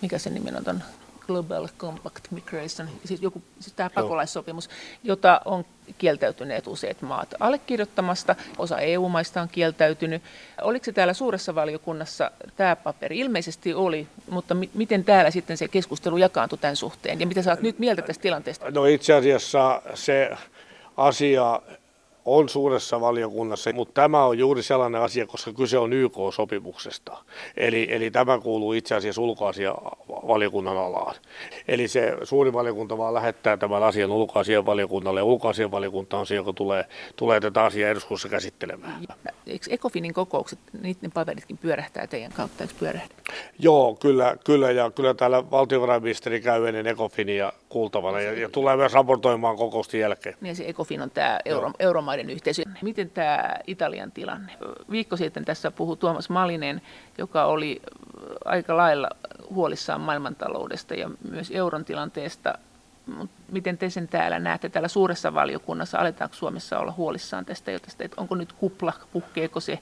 mikä 0.02 0.18
se 0.18 0.30
nimi 0.30 0.50
on 0.56 0.64
ton 0.64 0.82
Global 1.26 1.68
Compact 1.78 2.30
Migration, 2.30 2.88
siis, 3.04 3.22
joku, 3.22 3.42
siis 3.60 3.72
tämä 3.72 3.90
pakolaissopimus, 3.90 4.70
jota 5.04 5.40
on 5.44 5.64
kieltäytyneet 5.98 6.66
useat 6.66 7.02
maat 7.02 7.34
allekirjoittamasta. 7.40 8.36
Osa 8.58 8.78
EU-maista 8.78 9.42
on 9.42 9.48
kieltäytynyt. 9.48 10.22
Oliko 10.62 10.84
se 10.84 10.92
täällä 10.92 11.14
suuressa 11.14 11.54
valiokunnassa 11.54 12.30
tämä 12.56 12.76
paperi? 12.76 13.18
Ilmeisesti 13.18 13.74
oli, 13.74 14.06
mutta 14.30 14.54
mi- 14.54 14.70
miten 14.74 15.04
täällä 15.04 15.30
sitten 15.30 15.56
se 15.56 15.68
keskustelu 15.68 16.16
jakaantui 16.16 16.58
tämän 16.58 16.76
suhteen? 16.76 17.20
Ja 17.20 17.26
mitä 17.26 17.42
sä 17.42 17.50
oot 17.50 17.62
nyt 17.62 17.78
mieltä 17.78 18.02
tästä 18.02 18.22
tilanteesta? 18.22 18.70
No 18.70 18.84
itse 18.84 19.14
asiassa 19.14 19.82
se 19.94 20.30
asia 20.96 21.62
on 22.26 22.48
suuressa 22.48 23.00
valiokunnassa, 23.00 23.72
mutta 23.72 24.02
tämä 24.02 24.24
on 24.24 24.38
juuri 24.38 24.62
sellainen 24.62 25.00
asia, 25.00 25.26
koska 25.26 25.52
kyse 25.52 25.78
on 25.78 25.92
YK-sopimuksesta. 25.92 27.18
Eli, 27.56 27.88
eli 27.90 28.10
tämä 28.10 28.38
kuuluu 28.38 28.72
itse 28.72 28.94
asiassa 28.94 29.22
ulkoasia 29.22 29.74
valiokunnan 30.08 30.76
alaan. 30.76 31.14
Eli 31.68 31.88
se 31.88 32.16
suuri 32.22 32.52
valiokunta 32.52 32.98
vaan 32.98 33.14
lähettää 33.14 33.56
tämän 33.56 33.82
asian 33.82 34.10
ulkoasian 34.10 34.66
valiokunnalle 34.66 35.20
ja 35.20 35.24
ulkoasian 35.24 35.70
valiokunta 35.70 36.18
on 36.18 36.26
se, 36.26 36.34
joka 36.34 36.52
tulee, 36.52 36.84
tulee 37.16 37.40
tätä 37.40 37.64
asiaa 37.64 37.90
eduskunnassa 37.90 38.28
käsittelemään. 38.28 39.04
Eikö 39.46 39.66
Ecofinin 39.70 40.14
kokoukset, 40.14 40.58
niiden 40.82 41.12
paperitkin 41.12 41.58
pyörähtää 41.58 42.06
teidän 42.06 42.32
kautta, 42.32 42.64
eikö 42.64 42.74
pyörähdä? 42.78 43.08
Joo, 43.58 43.94
kyllä, 43.94 44.36
kyllä 44.44 44.70
ja 44.70 44.90
kyllä 44.90 45.14
täällä 45.14 45.50
valtiovarainministeri 45.50 46.40
käy 46.40 46.68
ennen 46.68 46.86
Ecofinia 46.86 47.52
kuultavana 47.68 48.20
ja, 48.20 48.32
ja 48.32 48.48
tulee 48.48 48.76
myös 48.76 48.92
raportoimaan 48.92 49.56
kokousten 49.56 50.00
jälkeen. 50.00 50.34
Niin 50.40 50.56
se 50.56 50.64
Ecofin 50.68 51.02
on 51.02 51.10
tämä 51.10 51.40
euro, 51.44 51.70
euromaiden 52.16 52.30
yhteisö. 52.36 52.62
Miten 52.82 53.10
tämä 53.10 53.54
Italian 53.66 54.12
tilanne? 54.12 54.52
Viikko 54.90 55.16
sitten 55.16 55.44
tässä 55.44 55.70
puhui 55.70 55.96
Tuomas 55.96 56.28
Malinen, 56.28 56.82
joka 57.18 57.44
oli 57.44 57.82
aika 58.44 58.76
lailla 58.76 59.08
huolissaan 59.50 60.00
maailmantaloudesta 60.00 60.94
ja 60.94 61.10
myös 61.30 61.50
euron 61.50 61.84
tilanteesta. 61.84 62.58
Miten 63.52 63.78
te 63.78 63.90
sen 63.90 64.08
täällä 64.08 64.38
näette 64.38 64.68
täällä 64.68 64.88
suuressa 64.88 65.34
valiokunnassa? 65.34 65.98
Aletaanko 65.98 66.36
Suomessa 66.36 66.78
olla 66.78 66.92
huolissaan 66.92 67.44
tästä 67.44 67.70
jo 67.70 67.78
tästä, 67.78 68.04
että 68.04 68.20
onko 68.20 68.34
nyt 68.34 68.52
kupla, 68.52 68.92
puhkeeko 69.12 69.60
se 69.60 69.78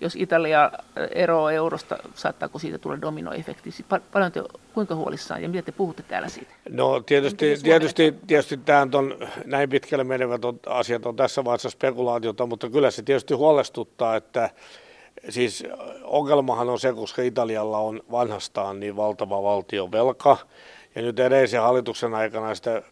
jos 0.00 0.16
Italia 0.16 0.70
eroaa 1.10 1.52
eurosta, 1.52 1.98
saattaako 2.14 2.58
siitä 2.58 2.78
tulla 2.78 3.00
dominoefekti? 3.00 3.70
Paljon 4.12 4.32
te, 4.32 4.42
kuinka 4.74 4.94
huolissaan 4.94 5.42
ja 5.42 5.48
mitä 5.48 5.62
te 5.62 5.72
puhutte 5.72 6.02
täällä 6.02 6.28
siitä? 6.28 6.50
No 6.68 7.00
tietysti, 7.00 7.56
tietysti, 7.62 8.14
tietysti 8.26 8.56
tämä 8.56 8.80
on 8.80 9.16
näin 9.44 9.70
pitkälle 9.70 10.04
menevät 10.04 10.42
asiat 10.66 11.06
on 11.06 11.16
tässä 11.16 11.44
vaiheessa 11.44 11.70
spekulaatiota, 11.70 12.46
mutta 12.46 12.70
kyllä 12.70 12.90
se 12.90 13.02
tietysti 13.02 13.34
huolestuttaa, 13.34 14.16
että 14.16 14.50
siis 15.28 15.64
ongelmahan 16.04 16.68
on 16.68 16.80
se, 16.80 16.92
koska 16.92 17.22
Italialla 17.22 17.78
on 17.78 18.00
vanhastaan 18.10 18.80
niin 18.80 18.96
valtava 18.96 19.42
valtion 19.42 19.92
velka, 19.92 20.36
ja 20.94 21.02
nyt 21.02 21.20
edellisen 21.20 21.62
hallituksen 21.62 22.14
aikana 22.14 22.54
sitä 22.54 22.82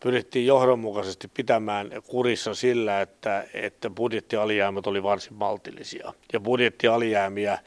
pyrittiin 0.00 0.46
johdonmukaisesti 0.46 1.28
pitämään 1.28 1.90
kurissa 2.06 2.54
sillä, 2.54 3.00
että, 3.00 3.44
että 3.54 3.90
budjettialijäämät 3.90 4.86
oli 4.86 5.02
varsin 5.02 5.34
maltillisia 5.34 6.12
ja 6.32 6.40
budjettialijäämiä 6.40 7.58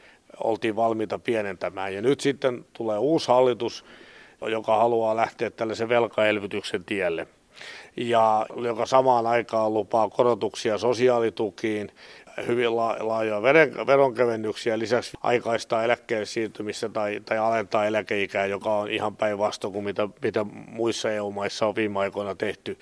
oltiin 0.44 0.76
valmiita 0.76 1.18
pienentämään. 1.18 1.94
Ja 1.94 2.02
nyt 2.02 2.20
sitten 2.20 2.64
tulee 2.72 2.98
uusi 2.98 3.28
hallitus, 3.28 3.84
joka 4.40 4.76
haluaa 4.76 5.16
lähteä 5.16 5.50
tällaisen 5.50 5.88
velkaelvytyksen 5.88 6.84
tielle 6.84 7.26
ja 7.96 8.46
joka 8.64 8.86
samaan 8.86 9.26
aikaan 9.26 9.74
lupaa 9.74 10.08
korotuksia 10.08 10.78
sosiaalitukiin, 10.78 11.90
hyvin 12.46 12.76
laajoja 12.76 13.42
veronkevennyksiä, 13.86 14.78
lisäksi 14.78 15.16
aikaistaa 15.22 15.84
eläkkeelle 15.84 16.26
siirtymistä 16.26 16.88
tai, 16.88 17.20
tai 17.24 17.38
alentaa 17.38 17.86
eläkeikää, 17.86 18.46
joka 18.46 18.76
on 18.76 18.90
ihan 18.90 19.16
päinvastoin 19.16 19.72
kuin 19.72 19.84
mitä, 19.84 20.08
mitä 20.22 20.44
muissa 20.68 21.10
EU-maissa 21.10 21.66
on 21.66 21.74
viime 21.74 21.98
aikoina 22.00 22.34
tehty. 22.34 22.78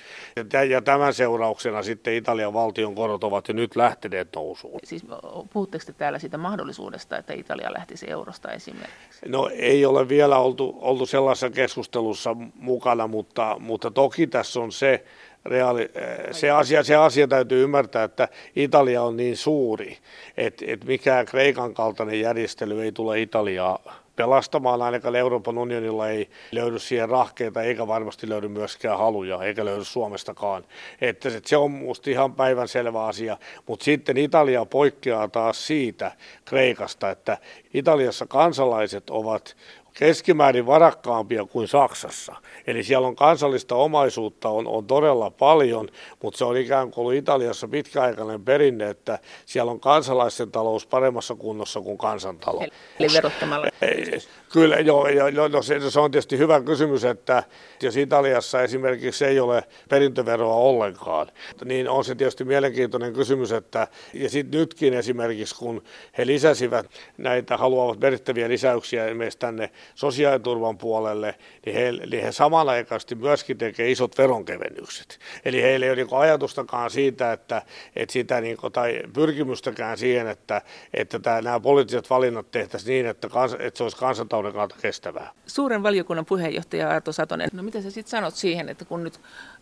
Ja, 0.53 0.65
ja 0.65 0.83
tämän 0.83 1.15
seurauksena 1.15 1.83
sitten 1.83 2.15
Italian 2.15 2.53
valtion 2.53 2.95
korot 2.95 3.25
ovat 3.25 3.49
jo 3.49 3.55
nyt 3.55 3.77
lähteneet 3.77 4.29
nousuun. 4.35 4.81
Siis 4.85 5.07
puhutteko 5.53 5.85
te 5.87 5.93
täällä 5.93 6.19
siitä 6.19 6.39
mahdollisuudesta, 6.39 7.19
että 7.19 7.33
Italia 7.33 7.73
lähtisi 7.73 8.11
eurosta 8.11 8.53
esimerkiksi? 8.53 9.29
No 9.29 9.51
ei 9.53 9.87
ole 9.87 10.09
vielä 10.09 10.39
oltu, 10.39 10.79
oltu 10.81 11.07
sellaisessa 11.07 11.51
keskustelussa 11.51 12.37
mukana, 12.55 13.07
mutta, 13.07 13.57
mutta 13.59 13.91
toki 13.91 14.27
tässä 14.27 14.61
on 14.61 14.73
se, 14.73 15.05
reaali, 15.45 15.83
eh, 15.83 16.19
se, 16.31 16.51
asia, 16.51 16.83
se 16.83 16.97
asia 16.97 17.29
täytyy 17.29 17.63
ymmärtää, 17.63 18.05
että 18.05 18.29
Italia 18.57 19.03
on 19.03 19.17
niin 19.17 19.37
suuri, 19.37 19.99
että, 20.37 20.65
että 20.69 20.87
mikään 20.87 21.27
Kreikan 21.27 21.75
kaltainen 21.75 22.21
järjestely 22.21 22.83
ei 22.83 22.93
tule 22.93 23.21
Italiaa 23.21 23.79
pelastamaan, 24.19 24.83
ainakaan 24.83 25.17
Euroopan 25.17 25.59
unionilla 25.59 26.09
ei 26.09 26.29
löydy 26.53 26.79
siihen 26.79 27.09
rahkeita, 27.09 27.63
eikä 27.63 27.87
varmasti 27.87 28.29
löydy 28.29 28.49
myöskään 28.49 28.99
haluja, 28.99 29.43
eikä 29.43 29.65
löydy 29.65 29.85
Suomestakaan. 29.85 30.65
Että 31.01 31.29
se 31.45 31.57
on 31.57 31.71
minusta 31.71 32.11
ihan 32.11 32.35
päivänselvä 32.35 33.05
asia, 33.05 33.37
mutta 33.67 33.85
sitten 33.85 34.17
Italia 34.17 34.65
poikkeaa 34.65 35.29
taas 35.29 35.67
siitä 35.67 36.13
Kreikasta, 36.45 37.11
että 37.11 37.39
Italiassa 37.75 38.27
kansalaiset 38.27 39.11
ovat 39.11 39.57
keskimäärin 39.99 40.67
varakkaampia 40.67 41.45
kuin 41.45 41.69
Saksassa. 41.69 42.35
Eli 42.67 42.85
siellä 42.85 43.09
on 43.09 43.17
kansallista 43.17 43.75
omaisuutta 43.75 44.49
on, 44.49 44.67
on 44.67 44.87
todella 44.87 45.31
paljon, 45.31 45.89
mutta 46.23 46.39
se 46.39 46.45
on 46.45 46.57
ikään 46.57 46.91
kuin 46.91 47.03
ollut 47.03 47.15
Italiassa 47.15 47.69
pitkäaikainen 47.69 48.45
perinne, 48.45 48.91
että 48.91 49.19
siellä 49.47 49.73
on 49.73 49.81
kansalaisten 49.81 50.51
talous 50.51 50.87
paremmassa 50.87 51.35
kunnossa 51.35 51.81
kuin 51.81 51.99
kansantalous. 51.99 52.65
Eli 52.99 53.09
verottamalla. 53.15 53.67
Kyllä, 54.53 54.77
joo, 54.77 55.09
ja, 55.09 55.49
no, 55.49 55.63
se, 55.63 55.91
se 55.91 56.01
on 56.01 56.11
tietysti 56.11 56.39
hyvä 56.39 56.61
kysymys, 56.61 57.05
että 57.05 57.43
jos 57.83 57.97
Italiassa 57.97 58.63
esimerkiksi 58.63 59.25
ei 59.25 59.41
ole 59.41 59.65
perintöveroa 59.89 60.55
ollenkaan, 60.55 61.27
niin 61.65 61.89
on 61.89 62.05
se 62.05 62.15
tietysti 62.15 62.45
mielenkiintoinen 62.45 63.13
kysymys, 63.13 63.53
että 63.53 63.89
ja 64.15 64.31
sitten 64.31 64.61
nytkin 64.61 64.95
esimerkiksi, 64.95 65.55
kun 65.55 65.83
he 66.19 66.27
lisäsivät 66.27 66.87
näitä, 67.17 67.57
haluavat 67.57 68.01
merkittäviä 68.01 68.49
lisäyksiä 68.49 69.07
esimerkiksi 69.07 69.39
tänne 69.39 69.71
sosiaaliturvan 69.95 70.79
puolelle, 70.79 71.35
niin 71.67 71.77
he, 71.77 71.93
niin 71.93 72.25
he 72.25 72.33
samanaikaisesti 72.33 73.15
myöskin 73.15 73.59
tekevät 73.59 73.91
isot 73.91 74.19
veronkevennykset. 74.19 75.19
Eli 75.45 75.63
heillä 75.63 75.87
ei 75.87 75.91
ole 75.91 75.97
niin 75.97 76.19
ajatustakaan 76.19 76.91
siitä, 76.91 77.33
että, 77.33 77.63
että 77.97 78.13
sitä 78.13 78.41
niin 78.41 78.57
kuin, 78.57 78.73
tai 78.73 79.01
pyrkimystäkään 79.13 79.99
siihen, 79.99 80.29
että, 80.29 80.63
että 80.95 81.19
tämä, 81.19 81.43
nämä 81.43 81.61
poliittiset 81.61 82.11
valinnat 82.11 82.51
tehtäisiin 82.51 82.93
niin, 82.93 83.07
että, 83.07 83.29
kans, 83.29 83.53
että 83.53 83.79
se 83.79 83.83
olisi 83.83 83.97
kansantalouden 83.97 84.53
kannalta 84.53 84.77
kestävää. 84.83 85.31
Suuren 85.47 85.83
valiokunnan 85.83 86.27
puheenjohtaja 86.27 86.91
Arto 86.91 87.13
Satonen, 87.13 87.49
no 87.53 87.63
mitä 87.63 87.83
sä 87.83 87.91
sitten 87.91 88.11
sanot 88.11 88.35
siihen, 88.35 88.69
että 88.69 88.85
kun 88.85 89.05
nyt, 89.05 89.21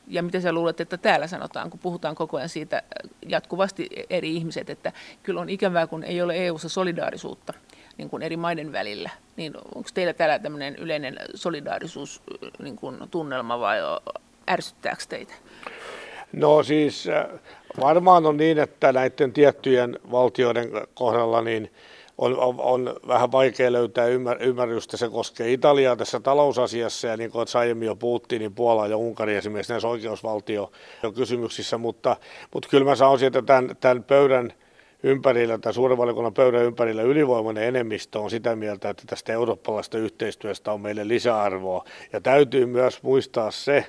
ja 0.08 0.22
mitä 0.22 0.40
sä 0.40 0.52
luulet, 0.52 0.80
että 0.80 0.96
täällä 0.96 1.26
sanotaan, 1.26 1.70
kun 1.70 1.80
puhutaan 1.80 2.14
koko 2.14 2.36
ajan 2.36 2.48
siitä 2.48 2.82
jatkuvasti 3.28 3.88
eri 4.10 4.36
ihmiset, 4.36 4.70
että 4.70 4.92
kyllä 5.22 5.40
on 5.40 5.48
ikävää, 5.48 5.86
kun 5.86 6.04
ei 6.04 6.22
ole 6.22 6.46
EU-ssa 6.46 6.68
solidaarisuutta 6.68 7.52
niin 7.98 8.10
kuin 8.10 8.22
eri 8.22 8.36
maiden 8.36 8.72
välillä. 8.72 9.10
Niin 9.36 9.52
onko 9.74 9.88
teillä 9.94 10.12
täällä 10.12 10.38
tämmöinen 10.38 10.76
yleinen 10.76 11.18
solidaarisuus 11.34 12.22
niin 12.62 12.76
kuin 12.76 12.96
tunnelma 13.10 13.60
vai 13.60 13.78
ärsyttääkö 14.50 15.02
teitä? 15.08 15.34
No 16.32 16.62
siis 16.62 17.08
äh, 17.08 17.26
varmaan 17.80 18.26
on 18.26 18.36
niin, 18.36 18.58
että 18.58 18.92
näiden 18.92 19.32
tiettyjen 19.32 19.98
valtioiden 20.10 20.70
kohdalla 20.94 21.42
niin 21.42 21.72
on, 22.18 22.38
on, 22.38 22.54
on 22.58 22.94
vähän 23.08 23.32
vaikea 23.32 23.72
löytää 23.72 24.06
ymmär, 24.06 24.42
ymmärrystä. 24.42 24.96
Se 24.96 25.08
koskee 25.08 25.52
Italiaa 25.52 25.96
tässä 25.96 26.20
talousasiassa 26.20 27.08
ja 27.08 27.16
niin 27.16 27.30
kuin 27.30 27.46
aiemmin 27.54 27.86
jo 27.86 27.96
puhuttiin, 27.96 28.40
niin 28.40 28.54
Puola 28.54 28.86
ja 28.86 28.96
Unkari 28.96 29.36
esimerkiksi 29.36 29.72
näissä 29.72 29.88
oikeusvaltio-kysymyksissä, 29.88 31.78
mutta, 31.78 32.16
mutta 32.54 32.68
kyllä 32.68 32.84
mä 32.84 32.94
sanoisin, 32.94 33.26
että 33.26 33.42
tämän, 33.42 33.76
tämän 33.80 34.04
pöydän– 34.04 34.52
ympärillä, 35.06 35.58
tai 35.58 35.74
suuren 35.74 35.98
valiokunnan 35.98 36.34
pöydän 36.34 36.64
ympärillä 36.64 37.02
ylivoimainen 37.02 37.64
enemmistö 37.64 38.20
on 38.20 38.30
sitä 38.30 38.56
mieltä, 38.56 38.90
että 38.90 39.02
tästä 39.06 39.32
eurooppalaisesta 39.32 39.98
yhteistyöstä 39.98 40.72
on 40.72 40.80
meille 40.80 41.08
lisäarvoa. 41.08 41.84
Ja 42.12 42.20
täytyy 42.20 42.66
myös 42.66 43.02
muistaa 43.02 43.50
se, 43.50 43.86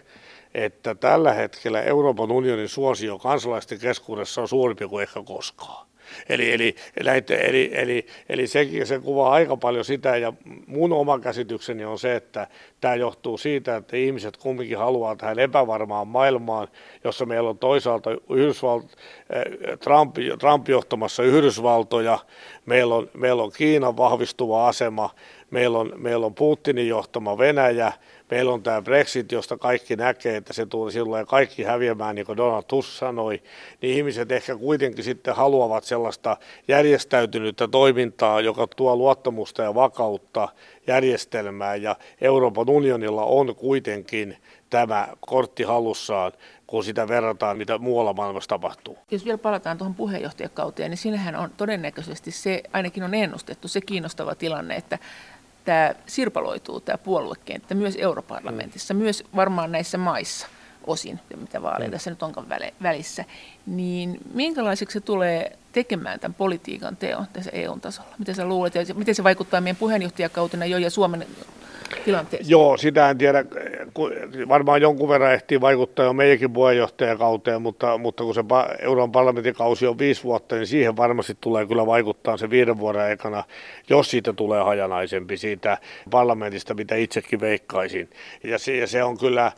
että 0.54 0.96
tällä 0.96 1.34
hetkellä 1.34 1.82
Euroopan 1.82 2.32
unionin 2.32 2.70
suosio 2.70 3.20
kansalaisten 3.20 3.80
keskuudessa 3.80 4.42
on 4.42 4.48
suurempi 4.48 4.88
kuin 4.88 5.04
ehkä 5.04 5.24
koskaan. 5.26 5.88
Eli, 6.30 6.54
eli, 6.54 6.76
näitä, 7.04 7.36
eli, 7.36 7.72
eli, 7.74 8.06
eli 8.30 8.48
sekin, 8.48 8.88
se 8.88 9.00
kuvaa 9.00 9.32
aika 9.32 9.58
paljon 9.58 9.86
sitä, 9.86 10.18
ja 10.18 10.34
mun 10.68 10.94
oma 10.94 11.20
käsitykseni 11.20 11.86
on 11.86 12.00
se, 12.00 12.16
että 12.16 12.48
tämä 12.82 12.96
johtuu 12.96 13.38
siitä, 13.38 13.76
että 13.76 13.98
ihmiset 13.98 14.38
kumminkin 14.38 14.78
haluaa 14.78 15.16
tähän 15.16 15.40
epävarmaan 15.40 16.08
maailmaan, 16.08 16.68
jossa 17.04 17.26
meillä 17.26 17.50
on 17.50 17.58
toisaalta 17.58 18.10
Yhdysvalt, 18.30 18.86
eh, 19.30 19.78
Trump, 19.80 20.16
Trump 20.40 20.70
johtamassa 20.70 21.24
Yhdysvaltoja, 21.24 22.20
meillä 22.66 22.96
on, 22.96 23.10
meillä 23.14 23.44
on 23.44 23.52
Kiinan 23.52 23.98
vahvistuva 23.98 24.68
asema, 24.68 25.10
meillä 25.52 25.78
on, 25.80 25.94
meillä 25.96 26.26
on 26.26 26.36
Putinin 26.36 26.88
johtama 26.88 27.38
Venäjä, 27.38 27.94
meillä 28.32 28.54
on 28.54 28.64
tämä 28.64 28.82
Brexit, 28.82 29.32
josta 29.32 29.58
kaikki 29.58 29.96
näkee, 29.96 30.36
että 30.36 30.54
se 30.54 30.66
tulee 30.66 30.92
silloin 30.92 31.26
kaikki 31.28 31.64
häviämään, 31.64 32.16
niin 32.16 32.26
kuin 32.26 32.38
Donald 32.38 32.64
Tusk 32.68 32.90
sanoi, 32.90 33.42
niin 33.82 33.98
ihmiset 33.98 34.32
ehkä 34.32 34.56
kuitenkin 34.56 35.04
sitten 35.04 35.36
haluavat 35.36 35.84
sellaista 35.84 36.38
järjestäytynyttä 36.68 37.68
toimintaa, 37.68 38.42
joka 38.42 38.68
tuo 38.76 38.96
luottamusta 38.96 39.64
ja 39.64 39.76
vakautta 39.76 40.50
järjestelmään, 40.88 41.82
ja 41.82 41.96
Euroopan 42.22 42.70
unionilla 42.70 43.24
on 43.24 43.56
kuitenkin 43.56 44.38
tämä 44.70 45.08
kortti 45.20 45.64
hallussaan, 45.64 46.32
kun 46.68 46.84
sitä 46.84 47.08
verrataan, 47.08 47.58
mitä 47.58 47.78
muualla 47.78 48.14
maailmassa 48.14 48.50
tapahtuu. 48.50 48.98
Jos 49.12 49.26
vielä 49.26 49.38
palataan 49.38 49.78
tuohon 49.78 49.96
puheenjohtajakauteen, 49.96 50.92
niin 50.92 50.98
siinähän 50.98 51.36
on 51.36 51.50
todennäköisesti 51.58 52.32
se, 52.32 52.64
ainakin 52.74 53.04
on 53.04 53.14
ennustettu, 53.14 53.68
se 53.68 53.82
kiinnostava 53.82 54.36
tilanne, 54.36 54.76
että 54.76 55.00
tämä 55.68 55.94
sirpaloituu, 56.06 56.80
tämä 56.80 56.98
puoluekenttä, 56.98 57.76
myös 57.76 57.96
europarlamentissa, 58.00 58.94
mm. 58.94 58.98
myös 58.98 59.24
varmaan 59.36 59.72
näissä 59.72 59.98
maissa 59.98 60.48
osin, 60.88 61.20
mitä 61.38 61.62
vaaleja 61.62 61.88
mm. 61.88 61.92
tässä 61.92 62.10
nyt 62.10 62.24
onkaan 62.24 62.48
välissä, 62.84 63.26
niin 63.66 64.18
minkälaiseksi 64.34 64.94
se 64.94 65.00
tulee 65.00 65.58
tekemään 65.72 66.20
tämän 66.20 66.34
politiikan 66.34 66.98
teon 66.98 67.26
tässä 67.34 67.52
EU-tasolla? 67.54 68.16
Miten 68.20 68.36
sä 68.36 68.46
luulet, 68.46 68.76
ja 68.76 68.96
miten 68.96 69.16
se 69.16 69.24
vaikuttaa 69.24 69.62
meidän 69.62 69.76
puheenjohtajakautena 69.76 70.66
jo 70.66 70.78
ja 70.78 70.90
Suomen 70.90 71.28
tilanteeseen? 72.06 72.50
Joo, 72.50 72.78
sitä 72.78 73.10
en 73.10 73.18
tiedä. 73.18 73.46
Varmaan 74.48 74.82
jonkun 74.82 75.10
verran 75.10 75.34
ehtii 75.34 75.62
vaikuttaa 75.62 76.06
jo 76.06 76.14
meidänkin 76.14 76.54
puheenjohtajakauteen, 76.54 77.62
mutta, 77.62 77.98
mutta 77.98 78.24
kun 78.24 78.36
se 78.36 78.44
Euroopan 78.80 79.12
parlamentin 79.12 79.56
kausi 79.56 79.88
on 79.88 80.00
viisi 80.00 80.24
vuotta, 80.24 80.56
niin 80.56 80.68
siihen 80.68 80.98
varmasti 80.98 81.38
tulee 81.42 81.66
kyllä 81.66 81.86
vaikuttaa 81.86 82.38
se 82.38 82.50
viiden 82.50 82.78
vuoden 82.78 83.02
aikana, 83.02 83.44
jos 83.90 84.12
siitä 84.12 84.34
tulee 84.34 84.64
hajanaisempi 84.64 85.38
siitä 85.38 85.78
parlamentista, 86.10 86.74
mitä 86.74 86.96
itsekin 86.96 87.40
veikkaisin. 87.40 88.10
Ja 88.44 88.60
se, 88.60 88.76
ja 88.76 88.88
se 88.88 89.04
on 89.04 89.18
kyllä 89.18 89.52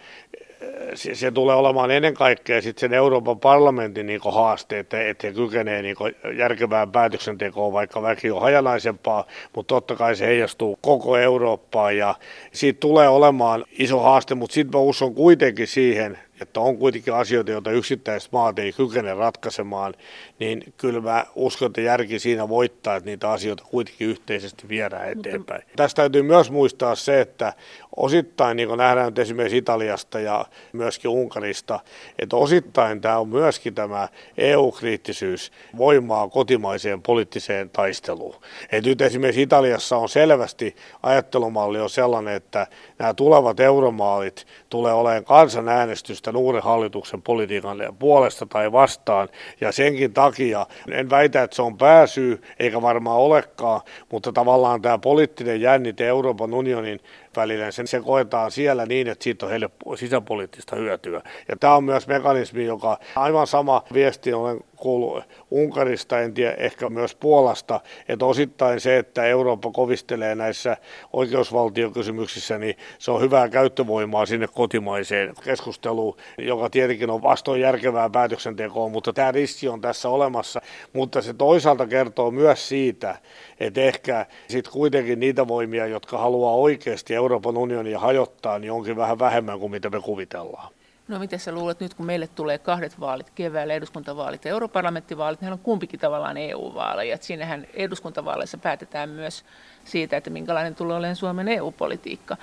se, 0.93 1.15
se 1.15 1.31
tulee 1.31 1.55
olemaan 1.55 1.91
ennen 1.91 2.13
kaikkea 2.13 2.61
sitten 2.61 2.79
sen 2.79 2.93
Euroopan 2.93 3.39
parlamentin 3.39 4.05
niin 4.05 4.21
haaste, 4.31 4.79
että, 4.79 5.07
että 5.07 5.27
he 5.27 5.33
kykenee 5.33 5.81
niin 5.81 5.95
järkevään 6.37 6.91
päätöksentekoon, 6.91 7.73
vaikka 7.73 8.01
väki 8.01 8.31
on 8.31 8.41
hajanaisempaa, 8.41 9.27
mutta 9.55 9.75
totta 9.75 9.95
kai 9.95 10.15
se 10.15 10.25
heijastuu 10.25 10.79
koko 10.81 11.17
Eurooppaan. 11.17 11.97
Ja 11.97 12.15
siitä 12.51 12.79
tulee 12.79 13.07
olemaan 13.07 13.65
iso 13.71 13.99
haaste, 13.99 14.35
mutta 14.35 14.53
sitten 14.53 14.79
mä 14.79 14.83
uskon 14.83 15.15
kuitenkin 15.15 15.67
siihen, 15.67 16.19
että 16.41 16.59
on 16.59 16.77
kuitenkin 16.77 17.13
asioita, 17.13 17.51
joita 17.51 17.71
yksittäiset 17.71 18.31
maat 18.31 18.59
ei 18.59 18.73
kykene 18.73 19.13
ratkaisemaan, 19.13 19.93
niin 20.39 20.73
kyllä 20.77 21.01
mä 21.01 21.25
uskon, 21.35 21.65
että 21.65 21.81
järki 21.81 22.19
siinä 22.19 22.49
voittaa, 22.49 22.95
että 22.95 23.09
niitä 23.09 23.31
asioita 23.31 23.63
kuitenkin 23.63 24.07
yhteisesti 24.07 24.69
viedään 24.69 25.09
eteenpäin. 25.11 25.61
Mutta... 25.61 25.75
Tästä 25.75 26.01
täytyy 26.01 26.21
myös 26.21 26.51
muistaa 26.51 26.95
se, 26.95 27.21
että 27.21 27.53
osittain, 27.95 28.57
niin 28.57 28.67
kuin 28.67 28.77
nähdään 28.77 29.05
nyt 29.05 29.19
esimerkiksi 29.19 29.57
Italiasta 29.57 30.19
ja 30.19 30.45
myöskin 30.73 31.11
Unkarista, 31.11 31.79
että 32.19 32.35
osittain 32.35 33.01
tämä 33.01 33.17
on 33.17 33.29
myöskin 33.29 33.75
tämä 33.75 34.07
EU-kriittisyys 34.37 35.51
voimaa 35.77 36.29
kotimaiseen 36.29 37.01
poliittiseen 37.01 37.69
taisteluun. 37.69 38.35
Et 38.71 38.85
nyt 38.85 39.01
esimerkiksi 39.01 39.41
Italiassa 39.41 39.97
on 39.97 40.09
selvästi 40.09 40.75
ajattelumalli 41.03 41.79
on 41.79 41.89
sellainen, 41.89 42.33
että 42.33 42.67
nämä 42.99 43.13
tulevat 43.13 43.59
euromaalit 43.59 44.47
tulee 44.69 44.93
olemaan 44.93 45.25
kansanäänestystä 45.25 46.28
uuden 46.35 46.63
hallituksen 46.63 47.21
politiikan 47.21 47.77
puolesta 47.99 48.45
tai 48.45 48.71
vastaan, 48.71 49.29
ja 49.61 49.71
senkin 49.71 50.13
takia 50.13 50.65
en 50.91 51.09
väitä, 51.09 51.43
että 51.43 51.55
se 51.55 51.61
on 51.61 51.77
pääsyy, 51.77 52.41
eikä 52.59 52.81
varmaan 52.81 53.17
olekaan, 53.17 53.81
mutta 54.11 54.31
tavallaan 54.31 54.81
tämä 54.81 54.97
poliittinen 54.97 55.61
jännite 55.61 56.07
Euroopan 56.07 56.53
unionin 56.53 56.99
välillä, 57.35 57.71
sen, 57.71 57.87
se 57.87 57.99
koetaan 57.99 58.51
siellä 58.51 58.85
niin, 58.85 59.07
että 59.07 59.23
siitä 59.23 59.45
on 59.45 59.49
heille 59.49 59.69
sisäpoliittista 59.95 60.75
hyötyä. 60.75 61.21
Ja 61.47 61.55
tämä 61.55 61.75
on 61.75 61.83
myös 61.83 62.07
mekanismi, 62.07 62.65
joka 62.65 62.99
aivan 63.15 63.47
sama 63.47 63.83
viesti 63.93 64.33
olen 64.33 64.59
kuullut 64.79 65.23
Unkarista, 65.51 66.19
en 66.19 66.33
tiedä, 66.33 66.53
ehkä 66.57 66.89
myös 66.89 67.15
Puolasta, 67.15 67.79
että 68.07 68.25
osittain 68.25 68.79
se, 68.79 68.97
että 68.97 69.25
Eurooppa 69.25 69.71
kovistelee 69.71 70.35
näissä 70.35 70.77
oikeusvaltiokysymyksissä, 71.13 72.57
niin 72.57 72.77
se 72.99 73.11
on 73.11 73.21
hyvää 73.21 73.49
käyttövoimaa 73.49 74.25
sinne 74.25 74.47
kotimaiseen 74.47 75.33
keskusteluun, 75.43 76.17
joka 76.37 76.69
tietenkin 76.69 77.09
on 77.09 77.23
vastoin 77.23 77.61
järkevää 77.61 78.09
päätöksentekoa, 78.09 78.89
mutta 78.89 79.13
tämä 79.13 79.31
riski 79.31 79.67
on 79.67 79.81
tässä 79.81 80.09
olemassa. 80.09 80.61
Mutta 80.93 81.21
se 81.21 81.33
toisaalta 81.33 81.87
kertoo 81.87 82.31
myös 82.31 82.69
siitä, 82.69 83.15
että 83.59 83.81
ehkä 83.81 84.25
sitten 84.47 84.73
kuitenkin 84.73 85.19
niitä 85.19 85.47
voimia, 85.47 85.85
jotka 85.87 86.17
haluaa 86.17 86.53
oikeasti 86.53 87.13
Euroopan 87.19 87.57
unionia 87.57 87.99
hajottaa, 87.99 88.59
niin 88.59 88.71
onkin 88.71 88.95
vähän 88.95 89.19
vähemmän 89.19 89.59
kuin 89.59 89.71
mitä 89.71 89.89
me 89.89 90.01
kuvitellaan. 90.01 90.73
No 91.07 91.19
miten 91.19 91.39
sä 91.39 91.51
luulet 91.51 91.79
nyt, 91.79 91.93
kun 91.93 92.05
meille 92.05 92.27
tulee 92.27 92.57
kahdet 92.57 92.99
vaalit 92.99 93.29
keväällä, 93.35 93.73
eduskuntavaalit 93.73 94.45
ja 94.45 94.51
europarlamenttivaalit, 94.51 95.41
nehän 95.41 95.53
on 95.53 95.59
kumpikin 95.59 95.99
tavallaan 95.99 96.37
EU-vaaleja. 96.37 97.15
Et 97.15 97.23
siinähän 97.23 97.67
eduskuntavaaleissa 97.73 98.57
päätetään 98.57 99.09
myös 99.09 99.45
siitä, 99.85 100.17
että 100.17 100.29
minkälainen 100.29 100.75
tulee 100.75 100.97
olemaan 100.97 101.15
Suomen 101.15 101.47
EU-politiikka 101.47 102.37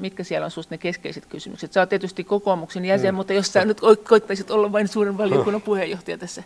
mitkä 0.00 0.24
siellä 0.24 0.44
on 0.44 0.50
sinusta 0.50 0.74
ne 0.74 0.78
keskeiset 0.78 1.26
kysymykset? 1.26 1.72
Sä 1.72 1.80
oot 1.80 1.88
tietysti 1.88 2.24
kokoomuksen 2.24 2.84
jäsen, 2.84 3.14
mm. 3.14 3.16
mutta 3.16 3.32
jos 3.32 3.52
sä 3.52 3.64
nyt 3.64 3.80
koittaisit 4.08 4.50
olla 4.50 4.72
vain 4.72 4.88
suuren 4.88 5.18
valiokunnan 5.18 5.62
puheenjohtaja 5.70 6.18
tässä. 6.18 6.42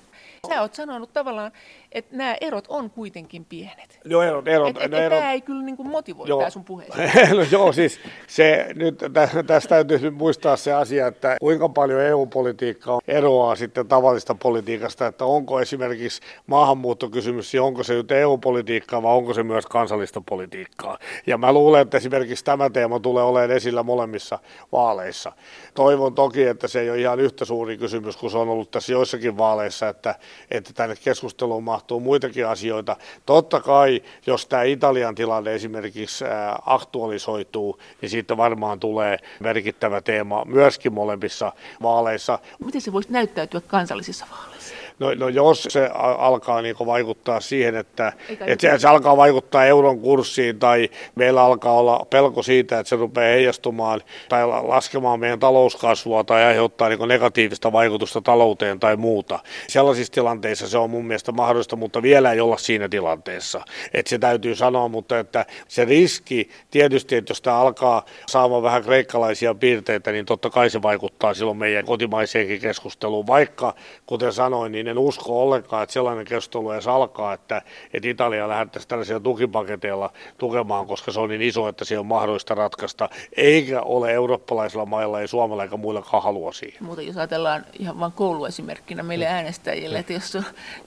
Sä 0.49 0.61
oot 0.61 0.75
sanonut 0.75 1.13
tavallaan, 1.13 1.53
että 1.95 2.17
nämä 2.17 2.37
erot 2.41 2.65
on 2.69 2.91
kuitenkin 2.91 3.45
pienet. 3.45 4.01
Joo, 4.05 4.23
erot. 4.23 4.49
erot, 4.49 4.77
et, 4.77 4.83
et, 4.83 4.91
no, 4.91 4.97
erot. 4.97 5.19
Tämä 5.19 5.33
ei 5.33 5.41
kyllä 5.41 5.63
niin 5.63 5.77
kuin 5.77 5.89
motivoi 5.89 6.29
joo. 6.29 6.39
tämä 6.39 6.51
sun 6.51 6.65
puheesi. 6.65 6.93
no, 7.37 7.43
joo, 7.51 7.73
siis 7.73 8.01
se, 8.27 8.67
nyt 8.75 8.99
tästä 9.47 9.69
täytyy 9.69 10.11
muistaa 10.11 10.57
se 10.57 10.73
asia, 10.73 11.07
että 11.07 11.37
kuinka 11.41 11.69
paljon 11.69 12.01
EU-politiikka 12.01 12.99
eroaa 13.09 13.57
sitten 13.57 13.89
tavallista 13.89 14.35
politiikasta, 14.35 15.07
että 15.07 15.25
onko 15.25 15.61
esimerkiksi 15.61 16.21
maahanmuuttokysymys, 16.47 17.53
niin 17.53 17.63
onko 17.63 17.83
se 17.83 17.95
nyt 17.95 18.13
EU-politiikkaa 18.13 19.03
vai 19.03 19.17
onko 19.17 19.35
se 19.35 19.43
myös 19.43 19.67
kansallista 19.67 20.23
politiikkaa. 20.29 20.99
Ja 21.27 21.39
mä 21.39 21.53
luulen, 21.53 21.83
että 21.83 21.97
esimerkiksi 21.97 22.45
tämä 22.45 22.71
teema 22.71 23.01
tulee 23.01 23.25
olemaan 23.25 23.51
esillä 23.51 23.83
molemmissa 23.83 24.39
vaaleissa. 24.73 25.33
Toivon 25.75 26.15
toki, 26.15 26.43
että 26.43 26.69
se 26.69 26.81
ei 26.81 26.91
ole 26.91 27.01
ihan 27.01 27.21
yhtä 27.21 27.45
suuri 27.45 27.79
kysymys 27.79 28.17
kuin 28.17 28.31
se 28.31 28.39
on 28.39 28.49
ollut 28.49 28.71
tässä 28.71 28.93
joissakin 28.93 29.39
vaaleissa, 29.39 29.89
että, 29.89 30.15
että 30.51 30.73
tänne 30.73 30.97
keskusteluun 31.05 31.65
mahtuu 31.65 31.84
muitakin 32.01 32.47
asioita. 32.47 32.97
Totta 33.27 33.61
kai, 33.61 34.03
jos 34.27 34.47
tämä 34.47 34.63
Italian 34.63 35.15
tilanne 35.15 35.55
esimerkiksi 35.55 36.25
aktualisoituu, 36.67 37.79
niin 38.01 38.11
siitä 38.11 38.37
varmaan 38.37 38.81
tulee 38.81 39.19
merkittävä 39.41 40.01
teema 40.01 40.45
myöskin 40.45 40.93
molemmissa 40.93 41.53
vaaleissa. 41.83 42.39
Miten 42.65 42.81
se 42.81 42.93
voisi 42.93 43.13
näyttäytyä 43.13 43.61
kansallisissa 43.61 44.27
vaaleissa? 44.31 44.75
No, 44.99 45.15
no 45.15 45.29
jos 45.29 45.69
se 45.71 45.91
alkaa 46.19 46.63
niin 46.63 46.77
vaikuttaa 46.87 47.41
siihen, 47.41 47.77
että, 47.77 48.13
että 48.47 48.71
se, 48.71 48.79
se 48.79 48.89
alkaa 48.89 49.17
vaikuttaa 49.17 49.65
euron 49.65 50.01
kurssiin 50.01 50.59
tai 50.59 50.89
meillä 51.15 51.43
alkaa 51.43 51.73
olla 51.73 52.07
pelko 52.11 52.43
siitä, 52.43 52.79
että 52.79 52.89
se 52.89 52.97
rupeaa 52.97 53.33
heijastumaan 53.33 54.01
tai 54.29 54.47
laskemaan 54.47 55.21
meidän 55.21 55.39
talouskasvua 55.39 56.25
tai 56.25 56.45
aiheuttaa 56.45 56.89
niin 56.89 57.09
negatiivista 57.09 57.73
vaikutusta 57.73 58.21
talouteen 58.21 58.81
tai 58.81 58.97
muuta. 58.97 59.39
Sellaisissa 59.69 60.13
tilanteissa 60.13 60.69
se 60.69 60.79
on 60.79 60.91
mun 60.91 61.07
mielestä 61.07 61.33
mahdollista, 61.33 61.77
mutta 61.77 62.03
vielä 62.03 62.33
ei 62.33 62.41
olla 62.41 62.57
siinä 62.57 62.89
tilanteessa. 62.89 63.65
Että 63.95 64.11
se 64.11 64.19
täytyy 64.19 64.55
sanoa, 64.55 64.89
mutta 64.89 65.19
että 65.19 65.47
se 65.69 65.85
riski 65.85 66.49
tietysti, 66.71 67.17
että 67.17 67.31
jos 67.31 67.43
tämä 67.43 67.57
alkaa 67.57 68.05
saamaan 68.27 68.63
vähän 68.63 68.83
kreikkalaisia 68.83 69.55
piirteitä, 69.55 70.13
niin 70.13 70.27
totta 70.27 70.51
kai 70.51 70.71
se 70.71 70.83
vaikuttaa 70.83 71.35
silloin 71.35 71.59
meidän 71.59 71.85
kotimaiseenkin 71.85 72.61
keskusteluun, 72.61 73.27
vaikka 73.27 73.75
kuten 74.07 74.33
sanoin, 74.33 74.73
niin 74.73 74.84
en 74.89 74.99
usko 74.99 75.43
ollenkaan, 75.43 75.83
että 75.83 75.93
sellainen 75.93 76.25
keskustelu 76.25 76.71
edes 76.71 76.87
alkaa, 76.87 77.33
että, 77.33 77.63
että 77.95 78.09
Italia 78.09 78.49
lähdettäisiin 78.49 78.89
tällaisilla 78.89 79.21
tukipaketeilla 79.21 80.13
tukemaan, 80.39 80.87
koska 80.87 81.13
se 81.13 81.21
on 81.21 81.29
niin 81.29 81.43
iso, 81.43 81.69
että 81.69 81.85
se 81.85 81.99
on 81.99 82.07
mahdollista 82.07 82.55
ratkaista, 82.55 83.09
eikä 83.37 83.83
ole 83.83 84.13
eurooppalaisilla 84.13 84.87
mailla, 84.87 85.21
ei 85.21 85.29
Suomella 85.29 85.63
eikä 85.63 85.77
muillakaan 85.77 86.23
halua 86.23 86.53
siihen. 86.53 86.85
Mutta 86.85 87.03
jos 87.03 87.17
ajatellaan 87.17 87.65
ihan 87.79 88.01
vain 88.01 88.13
kouluesimerkkinä 88.13 89.03
meille 89.03 89.27
äänestäjille, 89.27 89.99
että 89.99 90.13
jos, 90.13 90.39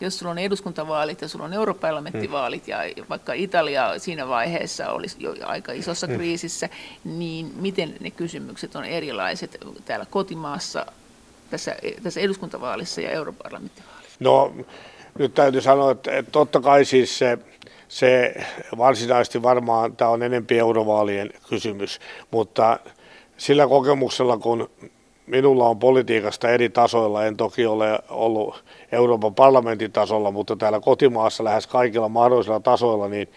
jos 0.01 0.19
sulla 0.19 0.31
on 0.31 0.37
eduskuntavaalit 0.37 1.21
ja 1.21 1.27
sulla 1.27 1.45
on 1.45 1.53
europarlamenttivaalit 1.53 2.67
ja 2.67 2.77
vaikka 3.09 3.33
Italia 3.33 3.99
siinä 3.99 4.27
vaiheessa 4.27 4.91
olisi 4.91 5.17
jo 5.19 5.33
aika 5.45 5.71
isossa 5.71 6.07
kriisissä, 6.07 6.69
niin 7.03 7.51
miten 7.55 7.95
ne 7.99 8.11
kysymykset 8.11 8.75
on 8.75 8.85
erilaiset 8.85 9.57
täällä 9.85 10.05
kotimaassa 10.05 10.85
tässä, 11.49 11.75
tässä 12.03 12.19
eduskuntavaalissa 12.19 13.01
ja 13.01 13.11
europarlamenttivaalissa? 13.11 14.17
No 14.19 14.53
nyt 15.17 15.33
täytyy 15.33 15.61
sanoa, 15.61 15.91
että, 15.91 16.17
että 16.17 16.31
totta 16.31 16.61
kai 16.61 16.85
siis 16.85 17.17
se, 17.17 17.37
se 17.87 18.35
varsinaisesti 18.77 19.41
varmaan 19.41 19.95
tämä 19.95 20.11
on 20.11 20.23
enempi 20.23 20.59
eurovaalien 20.59 21.29
kysymys, 21.49 21.99
mutta 22.31 22.79
sillä 23.37 23.67
kokemuksella, 23.67 24.37
kun 24.37 24.69
minulla 25.27 25.69
on 25.69 25.79
politiikasta 25.79 26.49
eri 26.49 26.69
tasoilla, 26.69 27.25
en 27.25 27.37
toki 27.37 27.65
ole 27.65 27.99
ollut 28.09 28.63
Euroopan 28.91 29.35
parlamentin 29.35 29.91
tasolla, 29.91 30.31
mutta 30.31 30.55
täällä 30.55 30.79
kotimaassa 30.79 31.43
lähes 31.43 31.67
kaikilla 31.67 32.09
mahdollisilla 32.09 32.59
tasoilla, 32.59 33.07
niin 33.07 33.29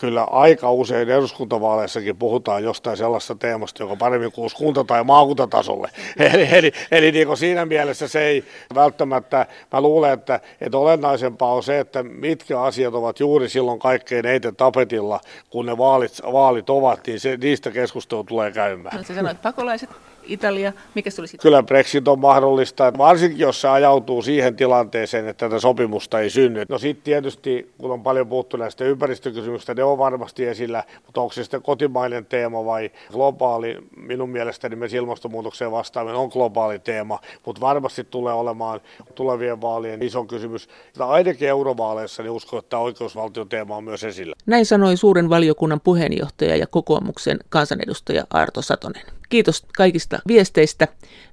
kyllä 0.00 0.24
aika 0.24 0.72
usein 0.72 1.10
eduskuntavaaleissakin 1.10 2.16
puhutaan 2.16 2.64
jostain 2.64 2.96
sellaista 2.96 3.34
teemasta, 3.34 3.82
joka 3.82 3.96
paremmin 3.96 4.32
kuuluu 4.32 4.50
kunta- 4.56 4.84
tai 4.84 5.04
maakuntatasolle. 5.04 5.90
Eli, 6.34 6.48
eli, 6.52 6.72
eli 6.90 7.12
niin 7.12 7.36
siinä 7.36 7.66
mielessä 7.66 8.08
se 8.08 8.24
ei 8.24 8.44
välttämättä, 8.74 9.46
mä 9.72 9.80
luulen, 9.80 10.12
että, 10.12 10.40
että 10.60 10.78
olennaisempaa 10.78 11.54
on 11.54 11.62
se, 11.62 11.80
että 11.80 12.02
mitkä 12.02 12.60
asiat 12.60 12.94
ovat 12.94 13.20
juuri 13.20 13.48
silloin 13.48 13.78
kaikkein 13.78 14.26
eniten 14.26 14.56
tapetilla, 14.56 15.20
kun 15.50 15.66
ne 15.66 15.78
vaalit, 15.78 16.20
vaalit 16.32 16.70
ovat, 16.70 17.06
niin 17.06 17.20
se, 17.20 17.36
niistä 17.36 17.70
keskustelu 17.70 18.24
tulee 18.24 18.52
käymään. 18.52 18.96
No, 18.96 19.02
sä 19.02 19.14
sanoit 19.14 19.42
pakolaiset, 19.42 19.90
Italia, 20.28 20.72
mikä 20.94 21.10
se 21.10 21.22
olisi? 21.22 21.38
Kyllä 21.38 21.62
Brexit 21.62 22.08
on 22.08 22.18
mahdollista, 22.18 22.92
varsinkin 22.98 23.38
jos 23.38 23.60
se 23.60 23.68
ajautuu 23.68 24.22
siihen 24.22 24.56
tilanteeseen, 24.56 25.28
että 25.28 25.48
tätä 25.48 25.60
sopimusta 25.60 26.20
ei 26.20 26.30
synny. 26.30 26.64
No 26.68 26.78
sitten 26.78 27.04
tietysti, 27.04 27.72
kun 27.78 27.90
on 27.90 28.02
paljon 28.02 28.28
puhuttu 28.28 28.56
näistä 28.56 28.84
ympäristökysymyksistä, 28.84 29.74
ne 29.74 29.84
on 29.84 29.98
varmasti 29.98 30.46
esillä, 30.46 30.84
mutta 31.06 31.20
onko 31.20 31.32
se 31.32 31.42
sitten 31.42 31.62
kotimainen 31.62 32.26
teema 32.26 32.64
vai 32.64 32.90
globaali? 33.12 33.76
Minun 33.96 34.30
mielestäni 34.30 34.76
myös 34.76 34.94
ilmastonmuutokseen 34.94 35.72
vastaaminen 35.72 36.16
on 36.16 36.28
globaali 36.28 36.78
teema, 36.78 37.18
mutta 37.46 37.60
varmasti 37.60 38.04
tulee 38.04 38.32
olemaan 38.32 38.80
tulevien 39.14 39.60
vaalien 39.60 40.02
iso 40.02 40.24
kysymys. 40.24 40.68
Ainakin 40.98 41.48
eurovaaleissa 41.48 42.22
niin 42.22 42.30
uskon, 42.30 42.58
että 42.58 42.78
oikeusvaltioteema 42.78 43.76
on 43.76 43.84
myös 43.84 44.04
esillä. 44.04 44.34
Näin 44.46 44.66
sanoi 44.66 44.96
suuren 44.96 45.30
valiokunnan 45.30 45.80
puheenjohtaja 45.80 46.56
ja 46.56 46.66
kokoomuksen 46.66 47.38
kansanedustaja 47.48 48.24
Arto 48.30 48.62
Satonen. 48.62 49.17
Kiitos 49.28 49.66
kaikista 49.76 50.18
viesteistä. 50.28 50.88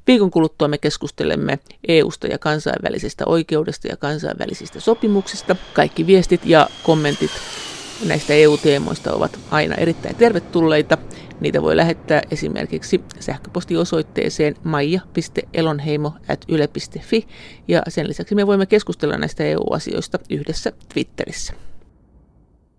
Viikon 0.07 0.31
kuluttua 0.31 0.67
me 0.67 0.77
keskustelemme 0.77 1.59
EUsta 1.87 2.27
ja 2.27 2.37
kansainvälisestä 2.37 3.23
oikeudesta 3.27 3.87
ja 3.87 3.97
kansainvälisistä 3.97 4.79
sopimuksista. 4.79 5.55
Kaikki 5.73 6.07
viestit 6.07 6.41
ja 6.45 6.69
kommentit 6.83 7.31
näistä 8.07 8.33
EU-teemoista 8.33 9.13
ovat 9.13 9.39
aina 9.51 9.75
erittäin 9.75 10.15
tervetulleita. 10.15 10.97
Niitä 11.39 11.61
voi 11.61 11.77
lähettää 11.77 12.21
esimerkiksi 12.31 13.01
sähköpostiosoitteeseen 13.19 14.55
maija.elonheimo.yle.fi 14.63 17.27
ja 17.67 17.81
sen 17.87 18.07
lisäksi 18.07 18.35
me 18.35 18.47
voimme 18.47 18.65
keskustella 18.65 19.17
näistä 19.17 19.43
EU-asioista 19.43 20.19
yhdessä 20.29 20.71
Twitterissä. 20.93 21.53